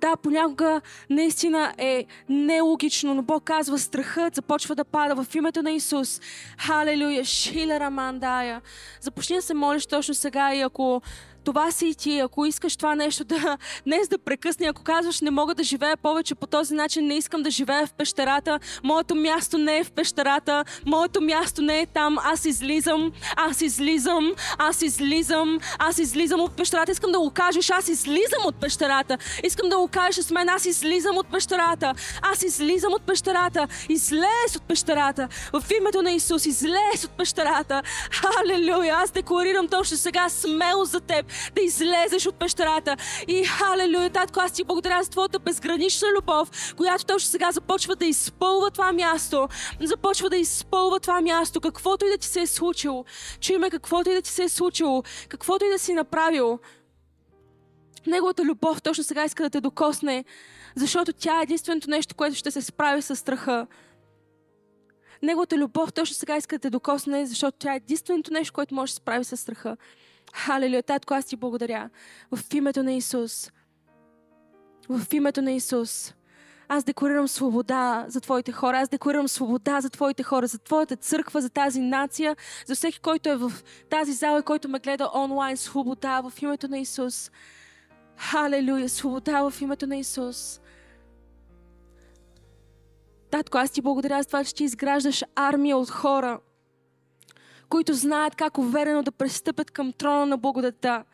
да, 0.00 0.16
понякога 0.16 0.80
наистина 1.10 1.74
е 1.78 2.04
нелогично, 2.28 3.14
но 3.14 3.22
Бог 3.22 3.44
казва, 3.44 3.78
страхът 3.78 4.34
започва 4.34 4.74
да 4.74 4.84
пада 4.84 5.24
в 5.24 5.34
името 5.34 5.62
на 5.62 5.70
Исус. 5.70 6.20
Халелуя, 6.58 7.24
Шилера 7.24 7.80
Рамандая. 7.80 8.60
Започни 9.00 9.36
да 9.36 9.42
се 9.42 9.54
молиш 9.54 9.86
точно 9.86 10.14
сега 10.14 10.54
и 10.54 10.60
ако 10.60 11.02
това 11.44 11.70
си 11.70 11.86
и 11.86 11.94
ти. 11.94 12.18
Ако 12.18 12.44
искаш 12.46 12.76
това 12.76 12.94
нещо 12.94 13.24
да 13.24 13.58
днес 13.86 14.08
да 14.08 14.18
прекъсне, 14.18 14.66
ако 14.66 14.82
казваш 14.82 15.20
не 15.20 15.30
мога 15.30 15.54
да 15.54 15.62
живея 15.62 15.96
повече 15.96 16.34
по 16.34 16.46
този 16.46 16.74
начин, 16.74 17.06
не 17.06 17.14
искам 17.14 17.42
да 17.42 17.50
живея 17.50 17.86
в 17.86 17.92
пещерата, 17.92 18.60
моето 18.84 19.14
място 19.14 19.58
не 19.58 19.78
е 19.78 19.84
в 19.84 19.92
пещерата, 19.92 20.64
моето 20.86 21.20
място 21.20 21.62
не 21.62 21.80
е 21.80 21.86
там, 21.86 22.18
аз 22.24 22.44
излизам, 22.44 23.12
аз 23.36 23.60
излизам, 23.60 24.32
аз 24.58 24.82
излизам, 24.82 25.58
аз 25.78 25.98
излизам 25.98 26.40
от 26.40 26.56
пещерата. 26.56 26.92
Искам 26.92 27.12
да 27.12 27.18
го 27.18 27.30
кажеш, 27.30 27.70
аз 27.70 27.88
излизам 27.88 28.46
от 28.46 28.54
пещерата. 28.54 29.18
Искам 29.44 29.68
да 29.68 29.78
го 29.78 29.88
кажеш 29.88 30.24
с 30.24 30.30
мен, 30.30 30.48
аз 30.48 30.64
излизам 30.64 31.16
от 31.16 31.26
пещерата. 31.26 31.94
Аз 32.22 32.42
излизам 32.42 32.92
от 32.92 33.02
пещерата. 33.02 33.68
Излез 33.88 34.56
от 34.56 34.62
пещерата. 34.62 35.28
В 35.52 35.64
името 35.80 36.02
на 36.02 36.10
Исус, 36.10 36.46
излез 36.46 37.04
от 37.04 37.10
пещерата. 37.10 37.82
Халелуя! 38.10 38.94
Аз 38.94 39.10
декларирам 39.10 39.68
точно 39.68 39.96
сега 39.96 40.28
смело 40.28 40.84
за 40.84 41.00
теб 41.00 41.31
да 41.54 41.62
излезеш 41.62 42.26
от 42.26 42.34
пещерата. 42.34 42.96
И 43.28 43.44
халелуя, 43.44 44.10
татко, 44.10 44.40
аз 44.40 44.52
ти 44.52 44.64
благодаря 44.64 45.02
за 45.02 45.10
твоята 45.10 45.38
безгранична 45.38 46.08
любов, 46.18 46.74
която 46.76 47.04
точно 47.04 47.30
сега 47.30 47.52
започва 47.52 47.96
да 47.96 48.06
изпълва 48.06 48.70
това 48.70 48.92
място. 48.92 49.48
Започва 49.80 50.30
да 50.30 50.36
изпълва 50.36 51.00
това 51.00 51.20
място. 51.20 51.60
Каквото 51.60 52.06
и 52.06 52.10
да 52.10 52.18
ти 52.18 52.26
се 52.26 52.40
е 52.40 52.46
случило. 52.46 53.04
Чуй 53.40 53.58
ме, 53.58 53.70
каквото 53.70 54.10
и 54.10 54.14
да 54.14 54.22
ти 54.22 54.30
се 54.30 54.42
е 54.42 54.48
случило. 54.48 55.02
Каквото 55.28 55.64
и 55.64 55.70
да 55.70 55.78
си 55.78 55.92
направил. 55.92 56.58
Неговата 58.06 58.44
любов 58.44 58.82
точно 58.82 59.04
сега 59.04 59.24
иска 59.24 59.42
да 59.42 59.50
те 59.50 59.60
докосне, 59.60 60.24
защото 60.76 61.12
тя 61.12 61.38
е 61.38 61.42
единственото 61.42 61.90
нещо, 61.90 62.14
което 62.14 62.36
ще 62.36 62.50
се 62.50 62.62
справи 62.62 63.02
с 63.02 63.16
страха. 63.16 63.66
Неговата 65.22 65.56
любов 65.56 65.92
точно 65.92 66.16
сега 66.16 66.36
иска 66.36 66.56
да 66.56 66.60
те 66.60 66.70
докосне, 66.70 67.26
защото 67.26 67.58
тя 67.58 67.72
е 67.72 67.76
единственото 67.76 68.32
нещо, 68.32 68.52
което 68.52 68.74
може 68.74 68.90
да 68.90 68.92
се 68.92 68.96
справи 68.96 69.24
с 69.24 69.36
страха. 69.36 69.76
Халелуя, 70.32 70.82
Татко, 70.82 71.14
аз 71.14 71.24
ти 71.24 71.36
благодаря. 71.36 71.90
В 72.34 72.54
името 72.54 72.82
на 72.82 72.92
Исус. 72.92 73.50
В 74.88 75.06
името 75.12 75.42
на 75.42 75.52
Исус. 75.52 76.14
Аз 76.68 76.84
декларирам 76.84 77.28
свобода 77.28 78.04
за 78.08 78.20
Твоите 78.20 78.52
хора. 78.52 78.78
Аз 78.78 78.88
декларирам 78.88 79.28
свобода 79.28 79.80
за 79.80 79.90
Твоите 79.90 80.22
хора, 80.22 80.46
за 80.46 80.58
Твоята 80.58 80.96
църква, 80.96 81.40
за 81.40 81.50
тази 81.50 81.80
нация, 81.80 82.36
за 82.66 82.74
всеки, 82.74 83.00
който 83.00 83.28
е 83.28 83.36
в 83.36 83.52
тази 83.90 84.12
зала 84.12 84.38
и 84.38 84.42
който 84.42 84.68
ме 84.68 84.78
гледа 84.78 85.10
онлайн. 85.14 85.56
Свобода 85.56 86.20
в 86.20 86.42
името 86.42 86.68
на 86.68 86.78
Исус. 86.78 87.30
Халелуя! 88.16 88.88
Свобода 88.88 89.50
в 89.50 89.60
името 89.60 89.86
на 89.86 89.96
Исус. 89.96 90.60
Татко, 93.30 93.58
аз 93.58 93.70
ти 93.70 93.82
благодаря 93.82 94.22
за 94.22 94.26
това, 94.26 94.44
че 94.44 94.54
ти 94.54 94.64
изграждаш 94.64 95.24
армия 95.34 95.76
от 95.76 95.90
хора, 95.90 96.40
които 97.72 97.94
знаят 97.94 98.34
как 98.34 98.58
уверено 98.58 99.02
да 99.02 99.12
пристъпят 99.12 99.70
към 99.70 99.92
трона 99.92 100.26
на 100.26 100.36
благодата. 100.36 101.04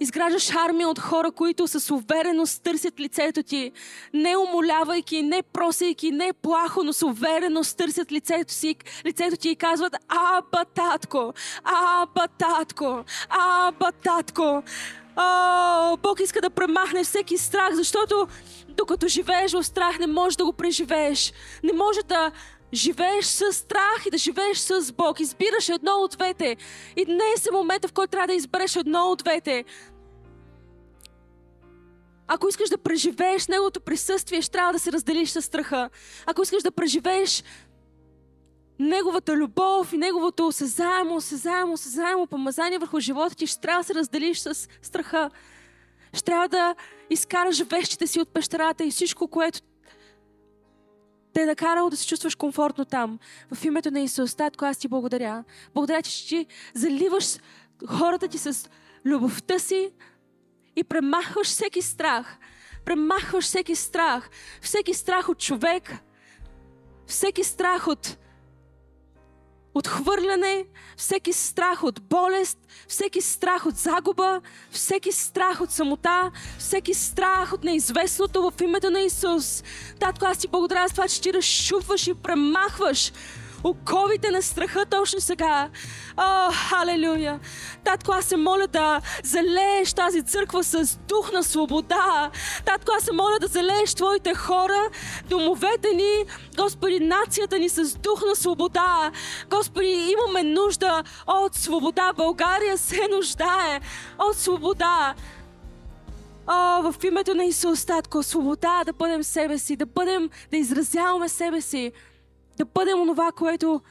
Изграждаш 0.00 0.50
армия 0.54 0.88
от 0.88 0.98
хора, 0.98 1.30
които 1.30 1.68
с 1.68 1.94
увереност 1.94 2.62
търсят 2.62 3.00
лицето 3.00 3.42
ти, 3.42 3.72
не 4.14 4.36
умолявайки, 4.36 5.22
не 5.22 5.42
просейки, 5.42 6.10
не 6.10 6.32
плахо, 6.32 6.82
но 6.84 6.92
с 6.92 7.02
увереност 7.02 7.76
търсят 7.76 8.12
лицето 8.12 8.52
си, 8.52 8.76
лицето 9.06 9.36
ти 9.36 9.48
и 9.48 9.56
казват 9.56 9.96
Аба, 10.08 10.64
татко! 10.64 11.32
Аба, 11.64 12.28
татко! 12.38 13.04
Аба, 13.28 13.92
татко! 13.92 14.62
О, 15.16 15.96
Бог 15.96 16.20
иска 16.20 16.40
да 16.40 16.50
премахне 16.50 17.04
всеки 17.04 17.38
страх, 17.38 17.74
защото 17.74 18.26
докато 18.68 19.08
живееш 19.08 19.52
в 19.52 19.64
страх, 19.64 19.98
не 19.98 20.06
можеш 20.06 20.36
да 20.36 20.44
го 20.44 20.52
преживееш. 20.52 21.32
Не 21.62 21.72
може 21.72 22.00
да 22.02 22.30
живееш 22.74 23.24
с 23.24 23.52
страх 23.52 24.06
и 24.06 24.10
да 24.10 24.18
живееш 24.18 24.58
с 24.58 24.92
Бог. 24.92 25.20
Избираш 25.20 25.68
едно 25.68 25.92
от 25.92 26.10
двете. 26.10 26.56
И 26.96 27.04
днес 27.04 27.46
е 27.46 27.52
момента, 27.52 27.88
в 27.88 27.92
който 27.92 28.10
трябва 28.10 28.26
да 28.26 28.34
избереш 28.34 28.76
едно 28.76 29.00
от 29.00 29.18
двете. 29.18 29.64
Ако 32.26 32.48
искаш 32.48 32.70
да 32.70 32.78
преживееш 32.78 33.46
Неговото 33.46 33.80
присъствие, 33.80 34.42
ще 34.42 34.50
трябва 34.50 34.72
да 34.72 34.78
се 34.78 34.92
разделиш 34.92 35.30
с 35.30 35.42
страха. 35.42 35.90
Ако 36.26 36.42
искаш 36.42 36.62
да 36.62 36.70
преживееш 36.70 37.44
Неговата 38.78 39.36
любов 39.36 39.92
и 39.92 39.98
Неговото 39.98 40.46
осезаемо, 40.46 41.16
осезаемо, 41.16 41.72
осезаемо 41.72 42.26
помазание 42.26 42.78
върху 42.78 43.00
живота 43.00 43.34
ти, 43.34 43.46
ще 43.46 43.60
трябва 43.60 43.80
да 43.80 43.86
се 43.86 43.94
разделиш 43.94 44.38
с 44.38 44.68
страха. 44.82 45.30
Ще 46.12 46.24
трябва 46.24 46.48
да 46.48 46.74
изкараш 47.10 47.62
вещите 47.62 48.06
си 48.06 48.20
от 48.20 48.28
пещерата 48.28 48.84
и 48.84 48.90
всичко, 48.90 49.28
което 49.28 49.60
те 51.34 51.42
е 51.42 51.46
накарало 51.46 51.90
да 51.90 51.96
се 51.96 52.06
чувстваш 52.06 52.34
комфортно 52.34 52.84
там. 52.84 53.18
В 53.54 53.64
името 53.64 53.90
на 53.90 54.00
Исус, 54.00 54.34
Татко, 54.34 54.64
аз 54.64 54.78
ти 54.78 54.88
благодаря. 54.88 55.44
Благодаря, 55.74 56.02
че 56.02 56.26
ти 56.26 56.46
заливаш 56.74 57.36
хората 57.88 58.28
ти 58.28 58.38
с 58.38 58.70
любовта 59.04 59.58
си 59.58 59.92
и 60.76 60.84
премахваш 60.84 61.46
всеки 61.46 61.82
страх. 61.82 62.38
Премахваш 62.84 63.44
всеки 63.44 63.76
страх. 63.76 64.30
Всеки 64.60 64.94
страх 64.94 65.28
от 65.28 65.38
човек. 65.38 65.92
Всеки 67.06 67.44
страх 67.44 67.88
от 67.88 68.16
отхвърляне, 69.74 70.64
всеки 70.96 71.32
страх 71.32 71.84
от 71.84 72.02
болест, 72.02 72.58
всеки 72.88 73.20
страх 73.20 73.66
от 73.66 73.76
загуба, 73.76 74.40
всеки 74.70 75.12
страх 75.12 75.60
от 75.60 75.70
самота, 75.70 76.30
всеки 76.58 76.94
страх 76.94 77.52
от 77.52 77.64
неизвестното 77.64 78.50
в 78.50 78.60
името 78.60 78.90
на 78.90 79.00
Исус. 79.00 79.64
Татко, 80.00 80.26
аз 80.26 80.38
ти 80.38 80.48
благодаря 80.48 80.88
за 80.88 80.94
това, 80.94 81.08
че 81.08 81.20
ти 81.20 81.32
разшупваш 81.32 82.06
и 82.06 82.14
премахваш 82.14 83.12
оковите 83.64 84.30
на 84.30 84.42
страха 84.42 84.86
точно 84.90 85.20
сега. 85.20 85.68
О, 86.16 86.50
халелуя! 86.52 87.40
Татко, 87.84 88.12
аз 88.12 88.24
се 88.24 88.36
моля 88.36 88.66
да 88.66 89.00
залееш 89.24 89.92
тази 89.92 90.22
църква 90.22 90.64
с 90.64 90.96
дух 90.96 91.32
на 91.32 91.42
свобода. 91.42 92.30
Татко, 92.64 92.92
аз 92.98 93.04
се 93.04 93.12
моля 93.12 93.38
да 93.40 93.46
залееш 93.46 93.94
Твоите 93.94 94.34
хора, 94.34 94.90
домовете 95.28 95.94
ни, 95.94 96.24
Господи, 96.56 97.00
нацията 97.00 97.58
ни 97.58 97.68
с 97.68 97.94
дух 97.94 98.22
на 98.28 98.36
свобода. 98.36 99.10
Господи, 99.50 100.12
имаме 100.12 100.42
нужда 100.42 101.02
от 101.26 101.54
свобода. 101.54 102.12
България 102.16 102.78
се 102.78 103.08
нуждае 103.10 103.80
от 104.18 104.36
свобода. 104.36 105.14
О, 106.46 106.92
в 106.92 107.04
името 107.04 107.34
на 107.34 107.44
Исус, 107.44 107.84
Татко, 107.84 108.22
свобода 108.22 108.84
да 108.86 108.92
бъдем 108.92 109.22
себе 109.22 109.58
си, 109.58 109.76
да 109.76 109.86
бъдем, 109.86 110.30
да 110.50 110.56
изразяваме 110.56 111.28
себе 111.28 111.60
си 111.60 111.92
да 112.56 112.64
бъдем 112.64 113.00
онова, 113.00 113.32
което 113.32 113.82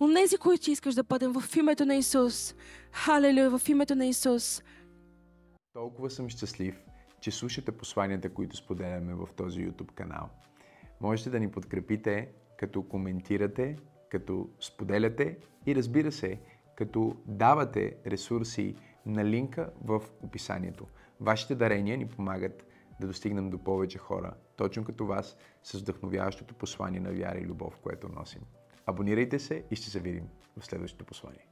Онези, 0.00 0.38
които 0.38 0.70
искаш 0.70 0.94
да 0.94 1.02
бъдем 1.02 1.32
в 1.32 1.56
името 1.56 1.86
на 1.86 1.96
Исус. 1.96 2.54
Халелуя, 2.92 3.58
в 3.58 3.68
името 3.68 3.94
на 3.94 4.06
Исус. 4.06 4.62
Толкова 5.72 6.10
съм 6.10 6.28
щастлив, 6.28 6.84
че 7.20 7.30
слушате 7.30 7.72
посланията, 7.72 8.34
които 8.34 8.56
споделяме 8.56 9.14
в 9.14 9.28
този 9.36 9.68
YouTube 9.68 9.92
канал. 9.92 10.28
Можете 11.00 11.30
да 11.30 11.40
ни 11.40 11.50
подкрепите, 11.50 12.28
като 12.58 12.82
коментирате, 12.82 13.76
като 14.08 14.48
споделяте 14.60 15.38
и 15.66 15.74
разбира 15.74 16.12
се, 16.12 16.40
като 16.76 17.16
давате 17.26 17.96
ресурси 18.06 18.76
на 19.06 19.24
линка 19.24 19.70
в 19.84 20.02
описанието. 20.22 20.86
Вашите 21.20 21.54
дарения 21.54 21.98
ни 21.98 22.08
помагат 22.08 22.66
да 23.00 23.06
достигнем 23.06 23.50
до 23.50 23.58
повече 23.58 23.98
хора, 23.98 24.34
точно 24.58 24.84
като 24.84 25.06
вас, 25.06 25.36
с 25.62 25.78
вдъхновяващото 25.78 26.54
послание 26.54 27.00
на 27.00 27.12
вяра 27.12 27.38
и 27.38 27.46
любов, 27.46 27.78
което 27.82 28.08
носим. 28.08 28.42
Абонирайте 28.86 29.38
се 29.38 29.64
и 29.70 29.76
ще 29.76 29.90
се 29.90 30.00
видим 30.00 30.28
в 30.58 30.64
следващото 30.64 31.04
послание. 31.04 31.47